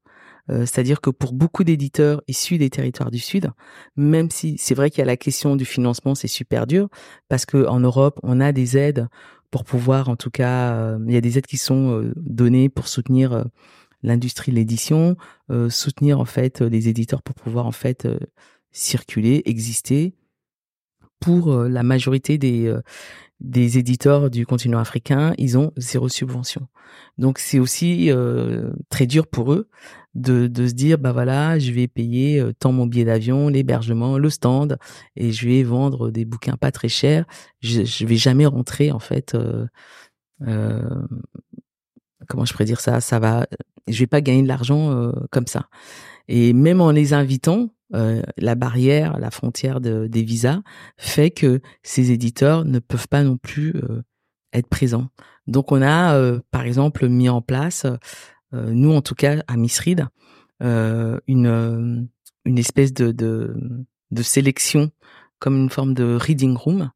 Euh, 0.51 0.61
c'est-à-dire 0.61 1.01
que 1.01 1.11
pour 1.11 1.33
beaucoup 1.33 1.63
d'éditeurs 1.63 2.23
issus 2.27 2.59
des 2.59 2.69
territoires 2.69 3.13
du 3.13 3.21
Sud, 3.21 3.53
même 3.95 4.31
si 4.31 4.59
c'est 4.59 4.75
vrai 4.75 4.91
qu'il 4.91 4.99
y 4.99 5.03
a 5.03 5.07
la 5.07 5.17
question 5.17 5.55
du 5.55 5.65
financement, 5.65 6.17
c'est 6.17 6.27
super 6.27 6.67
dur, 6.67 6.89
parce 7.29 7.47
que 7.47 7.69
en 7.69 7.79
Europe, 7.79 8.19
on 8.25 8.41
a 8.41 8.51
des 8.51 8.77
aides 8.77 9.07
pour 9.53 9.63
pouvoir, 9.63 10.09
en 10.09 10.17
tout 10.17 10.31
cas, 10.31 10.75
euh, 10.75 10.99
il 11.07 11.15
y 11.15 11.17
a 11.17 11.21
des 11.21 11.39
aides 11.39 11.47
qui 11.47 11.57
sont 11.57 12.01
euh, 12.01 12.13
données 12.17 12.69
pour 12.69 12.89
soutenir 12.89 13.45
l'industrie 14.03 14.51
de 14.51 14.57
l'édition, 14.57 15.15
soutenir 15.69 16.21
en 16.21 16.25
fait 16.25 16.63
les 16.63 16.89
éditeurs 16.89 17.23
pour 17.23 17.35
pouvoir 17.35 17.67
en 17.67 17.73
fait 17.73 18.09
circuler, 18.73 19.43
exister. 19.45 20.15
Pour 21.21 21.55
la 21.55 21.83
majorité 21.83 22.39
des 22.39 22.75
des 23.41 23.79
éditeurs 23.79 24.31
du 24.31 24.47
continent 24.47 24.79
africain, 24.79 25.33
ils 25.39 25.57
ont 25.57 25.73
zéro 25.77 26.09
subvention. 26.09 26.69
Donc 27.19 27.39
c'est 27.39 27.59
aussi 27.59 28.11
euh, 28.11 28.71
très 28.89 29.07
dur 29.07 29.27
pour 29.27 29.53
eux 29.53 29.69
de, 30.15 30.51
se 30.55 30.73
dire 30.73 30.99
bah 30.99 31.13
voilà, 31.13 31.59
je 31.59 31.73
vais 31.73 31.89
payer 31.89 32.41
euh, 32.41 32.53
tant 32.53 32.73
mon 32.73 32.87
billet 32.87 33.05
d'avion, 33.05 33.49
l'hébergement, 33.49 34.19
le 34.19 34.31
stand 34.31 34.79
et 35.17 35.33
je 35.33 35.49
vais 35.49 35.63
vendre 35.63 36.11
des 36.11 36.25
bouquins 36.25 36.57
pas 36.57 36.73
très 36.73 36.89
chers. 36.89 37.25
Je, 37.61 38.05
vais 38.05 38.17
jamais 38.17 38.47
rentrer 38.47 38.91
en 38.91 38.99
fait. 38.99 39.35
Euh, 39.35 40.85
comment 42.29 42.45
je 42.45 42.53
pourrais 42.53 42.65
dire 42.65 42.81
ça? 42.81 43.01
Ça 43.01 43.19
va. 43.19 43.47
Je 43.89 43.99
vais 43.99 44.07
pas 44.07 44.21
gagner 44.21 44.43
de 44.43 44.49
l'argent 44.49 45.13
comme 45.31 45.47
ça. 45.47 45.69
Et 46.29 46.53
même 46.53 46.81
en 46.81 46.93
les 46.93 47.13
invitant, 47.13 47.71
euh, 47.93 48.23
la 48.37 48.55
barrière, 48.55 49.19
la 49.19 49.31
frontière 49.31 49.81
de, 49.81 50.07
des 50.07 50.23
visas 50.23 50.61
fait 50.97 51.31
que 51.31 51.61
ces 51.83 52.13
éditeurs 52.13 52.65
ne 52.65 52.79
peuvent 52.79 53.09
pas 53.09 53.25
non 53.25 53.37
plus 53.37 53.75
euh, 53.77 54.03
être 54.53 54.69
présents. 54.69 55.09
Donc 55.49 55.73
on 55.73 55.83
a, 55.83 56.15
euh, 56.17 56.41
par 56.53 56.63
exemple, 56.63 57.09
mis 57.09 57.29
en 57.29 57.43
place, 57.43 57.87
nous 58.53 58.93
en 58.93 59.01
tout 59.01 59.15
cas 59.15 59.45
à 59.47 59.57
Misrid, 59.57 60.09
une, 60.61 62.09
une 62.45 62.59
espèce 62.59 62.93
de, 62.93 63.13
de, 63.13 64.23
sélection 64.23 64.91
comme 65.39 65.57
une 65.57 65.71
forme 65.71 65.95
de 65.95 66.19
reading 66.21 66.57
room 66.57 66.91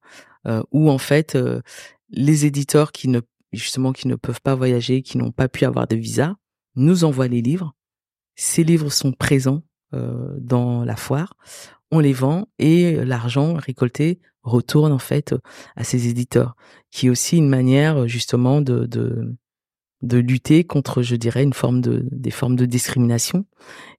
où 0.72 0.90
en 0.90 0.99
fait 0.99 1.38
les 2.11 2.45
éditeurs 2.45 2.90
qui 2.90 3.07
ne 3.07 3.20
justement 3.53 3.92
qui 3.92 4.09
ne 4.09 4.16
peuvent 4.16 4.40
pas 4.42 4.57
voyager, 4.57 5.03
qui 5.03 5.16
n'ont 5.16 5.30
pas 5.30 5.49
pu 5.49 5.64
avoir 5.64 5.86
de 5.86 5.95
visa, 5.95 6.36
nous 6.74 7.05
envoient 7.05 7.28
les 7.28 7.40
livres. 7.40 7.72
Ces 8.34 8.64
livres 8.64 8.90
sont 8.90 9.12
présents 9.12 9.62
dans 9.93 10.85
la 10.85 10.97
foire, 10.97 11.37
on 11.91 12.01
les 12.01 12.12
vend 12.12 12.49
et 12.59 13.05
l'argent 13.05 13.55
récolté 13.55 14.20
retourne 14.43 14.93
en 14.93 14.99
fait 14.99 15.35
à 15.76 15.85
ces 15.85 16.09
éditeurs, 16.09 16.57
qui 16.91 17.07
est 17.07 17.11
aussi 17.11 17.37
une 17.37 17.49
manière 17.49 18.07
justement 18.09 18.61
de, 18.61 18.87
de, 18.87 19.37
de 20.03 20.18
lutter 20.18 20.64
contre, 20.64 21.03
je 21.03 21.16
dirais, 21.16 21.43
une 21.43 21.55
forme 21.55 21.80
de, 21.80 22.07
des 22.11 22.30
formes 22.30 22.57
de 22.57 22.66
discrimination 22.66 23.47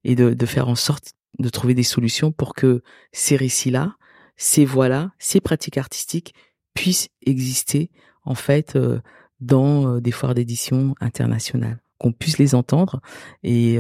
et 0.04 0.16
de, 0.16 0.34
de 0.34 0.46
faire 0.46 0.70
en 0.70 0.76
sorte 0.76 1.14
de 1.40 1.50
trouver 1.50 1.74
des 1.74 1.84
solutions 1.84 2.32
pour 2.32 2.54
que 2.54 2.82
ces 3.12 3.36
récits-là, 3.36 3.96
ces 4.38 4.66
voix-là, 4.66 5.12
ces 5.20 5.42
pratiques 5.42 5.78
artistiques 5.78 6.34
puissent 6.74 7.10
exister 7.26 7.92
en 8.24 8.36
fait 8.36 8.76
euh, 8.76 9.00
dans 9.40 9.96
euh, 9.96 10.00
des 10.00 10.12
foires 10.12 10.36
d'édition 10.36 10.96
internationales, 11.02 11.82
qu'on 11.98 12.12
puisse 12.12 12.38
les 12.38 12.56
entendre 12.56 13.02
et 13.44 13.78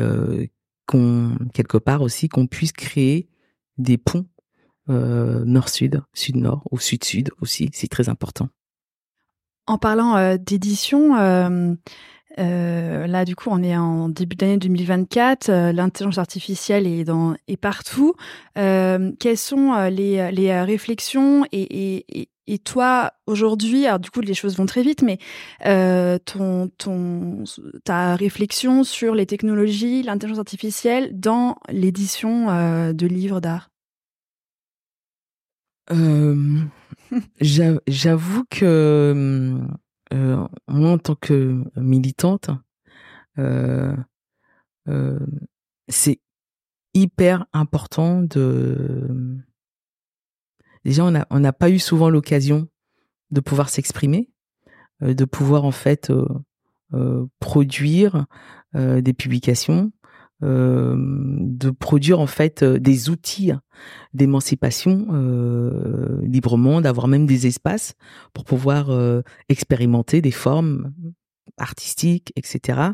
qu'on 0.86 1.38
quelque 1.54 1.78
part 1.78 2.02
aussi 2.02 2.30
qu'on 2.30 2.48
puisse 2.48 2.72
créer 2.72 3.28
des 3.78 3.98
ponts 3.98 4.26
euh, 4.90 5.44
nord-sud, 5.46 6.02
sud-nord 6.14 6.64
ou 6.72 6.80
sud-sud 6.80 7.32
aussi, 7.42 7.70
c'est 7.74 7.88
très 7.88 8.10
important. 8.10 8.50
En 9.68 9.78
parlant 9.80 10.16
euh, 10.16 10.38
d'édition, 10.38 11.16
euh, 11.18 13.08
là 13.08 13.26
du 13.26 13.36
coup 13.36 13.50
on 13.52 13.64
est 13.64 13.76
en 13.76 14.10
début 14.10 14.36
d'année 14.36 14.58
2024, 14.58 15.50
euh, 15.50 15.72
l'intelligence 15.72 16.20
artificielle 16.20 16.86
est 16.86 17.04
dans 17.04 17.36
est 17.48 17.58
partout. 17.58 18.14
quelles 18.54 19.38
sont 19.38 19.74
les, 19.90 20.32
les 20.32 20.62
réflexions 20.62 21.46
et, 21.52 22.30
et 22.48 22.60
toi, 22.60 23.12
aujourd'hui, 23.26 23.86
alors 23.86 24.00
du 24.00 24.12
coup, 24.12 24.22
les 24.22 24.34
choses 24.34 24.58
vont 24.58 24.66
très 24.66 24.84
vite, 24.84 25.02
mais 25.02 25.18
euh, 25.66 26.20
ton, 26.20 26.70
ton, 26.78 27.43
ta 27.84 28.16
réflexion 28.16 28.84
sur 28.84 29.16
les 29.16 29.26
technologies, 29.26 30.04
l'intelligence 30.04 30.39
artificielle 30.39 31.20
dans 31.20 31.58
l'édition 31.70 32.50
euh, 32.50 32.93
de 32.93 33.08
livres 33.08 33.41
d'art? 33.41 33.72
Euh, 35.91 36.62
J'avoue 37.41 38.43
que 38.50 39.60
moi, 40.12 40.91
en 40.91 40.98
tant 41.00 41.16
que 41.16 41.64
militante, 41.76 42.50
c'est 45.88 46.20
hyper 46.93 47.46
important 47.54 48.22
de 48.22 49.38
déjà 50.86 51.04
on 51.04 51.40
n'a 51.40 51.54
pas 51.54 51.70
eu 51.70 51.80
souvent 51.80 52.10
l'occasion 52.10 52.70
de 53.32 53.42
pouvoir 53.42 53.70
s'exprimer, 53.70 54.30
euh, 55.04 55.14
de 55.14 55.26
pouvoir 55.26 55.66
en 55.66 55.72
fait 55.72 56.10
euh, 56.10 56.26
euh, 56.94 57.26
produire 57.40 58.26
des 58.74 59.14
publications, 59.14 59.94
de 60.42 61.70
produire 61.70 62.20
en 62.20 62.28
fait 62.28 62.62
des 62.62 63.10
outils 63.10 63.54
d'émancipation 64.14 65.08
librement, 66.24 66.82
d'avoir 66.82 67.08
même 67.08 67.26
des 67.26 67.48
espaces 67.48 67.94
pour 68.34 68.44
pouvoir 68.44 68.92
expérimenter 69.48 70.22
des 70.22 70.32
formes 70.32 70.92
artistiques, 71.58 72.34
etc. 72.36 72.90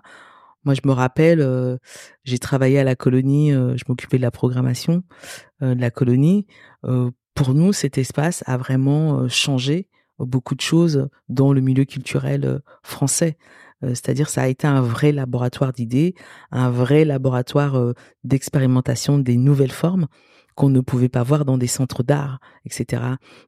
Moi, 0.66 0.76
je 0.76 0.82
me 0.86 0.92
rappelle, 0.92 1.80
j'ai 2.26 2.38
travaillé 2.38 2.78
à 2.78 2.84
la 2.84 2.96
colonie, 2.96 3.50
je 3.50 3.84
m'occupais 3.90 4.18
de 4.18 4.22
la 4.22 4.30
programmation 4.30 5.02
de 5.62 5.82
la 5.82 5.90
colonie 5.90 6.46
pour 7.34 7.54
nous, 7.54 7.74
cet 7.74 7.98
espace 7.98 8.44
a 8.48 8.58
vraiment 8.58 9.28
changé 9.28 9.88
beaucoup 10.20 10.56
de 10.56 10.62
choses 10.62 11.10
dans 11.30 11.54
le 11.54 11.62
milieu 11.62 11.86
culturel 11.86 12.62
français. 12.84 13.38
C'est-à-dire 13.82 14.30
ça 14.30 14.44
a 14.44 14.48
été 14.48 14.68
un 14.68 14.82
vrai 14.82 15.12
laboratoire 15.12 15.74
d'idées, 15.74 16.14
un 16.52 16.70
vrai 16.70 17.04
laboratoire 17.06 17.94
d'expérimentation 18.24 19.18
des 19.18 19.38
nouvelles 19.38 19.72
formes 19.72 20.08
qu'on 20.62 20.70
ne 20.70 20.82
pouvait 20.82 21.10
pas 21.10 21.24
voir 21.24 21.44
dans 21.44 21.58
des 21.58 21.66
centres 21.66 22.04
d'art, 22.04 22.40
etc. 22.66 23.02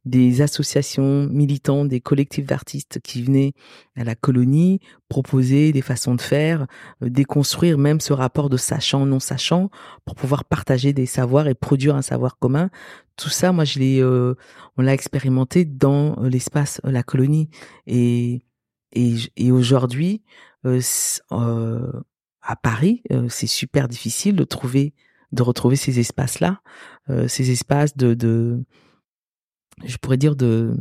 Des 0.03 0.41
associations 0.41 1.27
militantes, 1.27 1.87
des 1.87 2.01
collectifs 2.01 2.47
d'artistes 2.47 2.99
qui 3.03 3.21
venaient 3.21 3.53
à 3.95 4.03
la 4.03 4.15
colonie 4.15 4.79
proposer 5.09 5.71
des 5.73 5.83
façons 5.83 6.15
de 6.15 6.21
faire, 6.21 6.65
euh, 7.03 7.09
déconstruire 7.09 7.77
même 7.77 7.99
ce 7.99 8.13
rapport 8.13 8.49
de 8.49 8.57
sachant 8.57 9.05
non 9.05 9.19
sachant 9.19 9.69
pour 10.05 10.15
pouvoir 10.15 10.43
partager 10.43 10.91
des 10.91 11.05
savoirs 11.05 11.47
et 11.47 11.53
produire 11.53 11.95
un 11.95 12.01
savoir 12.01 12.39
commun. 12.39 12.71
Tout 13.15 13.29
ça, 13.29 13.51
moi, 13.51 13.63
je 13.63 13.77
l'ai, 13.77 14.01
euh, 14.01 14.33
on 14.77 14.81
l'a 14.81 14.95
expérimenté 14.95 15.65
dans 15.65 16.17
euh, 16.17 16.29
l'espace 16.29 16.81
la 16.83 17.03
colonie 17.03 17.47
et, 17.85 18.41
et 18.95 19.51
aujourd'hui 19.51 20.23
à 20.63 22.55
Paris, 22.55 23.03
c'est 23.27 23.47
super 23.47 23.87
difficile 23.87 24.35
de 24.35 24.43
trouver 24.43 24.93
de 25.33 25.43
retrouver 25.43 25.75
ces 25.75 25.99
espaces-là, 25.99 26.61
euh, 27.09 27.27
ces 27.27 27.51
espaces 27.51 27.97
de, 27.97 28.63
je 29.83 29.97
pourrais 29.97 30.17
dire 30.17 30.35
de, 30.35 30.77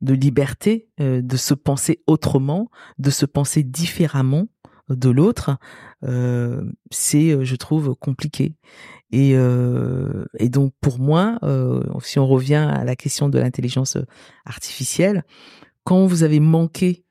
de 0.00 0.14
liberté, 0.14 0.88
euh, 1.00 1.20
de 1.20 1.36
se 1.36 1.54
penser 1.54 2.02
autrement, 2.06 2.70
de 2.98 3.10
se 3.10 3.26
penser 3.26 3.64
différemment 3.64 4.46
de 4.88 5.10
l'autre, 5.10 5.58
euh, 6.04 6.64
c'est, 6.90 7.44
je 7.44 7.56
trouve, 7.56 7.94
compliqué. 7.94 8.54
Et, 9.10 9.32
et 9.32 10.48
donc 10.48 10.72
pour 10.80 10.98
moi, 10.98 11.38
si 12.02 12.18
on 12.18 12.26
revient 12.26 12.54
à 12.70 12.84
la 12.84 12.96
question 12.96 13.28
de 13.28 13.38
l'intelligence 13.38 13.96
artificielle, 14.44 15.24
quand 15.84 16.06
vous 16.06 16.22
avez 16.24 16.40
manqué 16.40 17.04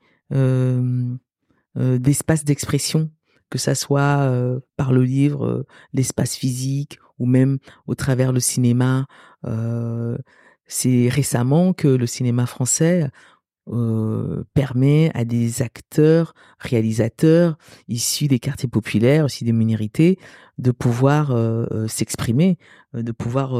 d'espace 1.75 2.45
d'expression 2.45 3.11
que 3.49 3.57
ça 3.57 3.75
soit 3.75 4.21
euh, 4.21 4.59
par 4.75 4.91
le 4.91 5.03
livre, 5.03 5.45
euh, 5.45 5.65
l'espace 5.93 6.35
physique 6.35 6.99
ou 7.19 7.25
même 7.25 7.59
au 7.87 7.95
travers 7.95 8.31
le 8.31 8.39
cinéma. 8.39 9.05
Euh, 9.45 10.17
c'est 10.65 11.07
récemment 11.09 11.73
que 11.73 11.87
le 11.87 12.05
cinéma 12.05 12.45
français 12.45 13.09
permet 14.53 15.11
à 15.13 15.25
des 15.25 15.61
acteurs, 15.61 16.33
réalisateurs 16.57 17.57
issus 17.89 18.29
des 18.29 18.39
quartiers 18.39 18.69
populaires, 18.69 19.25
aussi 19.25 19.43
des 19.43 19.51
minorités, 19.51 20.17
de 20.57 20.71
pouvoir 20.71 21.31
euh, 21.31 21.65
euh, 21.71 21.87
s'exprimer, 21.87 22.57
de 22.93 23.11
pouvoir 23.11 23.53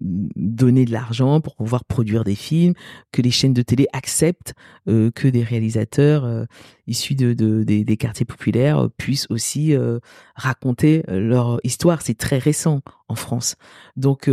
donner 0.00 0.84
de 0.84 0.92
l'argent 0.92 1.40
pour 1.40 1.56
pouvoir 1.56 1.84
produire 1.84 2.24
des 2.24 2.34
films, 2.34 2.74
que 3.12 3.22
les 3.22 3.30
chaînes 3.30 3.54
de 3.54 3.62
télé 3.62 3.86
acceptent 3.92 4.54
que 4.86 5.28
des 5.28 5.42
réalisateurs 5.42 6.46
issus 6.86 7.14
de, 7.14 7.32
de 7.32 7.62
des, 7.62 7.96
quartiers 7.96 8.26
populaires 8.26 8.88
puissent 8.98 9.28
aussi 9.30 9.74
raconter 10.34 11.04
leur 11.08 11.58
histoire. 11.64 12.02
C'est 12.02 12.18
très 12.18 12.36
récent 12.38 12.82
en 13.08 13.14
France. 13.14 13.56
Donc, 13.96 14.28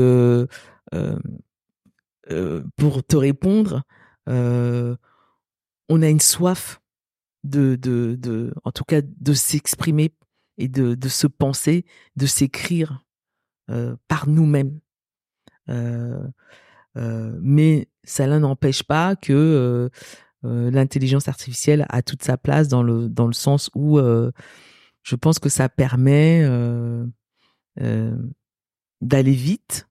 pour 2.76 3.04
te 3.08 3.16
répondre, 3.16 3.84
euh, 4.30 4.96
on 5.90 6.02
a 6.02 6.10
une 6.10 6.20
soif 6.20 6.82
de, 7.44 7.76
de, 7.76 8.16
de, 8.18 8.54
en 8.64 8.72
tout 8.72 8.86
cas, 8.86 9.02
de 9.02 9.34
s'exprimer 9.34 10.14
et 10.58 10.68
de, 10.68 10.96
de 10.96 11.08
se 11.08 11.28
penser, 11.28 11.86
de 12.16 12.26
s'écrire 12.26 13.04
euh, 13.70 13.96
par 14.08 14.28
nous-mêmes. 14.28 14.80
Euh, 15.70 16.28
euh, 16.98 17.38
mais 17.42 17.88
cela 18.04 18.40
n'empêche 18.40 18.84
pas 18.84 19.16
que 19.16 19.90
l'intelligence 20.44 21.30
artificielle 21.30 21.86
a 21.88 22.02
toute 22.02 22.22
sa 22.22 22.36
place 22.36 22.68
dans 22.68 22.84
le 22.84 23.08
dans 23.08 23.28
le 23.28 23.34
sens 23.34 23.70
où 23.76 23.98
je 23.98 25.16
pense 25.16 25.40
que 25.40 25.48
ça 25.48 25.70
permet 25.70 26.46
d'aller 29.00 29.32
vite, 29.32 29.88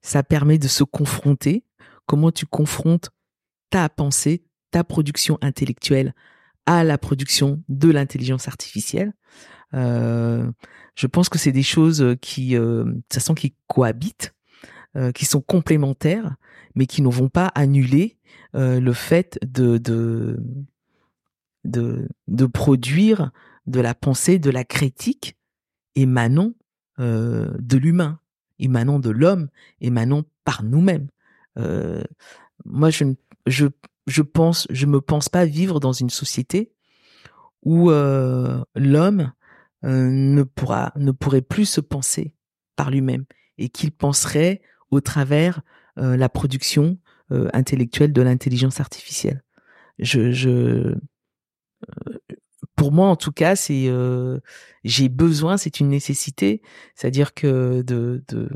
ça 0.00 0.22
permet 0.22 0.58
de 0.58 0.68
se 0.68 0.84
confronter. 0.84 1.64
Comment 2.06 2.30
tu 2.30 2.46
confrontes 2.46 3.10
ta 3.70 3.88
pensée, 3.88 4.44
ta 4.70 4.84
production 4.84 5.36
intellectuelle 5.42 6.14
à 6.66 6.84
la 6.84 6.96
production 6.96 7.64
de 7.68 7.90
l'intelligence 7.90 8.46
artificielle? 8.46 9.14
Euh, 9.74 10.50
je 10.94 11.06
pense 11.06 11.28
que 11.28 11.38
c'est 11.38 11.52
des 11.52 11.62
choses 11.62 12.16
qui, 12.20 12.54
de 12.54 12.84
toute 12.84 13.14
façon, 13.14 13.34
qui 13.34 13.54
cohabitent, 13.66 14.34
euh, 14.96 15.12
qui 15.12 15.26
sont 15.26 15.40
complémentaires, 15.40 16.36
mais 16.74 16.86
qui 16.86 17.02
ne 17.02 17.08
vont 17.08 17.28
pas 17.28 17.52
annuler 17.54 18.16
euh, 18.54 18.80
le 18.80 18.92
fait 18.92 19.38
de, 19.46 19.76
de, 19.78 20.40
de, 21.64 22.08
de 22.26 22.46
produire 22.46 23.30
de 23.66 23.80
la 23.80 23.94
pensée, 23.94 24.38
de 24.38 24.50
la 24.50 24.64
critique 24.64 25.36
émanant 25.94 26.54
euh, 26.98 27.50
de 27.58 27.76
l'humain, 27.76 28.18
émanant 28.58 28.98
de 28.98 29.10
l'homme, 29.10 29.48
émanant 29.80 30.22
par 30.44 30.62
nous-mêmes. 30.62 31.08
Euh, 31.58 32.02
moi, 32.64 32.90
je 32.90 33.04
je 33.46 33.66
je 34.06 34.22
pense 34.22 34.66
je 34.70 34.86
me 34.86 35.00
pense 35.00 35.28
pas 35.28 35.44
vivre 35.44 35.80
dans 35.80 35.92
une 35.92 36.10
société 36.10 36.72
où 37.62 37.90
euh, 37.90 38.64
l'homme 38.74 39.32
euh, 39.84 40.08
ne 40.10 40.42
pourra 40.42 40.92
ne 40.96 41.12
pourrait 41.12 41.42
plus 41.42 41.66
se 41.66 41.80
penser 41.80 42.34
par 42.76 42.90
lui-même 42.90 43.24
et 43.58 43.68
qu'il 43.68 43.92
penserait 43.92 44.60
au 44.90 45.00
travers 45.00 45.62
euh, 45.98 46.16
la 46.16 46.28
production 46.28 46.98
intellectuelle 47.52 48.14
de 48.14 48.22
l'intelligence 48.22 48.80
artificielle. 48.80 49.44
Je, 49.98 50.32
je 50.32 50.94
pour 52.74 52.90
moi 52.90 53.06
en 53.08 53.16
tout 53.16 53.32
cas 53.32 53.54
c'est 53.54 53.92
j'ai 54.82 55.08
besoin 55.10 55.58
c'est 55.58 55.78
une 55.78 55.88
nécessité 55.88 56.62
c'est-à-dire 56.94 57.34
que 57.34 57.82
de 57.82 58.24
de 58.28 58.48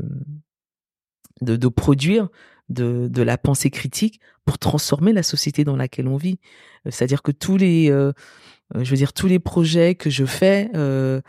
de, 1.43 1.69
produire 1.69 2.29
de, 2.69 3.09
de 3.09 3.23
la 3.23 3.39
pensée 3.39 3.71
critique 3.71 4.21
pour 4.45 4.59
transformer 4.59 5.13
la 5.13 5.23
société 5.23 5.65
dans 5.65 5.77
laquelle 5.77 6.09
on 6.09 6.17
vit. 6.17 6.39
Euh, 6.87 6.91
c'est-à-dire 6.91 7.23
que 7.23 7.33
tous 7.33 7.57
les, 7.57 7.91
euh, 7.91 8.09
euh, 8.09 8.13
je 8.75 8.91
veux 8.91 8.97
dire, 8.97 9.13
tous 9.13 9.27
les 9.27 9.39
projets 9.39 9.95
que 9.95 10.11
je 10.11 10.25
fais, 10.25 10.71
euh, 10.75 11.21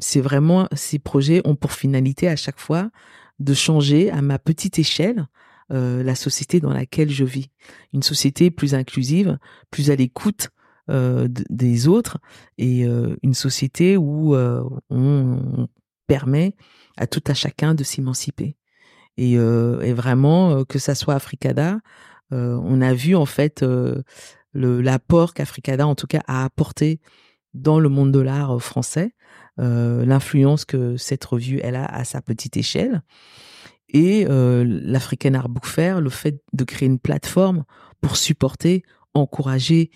c'est 0.00 0.20
vraiment 0.20 0.68
ces 0.72 0.98
projets 0.98 1.42
ont 1.44 1.56
pour 1.56 1.72
finalité 1.72 2.28
à 2.28 2.36
chaque 2.36 2.58
fois 2.58 2.90
de 3.38 3.54
changer 3.54 4.10
à 4.10 4.22
ma 4.22 4.38
petite 4.38 4.78
échelle 4.78 5.26
la 5.70 6.14
société 6.14 6.60
dans 6.60 6.72
laquelle 6.72 7.08
je 7.08 7.24
vis. 7.24 7.48
Une 7.94 8.02
société 8.02 8.50
plus 8.50 8.74
inclusive, 8.74 9.38
plus 9.70 9.90
à 9.90 9.96
l'écoute 9.96 10.50
des 10.88 11.88
autres 11.88 12.18
et 12.58 12.82
une 13.22 13.32
société 13.32 13.96
où 13.96 14.36
on 14.90 15.68
permet 16.06 16.54
à 16.98 17.06
tout 17.06 17.22
à 17.26 17.32
chacun 17.32 17.74
de 17.74 17.84
s'émanciper. 17.84 18.56
Et, 19.16 19.36
euh, 19.36 19.80
et 19.80 19.92
vraiment, 19.92 20.50
euh, 20.50 20.64
que 20.64 20.78
ça 20.78 20.94
soit 20.94 21.14
Africada, 21.14 21.78
euh, 22.32 22.58
on 22.62 22.80
a 22.80 22.94
vu 22.94 23.14
en 23.14 23.26
fait 23.26 23.64
l'apport 24.54 25.34
qu'Africada, 25.34 25.86
en 25.86 25.94
tout 25.94 26.06
cas, 26.06 26.22
a 26.26 26.44
apporté 26.44 27.00
dans 27.54 27.78
le 27.80 27.88
monde 27.88 28.12
de 28.12 28.20
l'art 28.20 28.60
français, 28.62 29.14
l'influence 29.58 30.64
que 30.64 30.96
cette 30.96 31.24
revue 31.24 31.60
elle 31.62 31.76
a 31.76 31.84
à 31.84 32.04
sa 32.04 32.22
petite 32.22 32.56
échelle, 32.56 33.02
et 33.88 34.24
l'African 34.26 35.34
Art 35.34 35.48
Book 35.48 35.66
Fair, 35.66 36.00
le 36.00 36.10
fait 36.10 36.42
de 36.52 36.64
créer 36.64 36.88
une 36.88 36.98
plateforme 36.98 37.64
pour 38.00 38.16
supporter, 38.16 38.82
encourager 39.14 39.90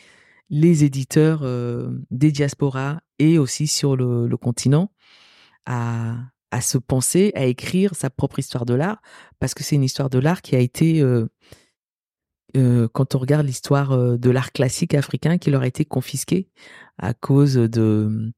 les 0.51 0.85
éditeurs 0.85 1.45
des 2.11 2.31
diasporas 2.31 2.99
et 3.19 3.39
aussi 3.39 3.67
sur 3.67 3.97
le, 3.97 4.27
le 4.27 4.37
continent 4.37 4.93
à, 5.65 6.17
à 6.51 6.61
se 6.61 6.79
penser, 6.79 7.33
à 7.35 7.45
écrire 7.45 7.95
sa 7.95 8.11
propre 8.11 8.39
histoire 8.39 8.67
de 8.67 8.75
l'art, 8.75 9.01
parce 9.39 9.55
que 9.55 9.65
c'est 9.65 9.77
une 9.77 9.85
histoire 9.85 10.11
de 10.11 10.19
l'art 10.19 10.43
qui 10.43 10.55
a 10.55 10.61
été, 10.61 11.03
euh, 12.57 12.85
euh, 12.85 12.89
quand 12.93 13.15
on 13.15 13.19
regarde 13.19 13.47
l'histoire 13.47 13.93
euh, 13.93 14.17
de 14.17 14.31
l'art 14.31 14.53
classique 14.53 14.95
africain, 14.95 15.39
qui 15.39 15.51
leur 15.51 15.63
a 15.63 15.67
été 15.67 15.85
confisqué 15.85 16.49
à 16.99 17.15
cause 17.15 17.55
de 17.55 18.33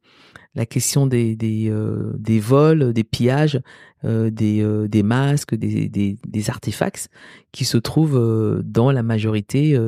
la 0.55 0.66
question 0.66 1.07
des 1.07 2.41
vols, 2.43 2.93
des 2.93 3.05
pillages, 3.05 3.61
des 4.03 5.03
masques, 5.05 5.55
des, 5.55 5.89
des, 5.89 6.51
artefacts 6.51 7.09
qui 7.53 7.64
se 7.64 7.79
trouvent 7.79 8.61
dans 8.64 8.91
la 8.91 9.05
majorité 9.05 9.79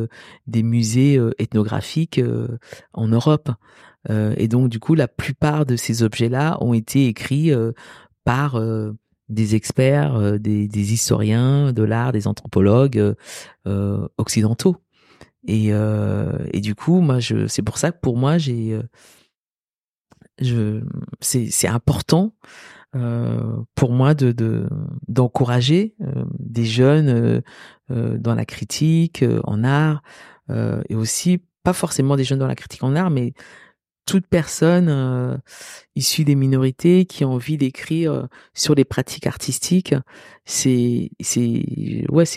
des 0.46 0.62
musées 0.62 1.18
ethnographiques 1.38 2.20
en 2.92 3.08
Europe. 3.08 3.50
et 4.08 4.46
donc, 4.46 4.68
du 4.68 4.78
coup, 4.78 4.94
la 4.94 5.08
plupart 5.08 5.66
de 5.66 5.74
ces 5.74 6.04
objets-là 6.04 6.56
ont 6.60 6.74
été 6.74 7.08
écrits 7.08 7.50
par 8.24 8.56
euh, 8.56 8.92
des 9.30 9.54
experts, 9.54 10.16
euh, 10.16 10.38
des, 10.38 10.92
historiens 10.92 11.72
de 11.72 11.82
l'art, 11.82 12.12
des 12.12 12.26
anthropologues 12.26 13.14
euh, 13.66 14.08
occidentaux. 14.18 14.76
Et, 15.46 15.72
du 16.60 16.74
coup, 16.74 17.02
c'est 17.48 17.62
pour 17.62 17.78
ça 17.78 17.92
que 17.92 17.98
pour 17.98 18.18
moi, 18.18 18.36
c'est 21.20 21.68
important 21.68 22.34
pour 23.74 23.92
moi 23.92 24.14
de 24.14 24.68
d'encourager 25.08 25.94
des 26.38 26.66
jeunes 26.66 27.42
dans 27.88 28.34
la 28.34 28.44
critique, 28.44 29.24
en 29.44 29.64
art, 29.64 30.02
et 30.50 30.94
aussi 30.94 31.40
pas 31.62 31.72
forcément 31.72 32.16
des 32.16 32.24
jeunes 32.24 32.38
dans 32.38 32.46
la 32.46 32.54
critique 32.54 32.82
en 32.82 32.94
art, 32.94 33.10
mais 33.10 33.32
toute 34.10 34.26
personne 34.26 34.88
euh, 34.88 35.36
issue 35.94 36.24
des 36.24 36.34
minorités 36.34 37.04
qui 37.04 37.22
a 37.22 37.28
envie 37.28 37.56
d'écrire 37.56 38.12
euh, 38.12 38.26
sur 38.54 38.74
les 38.74 38.84
pratiques 38.84 39.28
artistiques, 39.28 39.94
c'est 40.44 41.10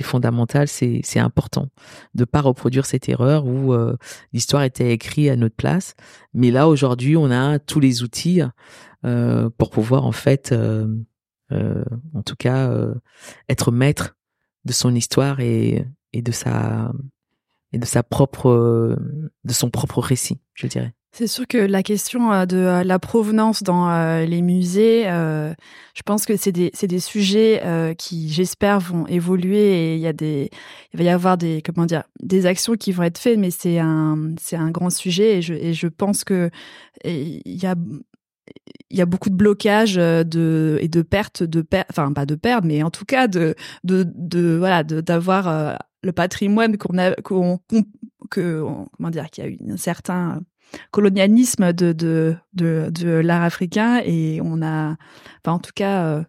fondamental, 0.03 0.67
c'est 0.67 1.17
important 1.17 1.69
de 2.13 2.25
pas 2.25 2.41
reproduire 2.41 2.85
cette 2.85 3.09
erreur 3.09 3.47
où 3.47 3.73
euh, 3.73 3.97
l'histoire 4.33 4.61
était 4.61 4.91
écrite 4.91 5.31
à 5.31 5.35
notre 5.35 5.55
place. 5.55 5.95
Mais 6.35 6.51
là 6.51 6.67
aujourd'hui, 6.67 7.17
on 7.17 7.31
a 7.31 7.57
tous 7.57 7.79
les 7.79 8.03
outils 8.03 8.41
pour 9.01 9.69
pouvoir 9.71 10.05
en 10.05 10.11
fait, 10.11 10.53
en 10.53 12.21
tout 12.23 12.35
cas, 12.37 12.71
être 13.49 13.71
maître 13.71 14.15
de 14.63 14.73
son 14.73 14.93
histoire 14.93 15.39
et 15.39 15.83
et 16.13 16.21
de 16.21 16.31
sa 16.31 16.93
et 17.71 17.79
de 17.79 17.85
sa 17.85 18.03
propre 18.03 18.95
de 19.43 19.53
son 19.53 19.71
propre 19.71 19.99
récit, 19.99 20.39
je 20.53 20.67
dirais. 20.67 20.93
C'est 21.15 21.27
sûr 21.27 21.45
que 21.47 21.59
la 21.59 21.83
question 21.83 22.33
euh, 22.33 22.47
de 22.47 22.57
euh, 22.57 22.83
la 22.83 22.97
provenance 22.97 23.61
dans 23.61 23.87
euh, 23.87 24.25
les 24.25 24.41
musées, 24.41 25.03
je 25.03 26.01
pense 26.03 26.25
que 26.25 26.35
c'est 26.35 26.51
des, 26.51 26.99
sujets 26.99 27.61
qui, 27.99 28.29
j'espère, 28.29 28.79
vont 28.79 29.05
évoluer 29.05 29.91
et 29.91 29.95
il 29.95 30.01
y 30.01 30.07
a 30.07 30.13
des, 30.13 30.49
il 30.91 30.97
va 30.97 31.03
y 31.03 31.09
avoir 31.09 31.37
des, 31.37 31.61
comment 31.61 31.85
dire, 31.85 32.03
des 32.19 32.47
actions 32.47 32.73
qui 32.73 32.91
vont 32.91 33.03
être 33.03 33.19
faites, 33.19 33.37
mais 33.37 33.51
c'est 33.51 33.77
un, 33.77 34.33
c'est 34.41 34.55
un 34.55 34.71
grand 34.71 34.89
sujet 34.89 35.37
et 35.37 35.41
je, 35.43 35.71
je 35.71 35.87
pense 35.87 36.23
que 36.23 36.49
il 37.05 37.41
y 37.45 37.67
a, 37.67 37.75
il 38.89 38.97
y 38.97 39.01
a 39.01 39.05
beaucoup 39.05 39.29
de 39.29 39.35
blocages 39.35 39.95
de 39.95 40.79
et 40.81 40.87
de 40.87 41.01
pertes 41.03 41.43
de 41.43 41.63
enfin 41.89 42.11
pas 42.11 42.25
de 42.25 42.35
pertes 42.35 42.65
mais 42.65 42.83
en 42.83 42.91
tout 42.91 43.05
cas 43.05 43.27
de 43.27 43.55
de, 43.83 44.05
de 44.15 44.55
voilà 44.57 44.83
d'avoir 44.83 45.77
le 46.01 46.11
patrimoine 46.11 46.77
qu'on 46.77 46.97
a 46.97 47.13
qu'on 47.21 47.59
que 48.29 48.63
comment 48.97 49.09
dire 49.09 49.29
qu'il 49.29 49.43
y 49.43 49.47
a 49.47 49.49
eu 49.49 49.57
un 49.69 49.77
certain 49.77 50.41
colonialisme 50.91 51.73
de, 51.73 52.35
l'art 52.55 53.43
africain 53.43 54.01
et 54.05 54.39
on 54.43 54.61
a, 54.61 54.95
enfin 55.41 55.55
en 55.55 55.59
tout 55.59 55.71
cas, 55.75 56.05
euh, 56.05 56.23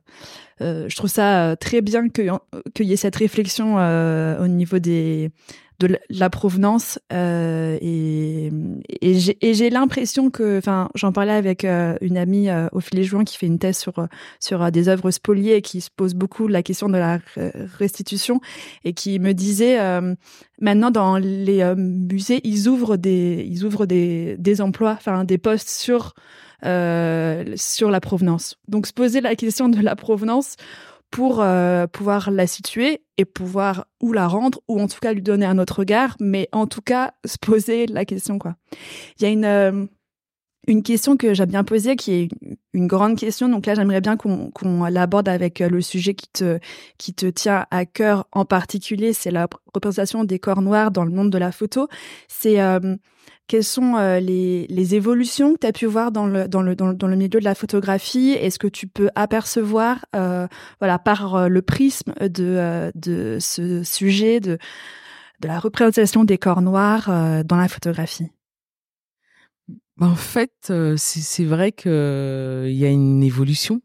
euh, 0.60 0.86
je 0.88 0.96
trouve 0.96 1.10
ça 1.10 1.50
euh, 1.50 1.56
très 1.56 1.80
bien 1.80 2.08
qu'il 2.08 2.86
y 2.86 2.92
ait 2.92 2.96
cette 2.96 3.16
réflexion 3.16 3.76
au 3.76 4.46
niveau 4.48 4.78
des 4.78 5.30
la 6.10 6.30
provenance 6.30 6.98
euh, 7.12 7.78
et, 7.80 8.50
j'ai 9.12 9.70
l'impression 9.70 10.30
que 10.30 10.58
enfin 10.58 10.88
j'en 10.94 11.12
parlais 11.12 11.32
avec 11.32 11.64
euh, 11.64 11.96
une 12.00 12.16
amie 12.16 12.48
euh, 12.48 12.68
au 12.72 12.80
fil 12.80 12.96
des 12.96 13.04
juin 13.04 13.24
qui 13.24 13.36
fait 13.36 13.46
une 13.46 13.58
thèse 13.58 13.78
sur 13.78 14.06
sur 14.40 14.70
des 14.70 14.88
œuvres 14.88 15.10
spoliées 15.10 15.56
et 15.56 15.62
qui 15.62 15.80
se 15.80 15.90
pose 15.94 16.14
beaucoup 16.14 16.48
la 16.48 16.62
question 16.62 16.88
de 16.88 16.98
la 16.98 17.18
restitution 17.78 18.40
et 18.84 18.92
qui 18.92 19.18
me 19.18 19.32
disait 19.32 19.78
maintenant 20.60 20.90
dans 20.90 21.16
les 21.18 21.74
musées 21.76 22.40
ils 22.44 22.68
ouvrent 22.68 22.96
des 22.96 23.46
ils 23.48 23.64
ouvrent 23.64 23.86
des 23.86 24.36
des 24.38 24.60
emplois 24.60 24.92
enfin 24.92 25.24
des 25.24 25.38
postes 25.38 25.68
sur 25.68 26.14
sur 26.62 27.90
la 27.90 28.00
provenance. 28.00 28.56
Donc 28.68 28.86
se 28.86 28.92
poser 28.92 29.20
la 29.20 29.36
question 29.36 29.68
de 29.68 29.80
la 29.80 29.96
provenance 29.96 30.56
pour 31.14 31.40
euh, 31.40 31.86
pouvoir 31.86 32.32
la 32.32 32.48
situer 32.48 33.02
et 33.18 33.24
pouvoir 33.24 33.86
ou 34.02 34.12
la 34.12 34.26
rendre 34.26 34.58
ou 34.66 34.80
en 34.80 34.88
tout 34.88 34.98
cas 35.00 35.12
lui 35.12 35.22
donner 35.22 35.46
un 35.46 35.58
autre 35.58 35.78
regard, 35.78 36.16
mais 36.18 36.48
en 36.50 36.66
tout 36.66 36.80
cas 36.80 37.14
se 37.24 37.38
poser 37.38 37.86
la 37.86 38.04
question 38.04 38.40
quoi. 38.40 38.56
Il 39.18 39.22
y 39.22 39.26
a 39.26 39.28
une 39.28 39.44
euh, 39.44 39.86
une 40.66 40.82
question 40.82 41.16
que 41.16 41.32
j'ai 41.32 41.46
bien 41.46 41.62
posée 41.62 41.94
qui 41.94 42.12
est 42.12 42.28
une, 42.72 42.86
grande 42.88 43.16
question. 43.16 43.48
Donc 43.48 43.66
là, 43.66 43.74
j'aimerais 43.74 44.00
bien 44.00 44.16
qu'on 44.16 44.50
qu'on 44.50 44.86
l'aborde 44.86 45.28
avec 45.28 45.60
euh, 45.60 45.68
le 45.68 45.82
sujet 45.82 46.14
qui 46.14 46.26
te 46.32 46.58
qui 46.98 47.14
te 47.14 47.26
tient 47.26 47.66
à 47.70 47.86
cœur 47.86 48.26
en 48.32 48.44
particulier, 48.44 49.12
c'est 49.12 49.30
la 49.30 49.46
représentation 49.72 50.24
des 50.24 50.40
corps 50.40 50.62
noirs 50.62 50.90
dans 50.90 51.04
le 51.04 51.12
monde 51.12 51.30
de 51.30 51.38
la 51.38 51.52
photo. 51.52 51.86
C'est 52.26 52.58
quelles 53.46 53.64
sont 53.64 53.96
euh, 53.96 54.20
les, 54.20 54.66
les, 54.68 54.94
évolutions 54.94 55.54
que 55.54 55.60
tu 55.60 55.66
as 55.66 55.72
pu 55.72 55.86
voir 55.86 56.12
dans 56.12 56.26
le, 56.26 56.48
dans, 56.48 56.62
le, 56.62 56.74
dans, 56.74 57.06
le, 57.06 57.16
milieu 57.16 57.28
de 57.40 57.44
la 57.44 57.54
photographie? 57.54 58.30
Est-ce 58.30 58.58
que 58.58 58.66
tu 58.66 58.86
peux 58.86 59.10
apercevoir, 59.14 60.06
euh, 60.16 60.46
voilà, 60.80 60.98
par 60.98 61.34
euh, 61.34 61.48
le 61.48 61.62
prisme 61.62 62.14
de, 62.20 62.90
de 62.94 63.38
ce 63.40 63.82
sujet 63.82 64.40
de, 64.40 64.58
de 65.40 65.48
la 65.48 65.58
représentation 65.58 66.24
des 66.24 66.38
corps 66.38 66.62
noirs 66.62 67.08
dans 67.44 67.56
la 67.56 67.68
photographie? 67.68 68.30
Ben, 69.96 70.08
En 70.08 70.16
fait, 70.16 70.72
c'est 70.96 71.44
vrai 71.44 71.72
qu'il 71.72 71.90
y 71.90 72.84
a 72.84 72.90
une 72.90 73.22
évolution, 73.22 73.82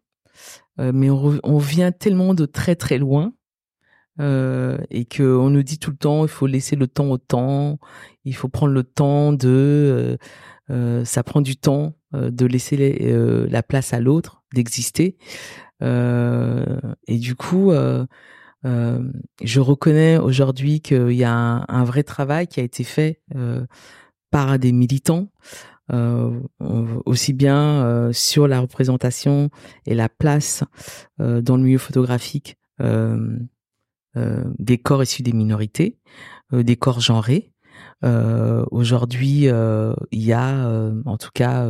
mais 0.77 1.09
on, 1.09 1.37
on 1.43 1.57
vient 1.57 1.91
tellement 1.91 2.33
de 2.33 2.45
très 2.45 2.75
très 2.75 2.97
loin 2.97 3.33
euh, 4.19 4.77
et 4.89 5.05
que 5.05 5.23
on 5.23 5.49
nous 5.49 5.63
dit 5.63 5.79
tout 5.79 5.91
le 5.91 5.97
temps 5.97 6.25
il 6.25 6.29
faut 6.29 6.47
laisser 6.47 6.75
le 6.75 6.87
temps 6.87 7.09
au 7.09 7.17
temps, 7.17 7.79
il 8.25 8.35
faut 8.35 8.49
prendre 8.49 8.73
le 8.73 8.83
temps 8.83 9.31
de 9.31 9.47
euh, 9.47 10.17
euh 10.71 11.05
ça 11.05 11.23
prend 11.23 11.41
du 11.41 11.55
temps 11.55 11.95
euh, 12.13 12.29
de 12.29 12.45
laisser 12.45 13.47
la 13.49 13.63
place 13.63 13.93
à 13.93 13.99
l'autre 13.99 14.43
d'exister. 14.53 15.17
Et 15.81 17.17
du 17.17 17.35
coup 17.35 17.71
je 18.63 19.59
reconnais 19.59 20.17
aujourd'hui 20.17 20.81
qu'il 20.81 21.11
y 21.11 21.23
a 21.23 21.65
un, 21.67 21.83
vrai 21.85 22.03
travail 22.03 22.47
qui 22.47 22.59
a 22.59 22.63
été 22.63 22.83
fait 22.83 23.21
par 24.31 24.59
des 24.59 24.73
militants 24.73 25.31
aussi 27.05 27.31
bien 27.31 28.09
sur 28.11 28.49
la 28.49 28.59
représentation 28.59 29.49
et 29.85 29.95
la 29.95 30.09
place 30.09 30.65
dans 31.19 31.55
le 31.55 31.63
milieu 31.63 31.77
photographique 31.77 32.57
des 34.15 34.77
corps 34.77 35.03
issus 35.03 35.23
des 35.23 35.33
minorités, 35.33 35.97
euh, 36.53 36.63
des 36.63 36.75
corps 36.75 36.99
genrés. 36.99 37.51
Euh, 38.03 38.65
aujourd'hui, 38.71 39.47
il 40.11 40.23
y 40.23 40.33
a, 40.33 40.91
en 41.05 41.17
tout 41.17 41.31
cas, 41.33 41.67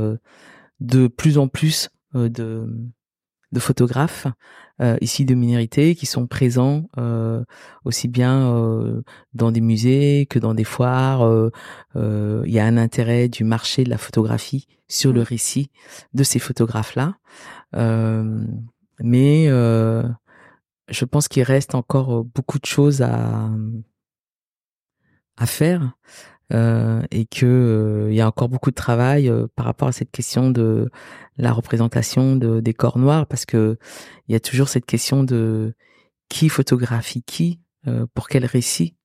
de 0.80 1.08
plus 1.08 1.38
en 1.38 1.48
plus 1.48 1.90
de, 2.14 2.68
de 3.52 3.60
photographes 3.60 4.28
euh, 4.82 4.96
ici 5.02 5.26
de 5.26 5.36
minorités 5.36 5.94
qui 5.94 6.06
sont 6.06 6.26
présents 6.26 6.90
euh, 6.98 7.44
aussi 7.84 8.08
bien 8.08 8.56
euh, 8.56 9.02
dans 9.34 9.52
des 9.52 9.60
musées 9.60 10.26
que 10.30 10.40
dans 10.40 10.54
des 10.54 10.64
foires. 10.64 11.50
Il 11.96 12.52
y 12.52 12.60
a 12.60 12.66
un 12.66 12.78
intérêt 12.78 13.28
du 13.28 13.44
marché 13.44 13.84
de 13.84 13.90
la 13.90 13.98
photographie 13.98 14.68
sur 14.88 15.12
le 15.12 15.22
mmh. 15.22 15.24
récit 15.24 15.72
de 16.14 16.24
ces 16.24 16.40
photographes-là. 16.40 17.16
mais 19.04 19.50
je 20.90 21.06
pense 21.06 21.28
qu'il 21.28 21.44
reste 21.44 21.76
encore 21.76 22.24
beaucoup 22.24 22.60
de 22.60 22.66
choses 22.66 23.02
à 23.02 23.50
à 25.38 25.46
faire 25.46 25.94
euh, 26.52 27.02
et 27.12 27.26
que 27.26 28.08
il 28.10 28.16
y 28.16 28.22
a 28.22 28.28
encore 28.28 28.50
beaucoup 28.50 28.72
de 28.72 28.76
travail 28.76 29.32
par 29.56 29.66
rapport 29.66 29.88
à 29.88 29.92
cette 29.92 30.12
question 30.12 30.52
de 30.52 30.90
la 31.38 31.54
représentation 31.54 32.36
de, 32.36 32.60
des 32.60 32.74
corps 32.74 32.98
noirs 32.98 33.26
parce 33.26 33.46
que 33.46 33.78
il 34.28 34.34
y 34.34 34.36
a 34.36 34.40
toujours 34.40 34.68
cette 34.68 34.86
question 34.86 35.24
de 35.24 35.74
qui 36.28 36.50
photographie 36.50 37.24
qui 37.24 37.62
pour 38.14 38.28
quel 38.28 38.46
récit 38.46 38.96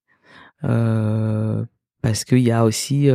parce 0.60 2.24
qu'il 2.26 2.40
y 2.40 2.50
a 2.50 2.64
aussi 2.64 3.08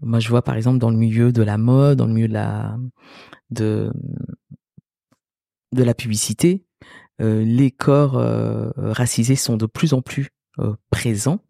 moi 0.00 0.20
je 0.20 0.28
vois 0.28 0.42
par 0.42 0.56
exemple 0.56 0.78
dans 0.78 0.90
le 0.90 0.96
milieu 0.96 1.32
de 1.32 1.42
la 1.42 1.58
mode 1.58 1.98
dans 1.98 2.06
le 2.06 2.14
milieu 2.14 2.28
de 2.28 2.34
la 2.34 2.78
de 3.50 3.92
de 5.72 5.82
la 5.82 5.94
publicité 5.94 6.64
euh, 6.73 6.73
les 7.18 7.70
corps 7.70 8.18
euh, 8.18 8.70
racisés 8.76 9.36
sont 9.36 9.56
de 9.56 9.66
plus 9.66 9.92
en 9.92 10.02
plus 10.02 10.30
euh, 10.58 10.74
présents. 10.90 11.40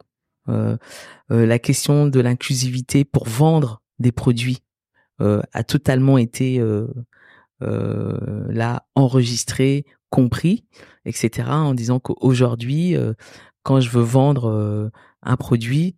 la 1.30 1.58
question 1.58 2.06
de 2.06 2.20
l'inclusivité 2.20 3.04
pour 3.04 3.26
vendre 3.26 3.82
des 3.98 4.12
produits 4.12 4.62
a 5.18 5.64
totalement 5.64 6.18
été 6.18 6.60
là 7.60 8.86
enregistré, 8.94 9.86
compris, 10.10 10.66
etc. 11.06 11.48
En 11.48 11.72
disant 11.72 11.98
qu'aujourd'hui, 11.98 12.94
quand 13.62 13.80
je 13.80 13.88
veux 13.88 14.02
vendre 14.02 14.90
un 15.22 15.36
produit, 15.36 15.96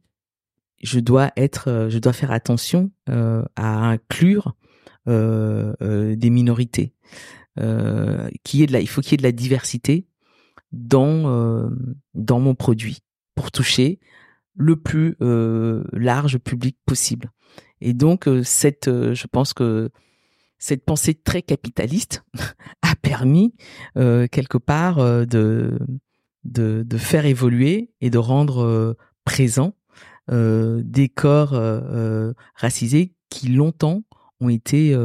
je 0.81 1.01
dois 1.01 1.33
être, 1.37 1.89
je 1.91 1.99
dois 1.99 2.13
faire 2.13 2.31
attention 2.31 2.93
à 3.09 3.89
inclure 3.89 4.55
des 5.07 6.31
minorités 6.31 6.95
euh, 7.59 8.29
qui 8.45 8.63
est 8.63 8.67
de 8.67 8.73
la, 8.73 8.81
il 8.81 8.89
faut 8.89 9.01
qu'il 9.01 9.13
y 9.13 9.15
ait 9.15 9.19
de 9.19 9.23
la 9.23 9.33
diversité 9.33 10.07
dans 10.73 11.31
euh, 11.31 11.71
dans 12.15 12.39
mon 12.39 12.55
produit 12.55 12.99
pour 13.35 13.51
toucher 13.51 13.99
le 14.55 14.77
plus 14.77 15.17
euh, 15.23 15.85
large 15.93 16.39
public 16.39 16.77
possible. 16.85 17.31
Et 17.81 17.95
donc 17.95 18.29
cette, 18.43 18.87
je 18.87 19.27
pense 19.27 19.53
que 19.53 19.91
cette 20.59 20.85
pensée 20.85 21.15
très 21.15 21.43
capitaliste 21.43 22.25
a 22.83 22.95
permis 22.97 23.55
quelque 23.95 24.57
part 24.57 24.97
de, 24.97 25.79
de, 26.45 26.83
de 26.87 26.99
faire 26.99 27.27
évoluer 27.27 27.91
et 28.01 28.09
de 28.09 28.17
rendre 28.17 28.97
présent 29.27 29.77
des 30.31 31.11
corps 31.11 31.55
racisés 32.55 33.15
qui 33.29 33.49
longtemps 33.49 34.05
ont 34.41 34.49
été 34.49 34.97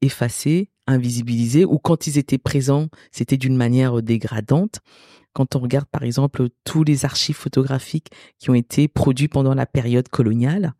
effacés 0.00 0.70
invisibilisés 0.88 1.64
ou 1.64 1.78
quand 1.78 2.06
ils 2.06 2.18
étaient 2.18 2.38
présents, 2.38 2.88
c'était 3.12 3.36
d'une 3.36 3.56
manière 3.56 4.02
dégradante. 4.02 4.80
Quand 5.34 5.54
on 5.54 5.60
regarde 5.60 5.86
par 5.86 6.02
exemple 6.02 6.48
tous 6.64 6.82
les 6.82 7.04
archives 7.04 7.36
photographiques 7.36 8.10
qui 8.38 8.50
ont 8.50 8.54
été 8.54 8.88
produits 8.88 9.28
pendant 9.28 9.54
la 9.54 9.66
période 9.66 10.08
coloniale, 10.08 10.74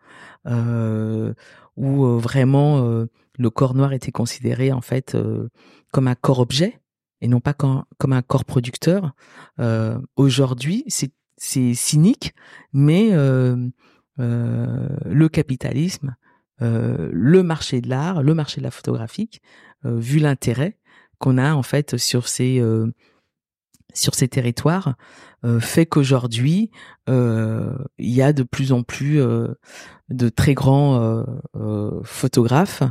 euh, 0.46 1.34
où 1.76 2.04
euh, 2.04 2.18
vraiment 2.18 2.82
euh, 2.82 3.06
le 3.38 3.50
corps 3.50 3.74
noir 3.74 3.92
était 3.92 4.11
considéré 4.11 4.72
en 4.72 4.80
fait 4.80 5.16
comme 5.92 6.09
un 6.09 6.14
corps 6.16 6.40
objet 6.40 6.80
et 7.20 7.28
non 7.28 7.40
pas 7.40 7.52
comme, 7.52 7.84
comme 7.98 8.12
un 8.12 8.22
corps 8.22 8.44
producteur. 8.44 9.12
Aujourd'hui, 10.16 10.84
c'est 10.88 11.74
cynique, 11.74 12.34
mais 12.72 13.11
le 14.16 15.28
capitalisme, 15.28 16.16
le 16.61 17.42
marché 17.42 17.80
de 17.80 17.88
l'art, 17.88 18.22
le 18.22 18.34
marché 18.34 18.61
de 18.61 18.64
la 18.64 18.70
photographique, 18.70 19.42
vu 19.84 20.18
l'intérêt 20.18 20.78
qu'on 21.18 21.38
a 21.38 21.54
en 21.54 21.62
fait 21.62 21.96
sur 21.96 22.28
ces 22.28 22.61
sur 23.94 24.14
ces 24.14 24.28
territoires 24.28 24.94
euh, 25.44 25.61
fait 25.61 25.86
qu'aujourd'hui 25.86 26.70
euh, 27.09 27.72
il 27.98 28.11
y 28.11 28.22
a 28.22 28.32
de 28.32 28.42
plus 28.42 28.72
en 28.72 28.82
plus 28.82 29.20
euh, 29.20 29.48
de 30.09 30.28
très 30.28 30.54
grands 30.54 31.24
photographes 32.04 32.82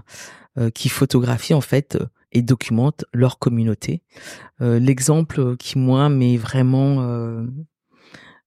qui 0.74 0.89
photographient 0.89 1.53
en 1.53 1.61
fait 1.61 1.97
et 2.32 2.41
documentent 2.41 3.05
leur 3.13 3.39
communauté. 3.39 4.03
L'exemple 4.59 5.55
qui 5.57 5.78
moi 5.78 6.09
m'est 6.09 6.38
vraiment 6.38 7.45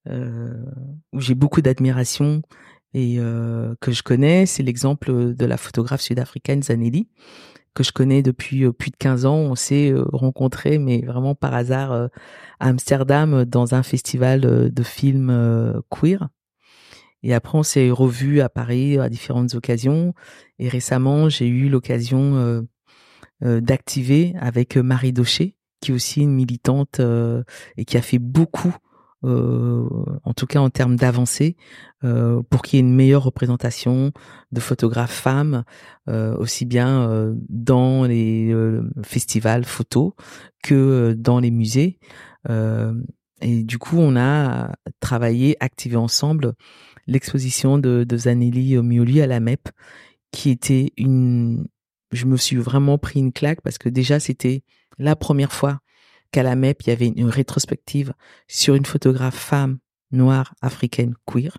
où 0.06 1.20
j'ai 1.20 1.34
beaucoup 1.34 1.62
d'admiration 1.62 2.42
et 2.92 3.18
que 3.80 3.92
je 3.92 4.02
connais, 4.02 4.46
c'est 4.46 4.62
l'exemple 4.62 5.34
de 5.34 5.46
la 5.46 5.56
photographe 5.56 6.00
sud-africaine 6.00 6.62
Zanelli, 6.62 7.08
que 7.74 7.82
je 7.82 7.92
connais 7.92 8.22
depuis 8.22 8.64
euh, 8.64 8.72
plus 8.72 8.90
de 8.90 8.96
15 8.96 9.26
ans. 9.26 9.36
On 9.36 9.54
s'est 9.54 9.90
euh, 9.90 10.04
rencontrés, 10.12 10.78
mais 10.78 11.02
vraiment 11.02 11.34
par 11.34 11.54
hasard, 11.54 11.92
euh, 11.92 12.08
à 12.58 12.68
Amsterdam, 12.68 13.44
dans 13.44 13.74
un 13.74 13.82
festival 13.82 14.40
de 14.40 14.82
films 14.82 15.80
queer. 15.90 16.28
Et 17.22 17.34
après, 17.34 17.58
on 17.58 17.62
s'est 17.62 17.90
revus 17.90 18.40
à 18.40 18.48
Paris 18.48 18.98
à 18.98 19.08
différentes 19.08 19.54
occasions. 19.54 20.14
Et 20.58 20.68
récemment, 20.68 21.28
j'ai 21.28 21.46
eu 21.46 21.68
l'occasion 21.68 22.66
d'activer 23.42 24.34
avec 24.38 24.76
Marie 24.76 25.12
Daucher, 25.12 25.56
qui 25.80 25.90
est 25.90 25.94
aussi 25.94 26.22
une 26.22 26.34
militante 26.34 27.00
et 27.76 27.84
qui 27.84 27.96
a 27.96 28.02
fait 28.02 28.18
beaucoup 28.18 28.74
euh, 29.24 29.86
en 30.24 30.32
tout 30.32 30.46
cas 30.46 30.60
en 30.60 30.70
termes 30.70 30.96
d'avancée, 30.96 31.56
euh, 32.04 32.42
pour 32.48 32.62
qu'il 32.62 32.78
y 32.78 32.80
ait 32.80 32.86
une 32.86 32.94
meilleure 32.94 33.24
représentation 33.24 34.12
de 34.52 34.60
photographes 34.60 35.12
femmes, 35.12 35.64
euh, 36.08 36.34
aussi 36.36 36.64
bien 36.64 37.34
dans 37.48 38.04
les 38.04 38.54
festivals 39.02 39.64
photos 39.64 40.12
que 40.62 41.14
dans 41.18 41.40
les 41.40 41.50
musées. 41.50 41.98
et 43.42 43.64
du 43.64 43.78
coup, 43.78 43.98
on 43.98 44.16
a 44.16 44.72
travaillé, 45.00 45.56
activé 45.60 45.96
ensemble 45.96 46.54
l'exposition 47.06 47.78
de, 47.78 48.04
de 48.04 48.16
Zanelli 48.16 48.76
Mioli 48.78 49.20
à 49.20 49.26
la 49.26 49.40
MEP, 49.40 49.68
qui 50.30 50.50
était 50.50 50.92
une... 50.96 51.66
Je 52.12 52.26
me 52.26 52.36
suis 52.36 52.56
vraiment 52.56 52.98
pris 52.98 53.20
une 53.20 53.32
claque 53.32 53.60
parce 53.62 53.78
que 53.78 53.88
déjà, 53.88 54.18
c'était 54.18 54.62
la 54.98 55.14
première 55.16 55.52
fois 55.52 55.80
la 56.36 56.54
MEP, 56.56 56.82
il 56.82 56.88
y 56.90 56.92
avait 56.92 57.08
une 57.08 57.28
rétrospective 57.28 58.12
sur 58.48 58.74
une 58.74 58.86
photographe 58.86 59.36
femme 59.36 59.78
noire 60.12 60.54
africaine 60.60 61.14
queer. 61.26 61.58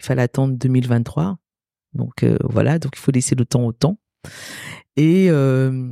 Il 0.00 0.04
fallait 0.04 0.22
attendre 0.22 0.56
2023. 0.56 1.38
Donc 1.94 2.22
euh, 2.22 2.36
voilà, 2.44 2.78
donc 2.78 2.92
il 2.96 2.98
faut 2.98 3.12
laisser 3.12 3.34
le 3.34 3.44
temps 3.44 3.64
au 3.64 3.72
temps. 3.72 3.98
Et 4.96 5.30
euh, 5.30 5.90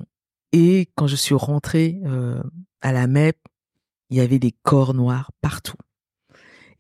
et 0.53 0.89
quand 0.97 1.07
je 1.07 1.17
suis 1.17 1.35
rentrée 1.35 2.01
euh, 2.05 2.43
à 2.81 2.93
la 2.93 3.07
MEP, 3.07 3.37
il 4.11 4.17
y 4.17 4.21
avait 4.21 4.39
des 4.39 4.53
corps 4.63 4.95
noirs 4.95 5.31
partout. 5.41 5.77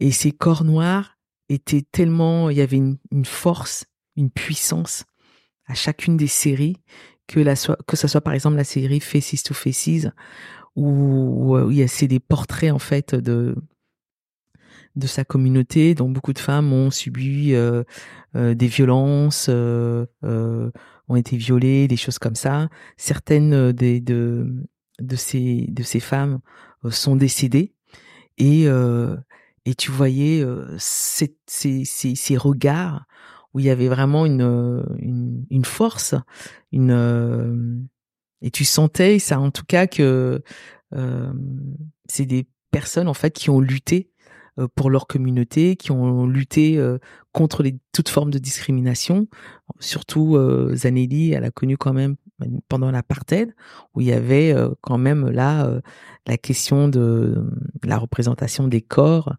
Et 0.00 0.10
ces 0.10 0.32
corps 0.32 0.64
noirs 0.64 1.18
étaient 1.48 1.86
tellement, 1.92 2.50
il 2.50 2.56
y 2.56 2.60
avait 2.60 2.78
une, 2.78 3.24
force, 3.24 3.84
une 4.16 4.30
puissance 4.30 5.04
à 5.66 5.74
chacune 5.74 6.16
des 6.16 6.26
séries 6.26 6.76
que 7.26 7.38
la 7.38 7.54
que 7.86 7.96
soit 7.96 8.20
par 8.20 8.32
exemple 8.32 8.56
la 8.56 8.64
série 8.64 8.98
Faces 8.98 9.44
to 9.44 9.54
Faces 9.54 10.08
où, 10.76 11.56
où 11.56 11.82
a 11.82 11.88
c'est 11.88 12.08
des 12.08 12.20
portraits 12.20 12.72
en 12.72 12.78
fait 12.78 13.14
de 13.14 13.54
de 14.96 15.06
sa 15.06 15.24
communauté 15.24 15.94
dont 15.94 16.10
beaucoup 16.10 16.32
de 16.32 16.38
femmes 16.38 16.72
ont 16.72 16.90
subi 16.90 17.54
euh, 17.54 17.84
euh, 18.34 18.54
des 18.54 18.66
violences 18.66 19.46
euh, 19.48 20.06
euh, 20.24 20.70
ont 21.08 21.16
été 21.16 21.36
violées 21.36 21.88
des 21.88 21.96
choses 21.96 22.18
comme 22.18 22.34
ça. 22.34 22.68
Certaines 22.96 23.72
des 23.72 24.00
de 24.00 24.52
de 25.00 25.16
ces 25.16 25.66
de 25.68 25.82
ces 25.82 26.00
femmes 26.00 26.40
euh, 26.84 26.90
sont 26.90 27.16
décédées. 27.16 27.74
Et 28.38 28.64
et 29.66 29.74
tu 29.74 29.90
voyais 29.90 30.42
ces, 30.78 31.36
ces, 31.46 31.84
ces, 31.84 32.14
ces 32.14 32.36
regards 32.38 33.04
où 33.52 33.60
il 33.60 33.66
y 33.66 33.70
avait 33.70 33.88
vraiment 33.88 34.24
une, 34.24 34.82
une, 34.98 35.44
une 35.50 35.64
force, 35.66 36.14
une, 36.72 37.86
et 38.42 38.50
tu 38.50 38.64
sentais 38.64 39.18
ça 39.18 39.40
en 39.40 39.50
tout 39.50 39.64
cas 39.66 39.86
que 39.86 40.42
euh, 40.94 41.32
c'est 42.08 42.26
des 42.26 42.46
personnes 42.70 43.08
en 43.08 43.14
fait 43.14 43.32
qui 43.32 43.50
ont 43.50 43.60
lutté 43.60 44.10
euh, 44.60 44.68
pour 44.74 44.90
leur 44.90 45.06
communauté, 45.06 45.76
qui 45.76 45.92
ont 45.92 46.26
lutté 46.26 46.76
euh, 46.78 46.98
contre 47.32 47.62
les, 47.62 47.76
toute 47.92 48.08
forme 48.08 48.30
de 48.30 48.38
discrimination. 48.38 49.28
Surtout 49.78 50.36
euh, 50.36 50.74
Zanelli, 50.74 51.32
elle 51.32 51.44
a 51.44 51.50
connu 51.50 51.76
quand 51.76 51.92
même 51.92 52.16
pendant 52.68 52.90
l'apartheid, 52.90 53.54
où 53.94 54.00
il 54.00 54.06
y 54.06 54.12
avait 54.12 54.54
quand 54.80 54.96
même 54.96 55.28
là 55.28 55.70
la 56.26 56.38
question 56.38 56.88
de 56.88 57.46
la 57.84 57.98
représentation 57.98 58.66
des 58.66 58.80
corps 58.80 59.34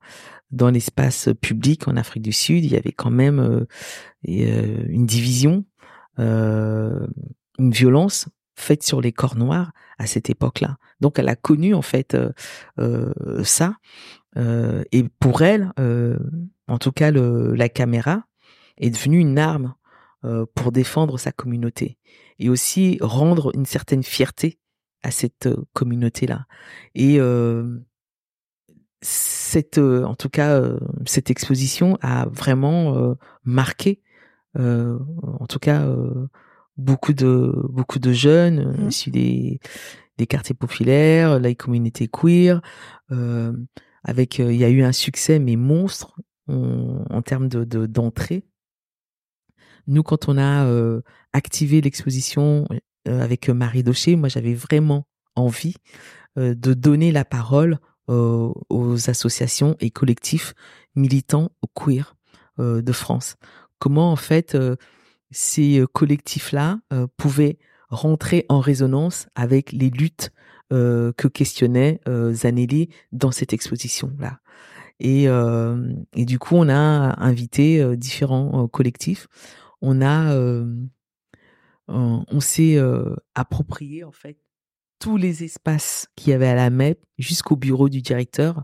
dans 0.52 0.70
l'espace 0.70 1.30
public 1.42 1.88
en 1.88 1.98
Afrique 1.98 2.22
du 2.22 2.32
Sud. 2.32 2.64
Il 2.64 2.72
y 2.72 2.78
avait 2.78 2.92
quand 2.92 3.10
même 3.10 3.66
une 4.24 5.08
division, 5.08 5.66
une 6.20 7.08
violence 7.58 8.28
faite 8.62 8.84
sur 8.84 9.02
les 9.02 9.12
corps 9.12 9.36
noirs 9.36 9.72
à 9.98 10.08
cette 10.08 10.30
époque-là. 10.30 10.78
Donc 11.00 11.20
elle 11.20 11.30
a 11.30 11.36
connu 11.36 11.74
en 11.74 11.82
fait 11.82 12.16
euh, 12.16 12.32
euh, 12.80 13.44
ça. 13.44 13.76
Euh, 14.38 14.84
et 14.92 15.04
pour 15.20 15.42
elle, 15.42 15.72
en 16.68 16.78
tout 16.78 16.92
cas, 16.92 17.12
la 17.12 17.70
caméra 17.70 18.24
est 18.78 18.90
devenue 18.90 19.20
une 19.20 19.38
arme 19.38 19.74
pour 20.56 20.72
défendre 20.72 21.18
sa 21.18 21.32
communauté 21.32 21.98
et 22.40 22.50
aussi 22.50 22.98
rendre 23.02 23.52
une 23.56 23.66
certaine 23.66 24.04
fierté 24.04 24.60
à 25.04 25.12
cette 25.12 25.50
communauté-là. 25.74 26.46
Et 26.96 27.20
cette, 29.02 29.80
en 29.80 30.16
tout 30.16 30.30
cas, 30.30 30.62
cette 31.06 31.30
exposition 31.30 31.98
a 32.02 32.28
vraiment 32.28 33.18
marqué, 33.44 34.02
en 34.56 35.46
tout 35.50 35.60
cas 35.60 35.86
beaucoup 36.82 37.14
de 37.14 37.54
beaucoup 37.70 38.00
de 38.00 38.12
jeunes 38.12 38.74
mmh. 38.74 38.90
issus 38.90 39.12
des 39.12 39.60
des 40.18 40.28
quartiers 40.28 40.56
populaires, 40.56 41.40
la 41.40 41.54
communauté 41.56 42.08
queer. 42.08 42.62
Euh, 43.12 43.54
avec, 44.04 44.40
euh, 44.40 44.52
il 44.52 44.60
y 44.60 44.64
a 44.64 44.70
eu 44.70 44.84
un 44.84 44.92
succès 44.92 45.40
mais 45.40 45.56
monstre 45.56 46.16
en, 46.48 47.22
termes 47.22 47.48
de 47.48 47.64
d'entrée. 47.86 48.44
Nous, 49.88 50.04
quand 50.04 50.28
on 50.28 50.38
a 50.38 50.66
euh, 50.66 51.02
activé 51.32 51.80
l'exposition 51.80 52.68
euh, 53.08 53.22
avec 53.22 53.48
Marie 53.50 53.84
Daucher, 53.84 54.18
moi 54.18 54.28
j'avais 54.28 54.54
vraiment 54.54 55.08
envie 55.36 55.76
de 56.36 56.74
donner 56.74 57.12
la 57.12 57.26
parole 57.26 57.78
aux 58.08 59.10
associations 59.10 59.76
et 59.80 59.92
collectifs 59.92 60.54
militants 60.96 61.52
queer 61.74 62.16
de 62.58 62.92
France. 62.92 63.36
Comment 63.80 64.12
en 64.12 64.16
fait 64.18 64.58
ces 65.32 65.80
euh, 65.80 65.88
collectifs-là 65.88 66.80
euh, 66.94 67.08
pouvaient 67.18 67.58
rentrer 67.90 68.46
en 68.50 68.60
résonance 68.60 69.28
avec 69.36 69.72
les 69.72 69.90
luttes 69.90 70.32
euh, 70.72 71.12
que 71.18 71.28
questionnait 71.28 72.00
Zanelli 72.32 72.90
dans 73.12 73.32
cette 73.32 73.52
exposition-là. 73.52 74.40
Et, 75.00 75.26
du 76.26 76.40
coup, 76.40 76.56
on 76.56 76.70
a 76.70 77.22
invité 77.22 77.98
différents 77.98 78.68
collectifs. 78.68 79.28
On 79.82 80.02
a, 80.02 80.34
on 81.88 82.40
s'est 82.40 82.80
approprié 83.34 84.04
en 84.04 84.12
fait 84.12 84.38
tous 85.00 85.18
les 85.18 85.44
espaces 85.44 86.08
qu'il 86.16 86.30
y 86.30 86.34
avait 86.34 86.48
à 86.48 86.56
la 86.56 86.70
MEP 86.70 87.04
jusqu'au 87.18 87.56
bureau 87.56 87.90
du 87.90 88.02
directeur, 88.04 88.64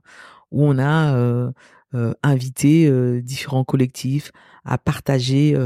où 0.51 0.63
on 0.63 0.77
a 0.77 1.51
invité 2.21 3.21
différents 3.23 3.65
collectifs 3.65 4.31
à 4.63 4.77
partager 4.77 5.57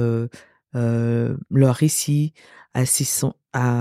euh, 0.75 1.35
leur 1.49 1.75
récit, 1.75 2.33
à, 2.73 2.83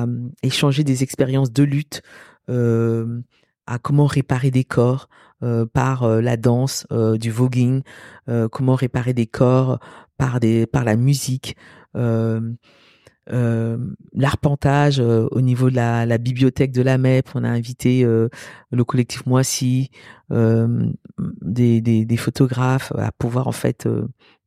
hum, 0.03 0.33
échanger 0.43 0.83
des 0.85 1.03
expériences 1.03 1.53
de 1.53 1.63
lutte, 1.63 2.03
euh, 2.49 3.21
à 3.67 3.79
comment 3.79 4.07
réparer 4.07 4.51
des 4.51 4.65
corps 4.65 5.09
euh, 5.43 5.67
par 5.67 6.09
la 6.21 6.37
danse, 6.37 6.87
du 6.91 7.31
voguing, 7.31 7.83
comment 8.51 8.75
réparer 8.75 9.15
des 9.15 9.27
corps 9.27 9.79
par 10.19 10.41
des 10.41 10.67
par 10.67 10.85
la 10.85 10.97
musique. 10.97 11.57
l'arpentage 14.13 14.99
au 14.99 15.41
niveau 15.41 15.71
de 15.71 15.77
la, 15.77 16.05
la, 16.05 16.19
bibliothèque 16.19 16.73
de 16.73 16.83
la 16.83 16.99
MEP. 16.99 17.29
On 17.35 17.45
a 17.45 17.49
invité 17.49 18.03
le 18.05 18.85
collectif 18.85 19.25
Moissy, 19.27 19.91
des, 20.31 21.81
des, 21.81 22.05
des, 22.05 22.17
photographes 22.17 22.93
à 22.97 23.13
pouvoir 23.13 23.47
en 23.47 23.53
fait 23.53 23.87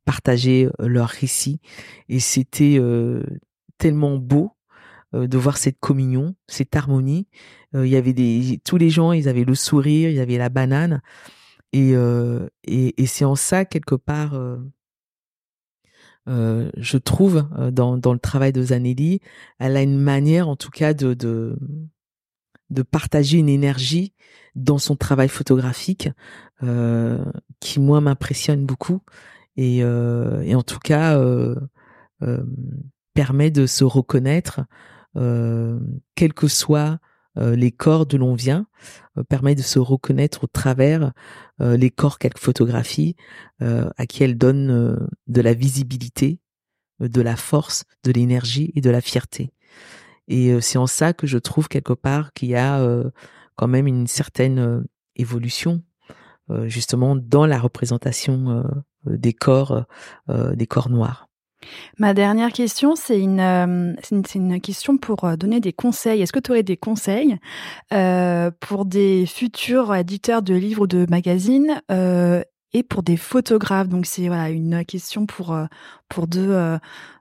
partager 0.04 0.68
leurs 0.78 1.08
récits. 1.08 1.60
Et 2.08 2.20
c'était 2.20 2.80
tellement 3.78 4.16
beau 4.16 4.52
de 5.12 5.38
voir 5.38 5.56
cette 5.56 5.78
communion, 5.78 6.34
cette 6.48 6.74
harmonie. 6.76 7.26
il 7.72 7.86
y 7.86 7.96
avait 7.96 8.14
tous 8.64 8.76
les 8.76 8.90
gens, 8.90 9.12
ils 9.12 9.28
avaient 9.28 9.44
le 9.44 9.54
sourire, 9.54 10.10
il 10.10 10.16
y 10.16 10.20
avait 10.20 10.38
la 10.38 10.48
banane. 10.48 11.00
Et, 11.72 11.94
c'est 13.06 13.24
en 13.24 13.34
ça 13.34 13.64
quelque 13.64 13.94
part 13.94 14.34
euh, 16.28 16.70
je 16.78 16.96
trouve 16.96 17.46
euh, 17.58 17.70
dans, 17.70 18.12
le 18.12 18.18
travail 18.18 18.52
de 18.52 18.62
Zanelli, 18.62 19.20
elle 19.58 19.76
a 19.76 19.82
une 19.82 19.98
manière 19.98 20.48
en 20.48 20.56
tout 20.56 20.70
cas 20.70 20.94
de, 20.94 21.56
partager 22.90 23.38
une 23.38 23.48
énergie 23.48 24.14
dans 24.54 24.78
son 24.78 24.96
travail 24.96 25.28
photographique 25.28 26.08
euh, 26.62 27.24
qui 27.60 27.78
moi 27.78 28.00
m'impressionne 28.00 28.64
beaucoup 28.64 29.00
et, 29.56 29.82
euh, 29.82 30.42
et 30.42 30.54
en 30.54 30.62
tout 30.62 30.78
cas 30.78 31.18
euh, 31.18 31.56
permet 33.14 33.50
de 33.50 33.66
se 33.66 33.84
reconnaître 33.84 34.60
quels 35.14 36.34
que 36.34 36.48
soient 36.48 36.98
les 37.36 37.70
corps 37.70 38.06
d'où 38.06 38.18
l'on 38.18 38.34
vient, 38.34 38.66
permet 39.28 39.54
de 39.54 39.62
se 39.62 39.78
reconnaître 39.78 40.44
au 40.44 40.46
travers 40.48 41.12
euh, 41.60 41.76
les 41.76 41.90
corps 41.90 42.18
qu'elle 42.18 42.36
photographie, 42.36 43.14
euh, 43.62 43.88
à 43.96 44.06
qui 44.06 44.24
elle 44.24 44.36
donne 44.36 44.70
euh, 44.70 44.96
de 45.28 45.40
la 45.40 45.54
visibilité, 45.54 46.40
de 46.98 47.20
la 47.20 47.36
force, 47.36 47.84
de 48.02 48.10
l'énergie 48.10 48.72
et 48.74 48.80
de 48.80 48.90
la 48.90 49.00
fierté. 49.00 49.52
Et 50.26 50.58
c'est 50.62 50.78
en 50.78 50.86
ça 50.86 51.12
que 51.12 51.26
je 51.26 51.36
trouve 51.36 51.68
quelque 51.68 51.92
part 51.92 52.32
qu'il 52.32 52.48
y 52.48 52.56
a 52.56 52.82
quand 53.56 53.68
même 53.68 53.86
une 53.86 54.06
certaine 54.06 54.82
évolution 55.16 55.82
justement 56.64 57.14
dans 57.14 57.44
la 57.44 57.58
représentation 57.58 58.64
des 59.06 59.32
corps 59.32 59.84
des 60.28 60.66
corps 60.66 60.90
noirs. 60.90 61.28
Ma 61.98 62.14
dernière 62.14 62.52
question, 62.52 62.96
c'est 62.96 63.20
une, 63.20 63.40
euh, 63.40 63.94
une, 64.34 64.60
question 64.60 64.96
pour 64.96 65.24
euh, 65.24 65.36
donner 65.36 65.60
des 65.60 65.72
conseils. 65.72 66.22
Est-ce 66.22 66.32
que 66.32 66.40
tu 66.40 66.50
aurais 66.50 66.62
des 66.62 66.76
conseils 66.76 67.36
euh, 67.92 68.50
pour 68.60 68.84
des 68.84 69.26
futurs 69.26 69.94
éditeurs 69.94 70.42
de 70.42 70.54
livres 70.54 70.82
ou 70.82 70.86
de 70.86 71.06
magazines 71.08 71.80
et 72.72 72.82
pour 72.82 73.02
des 73.02 73.16
photographes? 73.16 73.88
Donc 73.88 74.06
c'est 74.06 74.26
voilà 74.26 74.50
une 74.50 74.84
question 74.84 75.26
pour 75.26 75.56
pour 76.08 76.26
deux 76.26 76.78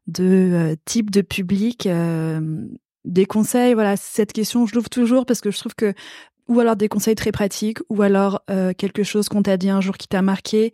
deux 0.07 0.75
types 0.85 1.11
de 1.11 1.21
publics. 1.21 1.87
des 3.05 3.25
conseils, 3.25 3.73
voilà 3.73 3.97
cette 3.97 4.33
question 4.33 4.65
je 4.65 4.75
l'ouvre 4.75 4.89
toujours 4.89 5.25
parce 5.25 5.41
que 5.41 5.51
je 5.51 5.59
trouve 5.59 5.75
que 5.75 5.93
ou 6.47 6.59
alors 6.59 6.75
des 6.75 6.89
conseils 6.89 7.15
très 7.15 7.31
pratiques, 7.31 7.79
ou 7.89 8.01
alors 8.01 8.41
euh, 8.49 8.73
quelque 8.73 9.03
chose 9.03 9.29
qu'on 9.29 9.43
t'a 9.43 9.57
dit 9.57 9.69
un 9.69 9.81
jour 9.81 9.97
qui 9.97 10.07
t'a 10.07 10.21
marqué, 10.21 10.73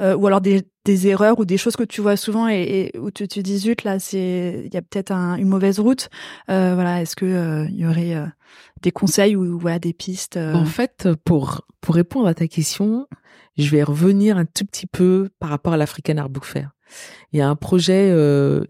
euh, 0.00 0.16
ou 0.16 0.26
alors 0.26 0.40
des, 0.40 0.62
des, 0.84 1.08
erreurs 1.08 1.38
ou 1.38 1.44
des 1.44 1.58
choses 1.58 1.76
que 1.76 1.82
tu 1.82 2.00
vois 2.00 2.16
souvent 2.16 2.48
et, 2.48 2.92
et 2.94 2.98
où 2.98 3.10
tu 3.10 3.26
te 3.26 3.40
dis 3.40 3.58
zut 3.58 3.84
là 3.84 3.98
c'est 3.98 4.62
il 4.64 4.72
y 4.72 4.76
a 4.76 4.82
peut-être 4.82 5.10
un, 5.10 5.36
une 5.36 5.48
mauvaise 5.48 5.80
route. 5.80 6.08
Euh, 6.50 6.74
voilà, 6.74 7.02
est-ce 7.02 7.16
que 7.16 7.26
euh, 7.26 7.66
il 7.70 7.80
y 7.80 7.86
aurait 7.86 8.14
euh, 8.14 8.26
des 8.82 8.92
conseils 8.92 9.36
ou 9.36 9.58
voilà 9.58 9.78
des 9.78 9.92
pistes 9.92 10.36
En 10.36 10.64
fait, 10.64 11.08
pour 11.24 11.62
pour 11.80 11.94
répondre 11.94 12.28
à 12.28 12.34
ta 12.34 12.46
question, 12.46 13.06
je 13.56 13.68
vais 13.70 13.82
revenir 13.82 14.36
un 14.36 14.44
tout 14.44 14.64
petit 14.64 14.86
peu 14.86 15.30
par 15.40 15.50
rapport 15.50 15.72
à 15.72 15.76
l'African 15.76 16.16
Art 16.16 16.30
Book 16.30 16.44
Fair. 16.44 16.70
Il 17.32 17.38
y 17.38 17.42
a 17.42 17.48
un 17.48 17.56
projet 17.56 18.14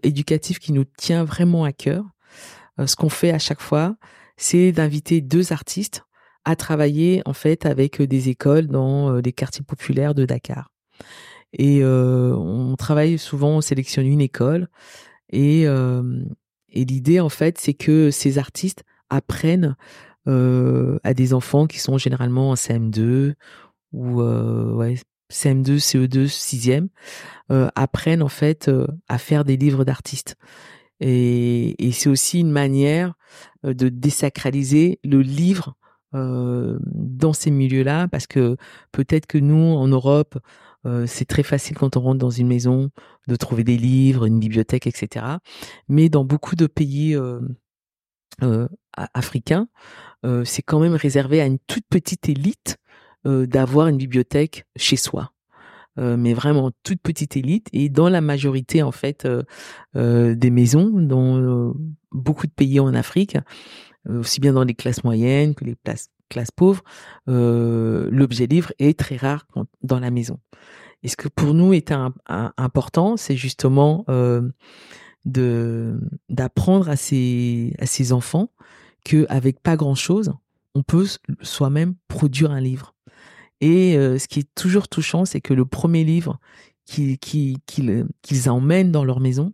éducatif 0.03 0.59
qui 0.59 0.73
nous 0.73 0.83
tient 0.83 1.23
vraiment 1.23 1.63
à 1.63 1.71
cœur. 1.71 2.03
ce 2.85 2.95
qu'on 2.97 3.07
fait 3.07 3.31
à 3.31 3.39
chaque 3.39 3.61
fois, 3.61 3.95
c'est 4.35 4.73
d'inviter 4.73 5.21
deux 5.21 5.53
artistes 5.53 6.03
à 6.45 6.55
travailler 6.55 7.21
en 7.25 7.33
fait 7.33 7.65
avec 7.65 8.01
euh, 8.01 8.07
des 8.07 8.29
écoles 8.29 8.67
dans 8.67 9.13
euh, 9.13 9.21
les 9.21 9.33
quartiers 9.33 9.63
populaires 9.63 10.15
de 10.15 10.25
Dakar. 10.25 10.71
Et 11.53 11.79
euh, 11.83 12.35
on 12.35 12.75
travaille 12.75 13.17
souvent, 13.17 13.57
on 13.57 13.61
sélectionne 13.61 14.05
une 14.05 14.21
école 14.21 14.67
et, 15.31 15.67
l'idée 16.73 17.19
en 17.19 17.29
fait 17.29 17.57
c'est 17.57 17.73
que 17.73 18.11
ces 18.11 18.37
artistes 18.37 18.83
apprennent 19.09 19.75
à 20.27 21.13
des 21.15 21.33
enfants 21.33 21.65
qui 21.65 21.79
sont 21.79 21.97
généralement 21.97 22.51
en 22.51 22.53
CM2 22.53 23.33
ou 23.93 24.21
ouais, 24.21 24.95
CM2, 25.31 25.79
CE2, 25.79 26.27
6e, 26.27 26.89
apprennent 27.75 28.21
en 28.21 28.29
fait 28.29 28.69
à 29.07 29.17
faire 29.17 29.43
des 29.43 29.57
livres 29.57 29.83
d'artistes. 29.85 30.35
Et 30.99 31.75
c'est 31.91 32.09
aussi 32.09 32.41
une 32.41 32.51
manière 32.51 33.15
de 33.63 33.89
désacraliser 33.89 34.99
le 35.03 35.21
livre 35.21 35.75
euh, 36.15 36.79
dans 36.83 37.33
ces 37.33 37.51
milieux-là 37.51 38.07
parce 38.07 38.27
que 38.27 38.57
peut-être 38.91 39.27
que 39.27 39.37
nous 39.37 39.75
en 39.75 39.87
Europe 39.87 40.39
euh, 40.85 41.05
c'est 41.07 41.25
très 41.25 41.43
facile 41.43 41.77
quand 41.77 41.97
on 41.97 42.01
rentre 42.01 42.19
dans 42.19 42.29
une 42.29 42.47
maison 42.47 42.89
de 43.27 43.35
trouver 43.35 43.63
des 43.63 43.77
livres, 43.77 44.25
une 44.25 44.39
bibliothèque, 44.39 44.87
etc. 44.87 45.25
Mais 45.87 46.09
dans 46.09 46.23
beaucoup 46.23 46.55
de 46.55 46.67
pays 46.67 47.15
euh, 47.15 47.39
euh 48.43 48.67
africains, 49.13 49.69
euh, 50.25 50.43
c'est 50.43 50.61
quand 50.61 50.79
même 50.79 50.95
réservé 50.95 51.39
à 51.39 51.45
une 51.45 51.59
toute 51.67 51.85
petite 51.89 52.27
élite 52.27 52.77
d'avoir 53.25 53.87
une 53.87 53.97
bibliothèque 53.97 54.65
chez 54.77 54.95
soi. 54.95 55.33
mais 55.97 56.33
vraiment 56.33 56.71
toute 56.83 57.01
petite 57.01 57.35
élite 57.35 57.67
et 57.73 57.89
dans 57.89 58.07
la 58.07 58.21
majorité 58.21 58.81
en 58.81 58.93
fait 58.93 59.27
des 59.93 60.49
maisons 60.49 60.89
dans 60.89 61.73
beaucoup 62.11 62.47
de 62.47 62.51
pays 62.51 62.79
en 62.79 62.93
Afrique 62.93 63.35
euh, 63.35 63.41
aussi 64.07 64.39
bien 64.39 64.53
dans 64.53 64.63
les 64.63 64.73
classes 64.73 65.03
moyennes 65.03 65.55
que 65.55 65.65
les 65.65 65.75
classes, 66.29 66.51
pauvres, 66.51 66.83
euh, 67.27 68.07
l'objet 68.11 68.47
livre 68.47 68.71
est 68.79 68.97
très 68.97 69.17
rare 69.17 69.45
dans 69.81 69.99
la 69.99 70.11
maison. 70.11 70.39
Et 71.03 71.07
ce 71.07 71.15
que 71.15 71.27
pour 71.27 71.53
nous 71.53 71.73
est 71.73 71.93
important, 72.57 73.17
c'est 73.17 73.37
justement 73.37 74.05
euh, 74.09 74.49
de 75.25 75.99
d'apprendre 76.27 76.89
à 76.89 76.95
ces 76.95 77.73
à 77.79 77.85
ces 77.85 78.11
enfants 78.11 78.51
que 79.05 79.25
avec 79.29 79.61
pas 79.61 79.77
grand 79.77 79.95
chose, 79.95 80.33
on 80.75 80.83
peut 80.83 81.07
soi-même 81.41 81.95
produire 82.07 82.51
un 82.51 82.59
livre. 82.59 82.95
Et 83.61 83.93
ce 83.93 84.27
qui 84.27 84.39
est 84.39 84.55
toujours 84.55 84.87
touchant, 84.87 85.25
c'est 85.25 85.41
que 85.41 85.53
le 85.53 85.65
premier 85.65 86.03
livre 86.03 86.39
qu'ils 86.85 87.17
qu'ils 87.17 88.49
emmènent 88.49 88.91
dans 88.91 89.05
leur 89.05 89.19
maison, 89.21 89.53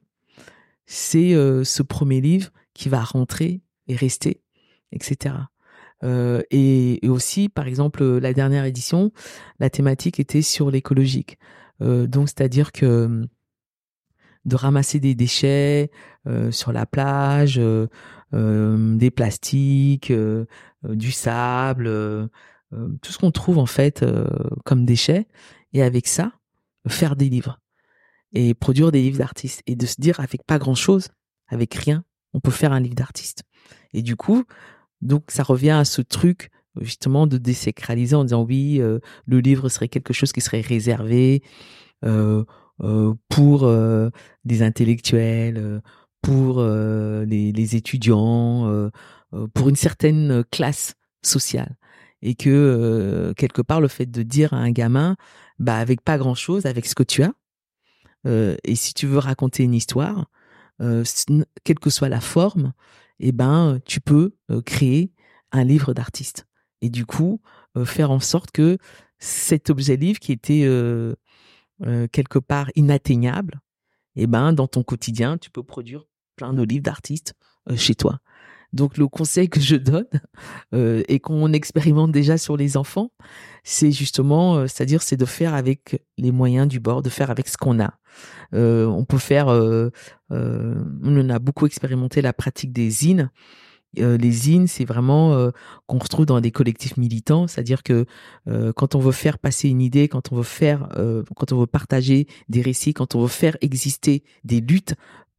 c'est 0.88 1.34
ce 1.34 1.84
premier 1.84 2.22
livre 2.22 2.50
qui 2.74 2.90
va 2.90 3.04
rentrer 3.04 3.62
et 3.88 3.96
rester, 3.96 4.42
etc. 4.92 5.36
Euh, 6.04 6.42
et, 6.52 7.00
aussi, 7.08 7.50
par 7.50 7.68
exemple, 7.68 8.04
la 8.04 8.34
dernière 8.34 8.66
édition, 8.66 9.12
la 9.60 9.70
thématique 9.70 10.20
était 10.20 10.42
sur 10.42 10.72
l'écologique. 10.72 11.38
Euh, 11.82 12.08
donc, 12.08 12.30
c'est-à-dire 12.30 12.72
que 12.72 13.28
de 14.46 14.56
ramasser 14.56 15.00
des 15.00 15.16
déchets 15.16 15.92
euh, 16.28 16.52
sur 16.52 16.72
la 16.72 16.86
plage, 16.86 17.60
euh, 17.60 17.88
des 18.32 19.12
plastiques, 19.12 20.12
euh, 20.12 20.46
du 20.84 21.12
sable, 21.12 21.90
tout 23.02 23.12
ce 23.12 23.18
qu'on 23.18 23.32
trouve 23.32 23.58
en 23.58 23.66
fait 23.66 24.06
comme 24.66 24.86
déchets, 24.86 25.28
et 25.74 25.82
avec 25.82 26.08
ça, 26.08 26.34
faire 26.88 27.16
des 27.16 27.30
livres 27.30 27.60
et 28.34 28.54
produire 28.54 28.92
des 28.92 29.02
livres 29.02 29.18
d'artistes 29.18 29.64
et 29.66 29.76
de 29.76 29.86
se 29.86 29.96
dire 30.00 30.20
avec 30.20 30.44
pas 30.44 30.60
grand-chose, 30.60 31.08
avec 31.48 31.74
rien, 31.74 32.04
on 32.34 32.40
peut 32.40 32.52
faire 32.52 32.74
un 32.74 32.82
livre 32.82 32.96
d'artiste. 32.96 33.45
Et 33.96 34.02
du 34.02 34.18
coup, 34.18 34.44
donc 35.02 35.24
ça 35.30 35.42
revient 35.42 35.72
à 35.72 35.86
ce 35.86 36.02
truc 36.02 36.52
justement 36.82 37.28
de 37.28 37.38
désacraliser 37.38 38.16
en 38.16 38.26
disant 38.26 38.44
oui, 38.44 38.82
euh, 38.82 39.00
le 39.26 39.40
livre 39.40 39.70
serait 39.70 39.88
quelque 39.88 40.14
chose 40.14 40.34
qui 40.34 40.42
serait 40.42 40.60
réservé 40.60 41.42
euh, 42.04 42.44
euh, 42.82 43.14
pour 43.30 43.72
des 44.44 44.62
intellectuels, 44.62 45.82
pour 46.22 46.62
les, 46.62 47.52
les, 47.54 47.76
étudiants, 47.78 48.90
pour 49.54 49.70
une 49.70 49.78
certaine 49.78 50.44
classe 50.52 50.96
sociale. 51.22 51.78
Et 52.22 52.36
que 52.36 53.34
quelque 53.38 53.62
part 53.62 53.80
le 53.80 53.88
fait 53.88 54.08
de 54.08 54.24
dire 54.24 54.54
à 54.54 54.58
un 54.58 54.72
gamin, 54.72 55.16
bah 55.60 55.78
avec 55.78 56.02
pas 56.02 56.18
grand 56.18 56.36
chose, 56.36 56.66
avec 56.66 56.86
ce 56.86 56.96
que 56.96 57.04
tu 57.04 57.24
as, 57.24 57.34
et 58.26 58.76
si 58.76 58.94
tu 58.94 59.06
veux 59.08 59.20
raconter 59.20 59.64
une 59.64 59.76
histoire, 59.76 60.26
quelle 60.80 61.80
que 61.80 61.90
soit 61.90 62.10
la 62.10 62.20
forme, 62.20 62.74
eh 63.20 63.32
ben 63.32 63.80
tu 63.86 64.02
peux 64.02 64.36
euh, 64.52 64.62
créer 64.62 65.12
un 65.52 65.64
livre 65.64 65.94
d'artiste 65.94 66.46
et 66.82 66.90
du 66.90 67.06
coup 67.06 67.42
euh, 67.78 67.86
faire 67.86 68.12
en 68.12 68.20
sorte 68.20 68.52
que 68.52 68.78
cet 69.20 69.70
objet 69.70 69.96
livre 69.96 70.20
qui 70.20 70.32
était 70.32 70.64
euh, 70.66 71.16
quelque 72.12 72.40
part 72.40 72.70
inatteignable, 72.76 73.60
eh 74.16 74.28
ben 74.28 74.54
dans 74.54 74.68
ton 74.68 74.84
quotidien 74.84 75.38
tu 75.38 75.50
peux 75.50 75.64
produire 75.64 76.06
plein 76.36 76.54
de 76.54 76.64
livres 76.64 76.84
d'artistes 76.84 77.34
chez 77.76 77.96
toi. 77.96 78.20
Donc 78.76 78.98
le 78.98 79.08
conseil 79.08 79.48
que 79.50 79.62
je 79.62 79.78
donne 79.78 80.06
euh, 80.74 81.02
et 81.08 81.20
qu'on 81.20 81.54
expérimente 81.54 82.12
déjà 82.12 82.38
sur 82.38 82.58
les 82.58 82.76
enfants, 82.76 83.10
c'est 83.64 83.92
justement, 83.92 84.58
euh, 84.58 84.68
c'est-à-dire 84.68 85.02
c'est 85.02 85.16
de 85.16 85.26
faire 85.26 85.54
avec 85.54 86.04
les 86.18 86.32
moyens 86.32 86.68
du 86.68 86.82
bord, 86.82 87.02
de 87.02 87.10
faire 87.10 87.32
avec 87.32 87.48
ce 87.48 87.58
qu'on 87.58 87.80
a. 87.80 87.94
Euh, 88.54 88.86
on 88.86 89.06
peut 89.06 89.18
faire, 89.18 89.48
on 90.30 91.30
a 91.30 91.40
beaucoup 91.40 91.66
expérimenté 91.66 92.22
la 92.22 92.34
pratique 92.34 92.74
des 92.74 92.90
zines. 92.90 93.32
les 93.98 94.32
zines, 94.32 94.68
c'est 94.68 94.86
vraiment 94.86 95.52
qu'on 95.88 95.98
retrouve 95.98 96.26
dans 96.26 96.42
des 96.42 96.52
collectifs 96.52 96.98
militants, 96.98 97.48
c'est-à-dire 97.48 97.82
que 97.84 98.06
quand 98.76 98.96
on 98.96 99.00
veut 99.00 99.14
faire 99.14 99.40
passer 99.40 99.70
une 99.70 99.82
idée, 99.82 100.08
quand 100.08 100.32
on 100.32 100.36
veut 100.36 100.44
faire, 100.44 100.90
quand 101.36 101.52
on 101.52 101.60
veut 101.60 101.68
partager 101.68 102.28
des 102.50 102.62
récits, 102.62 102.94
quand 102.94 103.16
on 103.16 103.22
veut 103.22 103.28
faire 103.28 103.58
exister 103.62 104.24
des 104.44 104.62
luttes, 104.62 104.96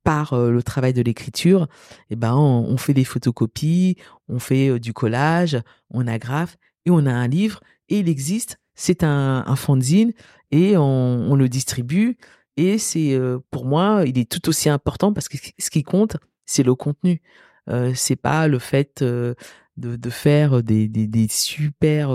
par 0.07 0.35
euh, 0.35 0.53
le 0.53 0.63
travail 0.63 0.93
de 0.93 1.03
l'écriture, 1.03 1.67
eh 2.11 2.17
ben 2.17 2.37
on, 2.37 2.77
fait 2.77 2.95
des 2.95 3.03
photocopies, 3.03 3.97
on 4.29 4.39
fait 4.39 4.69
euh, 4.69 4.79
du 4.79 4.93
collage, 4.93 5.61
on 5.91 6.07
agrafe 6.07 6.57
et 6.85 6.91
on 6.93 7.07
a 7.07 7.13
un 7.13 7.27
livre 7.27 7.61
et 7.89 7.99
il 7.99 8.09
existe. 8.09 8.61
C'est 8.77 9.03
un, 9.03 9.43
un 9.45 9.57
fanzine 9.57 10.13
et 10.53 10.77
on, 10.77 11.35
le 11.35 11.49
distribue 11.49 12.19
et 12.57 12.79
c'est 12.79 13.15
euh, 13.15 13.41
pour 13.51 13.67
moi 13.67 14.05
il 14.07 14.17
est 14.17 14.31
tout 14.31 14.49
aussi 14.49 14.69
important 14.69 15.13
parce 15.13 15.29
que 15.29 15.39
ce 15.59 15.71
qui 15.71 15.83
compte 15.83 16.19
c'est 16.45 16.63
le 16.63 16.77
contenu. 16.77 17.21
Euh, 17.69 17.91
c'est 17.97 18.15
pas 18.15 18.47
le 18.47 18.61
fait 18.61 19.03
de, 19.03 19.35
de, 19.77 20.11
faire 20.11 20.63
des, 20.63 20.87
des, 20.87 21.09
des 21.09 21.27
super 21.29 22.13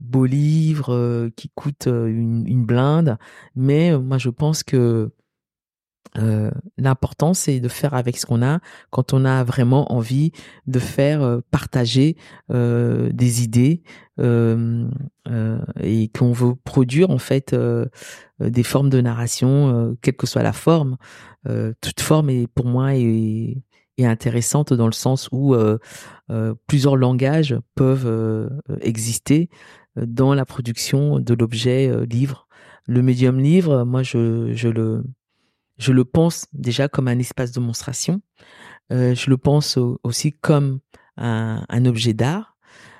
beaux 0.00 0.24
livres 0.24 1.28
qui 1.36 1.50
coûtent 1.54 1.86
une, 1.86 2.46
une 2.48 2.64
blinde, 2.64 3.18
mais 3.54 3.94
moi 3.98 4.16
je 4.16 4.30
pense 4.30 4.62
que 4.62 5.12
euh, 6.16 6.50
l'important 6.78 7.34
c'est 7.34 7.58
de 7.58 7.68
faire 7.68 7.94
avec 7.94 8.16
ce 8.16 8.26
qu'on 8.26 8.42
a 8.42 8.60
quand 8.90 9.12
on 9.12 9.24
a 9.24 9.42
vraiment 9.42 9.92
envie 9.92 10.30
de 10.66 10.78
faire 10.78 11.22
euh, 11.22 11.40
partager 11.50 12.16
euh, 12.52 13.10
des 13.12 13.42
idées 13.42 13.82
euh, 14.20 14.88
et 15.80 16.08
qu'on 16.08 16.32
veut 16.32 16.54
produire 16.54 17.10
en 17.10 17.18
fait 17.18 17.56
des 18.40 18.62
formes 18.62 18.90
de 18.90 19.00
narration 19.00 19.96
quelle 20.02 20.16
que 20.16 20.26
soit 20.26 20.42
la 20.42 20.52
forme. 20.52 20.96
Toute 21.80 22.00
forme 22.00 22.30
est 22.30 22.46
pour 22.46 22.66
moi 22.66 22.94
est, 22.94 23.56
est 23.98 24.04
intéressante 24.04 24.72
dans 24.72 24.86
le 24.86 24.92
sens 24.92 25.28
où 25.32 25.56
plusieurs 26.66 26.96
langages 26.96 27.58
peuvent 27.74 28.50
exister 28.82 29.48
dans 29.96 30.34
la 30.34 30.44
production 30.44 31.18
de 31.18 31.34
l'objet 31.34 31.90
livre. 32.06 32.46
Le 32.86 33.02
médium 33.02 33.40
livre 33.40 33.84
moi 33.84 34.02
je, 34.02 34.52
je 34.52 34.68
le 34.68 35.04
je 35.78 35.92
le 35.92 36.04
pense 36.04 36.46
déjà 36.52 36.88
comme 36.88 37.08
un 37.08 37.18
espace 37.18 37.52
de 37.52 37.60
monstration. 37.60 38.20
Euh, 38.92 39.14
je 39.14 39.30
le 39.30 39.36
pense 39.36 39.78
aussi 40.02 40.32
comme 40.32 40.80
un, 41.16 41.64
un 41.68 41.84
objet 41.86 42.12
d'art. 42.14 42.56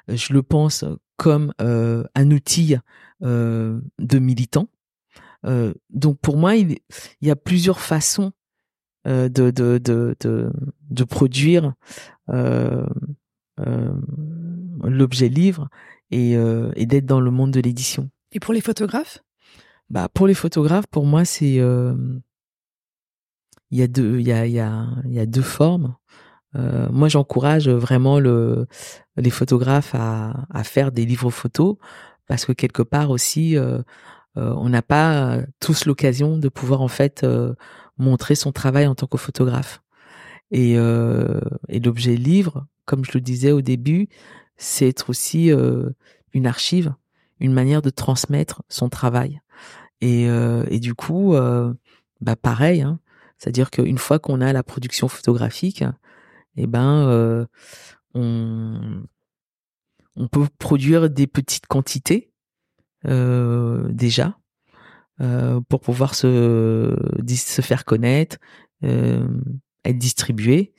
Je 0.09 0.33
le 0.33 0.43
pense 0.43 0.85
comme 1.17 1.53
euh, 1.61 2.05
un 2.15 2.31
outil 2.31 2.77
euh, 3.23 3.81
de 3.99 4.19
militant. 4.19 4.69
Euh, 5.47 5.75
donc 5.91 6.19
pour 6.21 6.37
moi, 6.37 6.57
il, 6.57 6.79
il, 7.21 7.29
y 7.29 7.31
a 7.31 7.37
plusieurs 7.37 7.81
façons 7.81 8.33
euh, 9.07 9.29
de, 9.29 9.51
de, 9.51 9.79
de, 9.79 10.17
de, 10.21 10.51
de 10.91 11.05
produire 11.05 11.75
euh, 12.31 12.87
l'objet 14.83 15.29
livre 15.29 15.69
et, 16.11 16.33
et 16.33 16.87
d'être 16.87 17.07
dans 17.07 17.21
le 17.21 17.31
monde 17.31 17.51
de 17.51 17.61
l'édition. 17.61 18.11
Et 18.33 18.41
pour 18.41 18.53
les 18.55 18.61
photographes? 18.61 19.23
Bah, 19.91 20.09
Pour 20.13 20.27
les 20.27 20.35
photographes, 20.35 20.87
pour 20.87 21.07
moi, 21.07 21.25
c'est 21.25 21.61
il 23.75 23.81
y 23.81 23.83
a 23.83 23.89
deux, 23.89 24.21
il 24.21 24.27
y 24.29 24.33
a, 24.33 24.47
il 24.47 24.53
y 24.53 24.61
a, 24.61 24.87
il 25.05 25.13
y 25.13 25.19
a 25.19 25.27
deux 25.27 25.43
formes. 25.43 25.97
Euh, 26.55 26.89
moi, 26.93 27.09
j'encourage 27.09 27.69
vraiment 27.69 28.21
le, 28.21 28.69
les 29.17 29.31
photographes 29.31 29.97
à, 29.97 30.47
à 30.49 30.63
faire 30.63 30.93
des 30.93 31.05
livres 31.05 31.31
photos 31.31 31.75
parce 32.29 32.45
que 32.45 32.53
quelque 32.53 32.83
part 32.83 33.11
aussi, 33.11 33.57
euh, 33.57 33.83
euh, 34.37 34.55
on 34.59 34.69
n'a 34.69 34.83
pas 34.83 35.39
tous 35.59 35.87
l'occasion 35.87 36.39
de 36.39 36.49
pouvoir 36.49 36.83
en 36.83 36.89
fait 36.89 37.25
euh, 37.25 37.53
montrer 37.99 38.37
son 38.37 38.53
travail 38.53 38.87
en 38.87 38.95
tant 38.95 39.09
que 39.09 39.19
photographe. 39.19 39.83
Et, 40.53 40.79
euh, 40.79 41.41
et 41.69 41.81
l'objet 41.81 42.15
livre, 42.15 42.69
comme 42.85 43.05
je 43.05 43.11
le 43.15 43.21
disais 43.21 43.51
au 43.51 43.61
début, 43.61 44.09
c'est 44.57 44.89
être 44.89 45.11
aussi 45.11 45.51
une 46.33 46.47
archive, 46.47 46.95
une 47.41 47.53
manière 47.53 47.83
de 47.83 47.91
transmettre 47.91 48.63
son 48.69 48.89
travail. 48.89 49.41
Et, 50.01 50.27
et 50.69 50.79
du 50.79 50.95
coup, 50.95 51.35
bah 52.21 52.37
pareil, 52.37 52.83
hein, 52.83 53.01
c'est-à-dire 53.39 53.71
qu'une 53.71 53.99
fois 53.99 54.19
qu'on 54.19 54.41
a 54.41 54.53
la 54.53 54.63
production 54.63 55.09
photographique, 55.09 55.85
eh 56.57 56.67
ben, 56.67 57.09
euh, 57.09 57.47
on, 58.15 59.05
peut 60.31 60.47
produire 60.59 61.11
des 61.11 61.27
petites 61.27 61.67
quantités 61.67 62.33
euh, 63.07 63.89
déjà 63.91 64.39
euh, 65.21 65.61
pour 65.69 65.81
pouvoir 65.81 66.15
se, 66.15 66.97
se 67.29 67.63
faire 67.63 67.85
connaître, 67.85 68.37
être 68.83 69.99
distribué. 69.99 70.73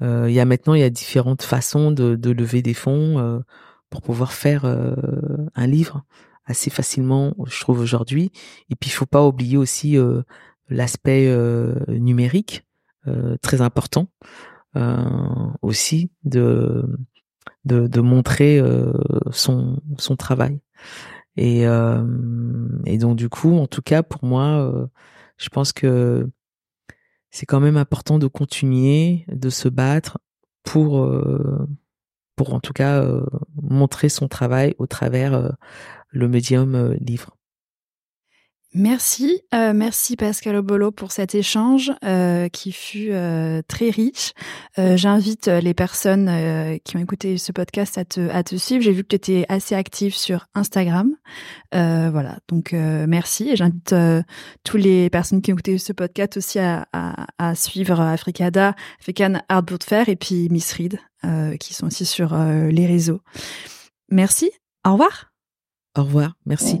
Il 0.00 0.30
y 0.30 0.40
a 0.40 0.44
maintenant 0.46 0.74
il 0.74 0.80
y 0.80 0.84
a 0.84 0.90
différentes 0.90 1.42
façons 1.42 1.90
de, 1.90 2.16
de 2.16 2.30
lever 2.30 2.62
des 2.62 2.74
fonds 2.74 3.42
pour 3.90 4.00
pouvoir 4.00 4.32
faire 4.32 4.64
un 4.64 5.66
livre 5.66 6.04
assez 6.46 6.70
facilement, 6.70 7.34
je 7.46 7.60
trouve 7.60 7.80
aujourd'hui. 7.80 8.32
Et 8.70 8.76
puis 8.76 8.88
il 8.88 8.92
faut 8.92 9.06
pas 9.06 9.26
oublier 9.26 9.58
aussi 9.58 9.98
l'aspect 10.70 11.26
euh, 11.28 11.74
numérique 11.88 12.64
euh, 13.06 13.36
très 13.42 13.60
important 13.60 14.10
euh, 14.76 15.50
aussi 15.62 16.10
de, 16.24 16.88
de, 17.64 18.00
montrer 18.00 18.62
son 19.32 19.80
son 19.98 20.16
travail 20.16 20.60
et 21.36 21.62
et 22.86 22.98
donc 22.98 23.16
du 23.16 23.28
coup 23.28 23.56
en 23.56 23.66
tout 23.66 23.82
cas 23.82 24.02
pour 24.02 24.24
moi 24.24 24.88
je 25.36 25.48
pense 25.48 25.72
que 25.72 26.28
c'est 27.30 27.46
quand 27.46 27.60
même 27.60 27.76
important 27.76 28.18
de 28.18 28.26
continuer 28.28 29.24
de 29.28 29.50
se 29.50 29.68
battre 29.68 30.18
pour 30.62 31.10
pour 32.36 32.54
en 32.54 32.60
tout 32.60 32.72
cas 32.72 33.04
montrer 33.60 34.08
son 34.08 34.28
travail 34.28 34.74
au 34.78 34.86
travers 34.86 35.52
le 36.10 36.28
médium 36.28 36.94
livre. 37.00 37.36
Merci, 38.72 39.42
euh, 39.52 39.72
merci 39.74 40.14
Pascal 40.14 40.54
Obolo 40.54 40.92
pour 40.92 41.10
cet 41.10 41.34
échange 41.34 41.90
euh, 42.04 42.48
qui 42.48 42.70
fut 42.70 43.10
euh, 43.10 43.62
très 43.66 43.90
riche. 43.90 44.32
Euh, 44.78 44.96
j'invite 44.96 45.48
euh, 45.48 45.60
les 45.60 45.74
personnes 45.74 46.28
euh, 46.28 46.78
qui 46.84 46.96
ont 46.96 47.00
écouté 47.00 47.36
ce 47.36 47.50
podcast 47.50 47.98
à 47.98 48.04
te, 48.04 48.30
à 48.30 48.44
te 48.44 48.54
suivre. 48.54 48.80
J'ai 48.84 48.92
vu 48.92 49.02
que 49.02 49.08
tu 49.08 49.16
étais 49.16 49.44
assez 49.48 49.74
active 49.74 50.14
sur 50.14 50.46
Instagram. 50.54 51.16
voilà, 51.72 52.38
donc 52.46 52.72
merci. 52.72 53.48
Et 53.50 53.56
j'invite 53.56 53.92
tous 54.62 54.76
les 54.76 55.10
personnes 55.10 55.42
qui 55.42 55.50
ont 55.50 55.54
écouté 55.56 55.76
ce 55.78 55.92
podcast 55.92 56.36
aussi 56.36 56.60
à, 56.60 56.86
à, 56.92 57.26
à 57.38 57.56
suivre 57.56 58.00
Africada, 58.00 58.76
African 59.00 59.40
Hardboard 59.48 59.82
Fair 59.82 60.08
et 60.08 60.16
puis 60.16 60.48
Miss 60.48 60.72
Reed 60.74 61.00
qui 61.58 61.74
sont 61.74 61.88
aussi 61.88 62.06
sur 62.06 62.36
les 62.36 62.86
réseaux. 62.86 63.20
Merci, 64.10 64.50
au 64.86 64.92
revoir. 64.92 65.32
Au 65.96 66.04
revoir, 66.04 66.34
merci. 66.46 66.80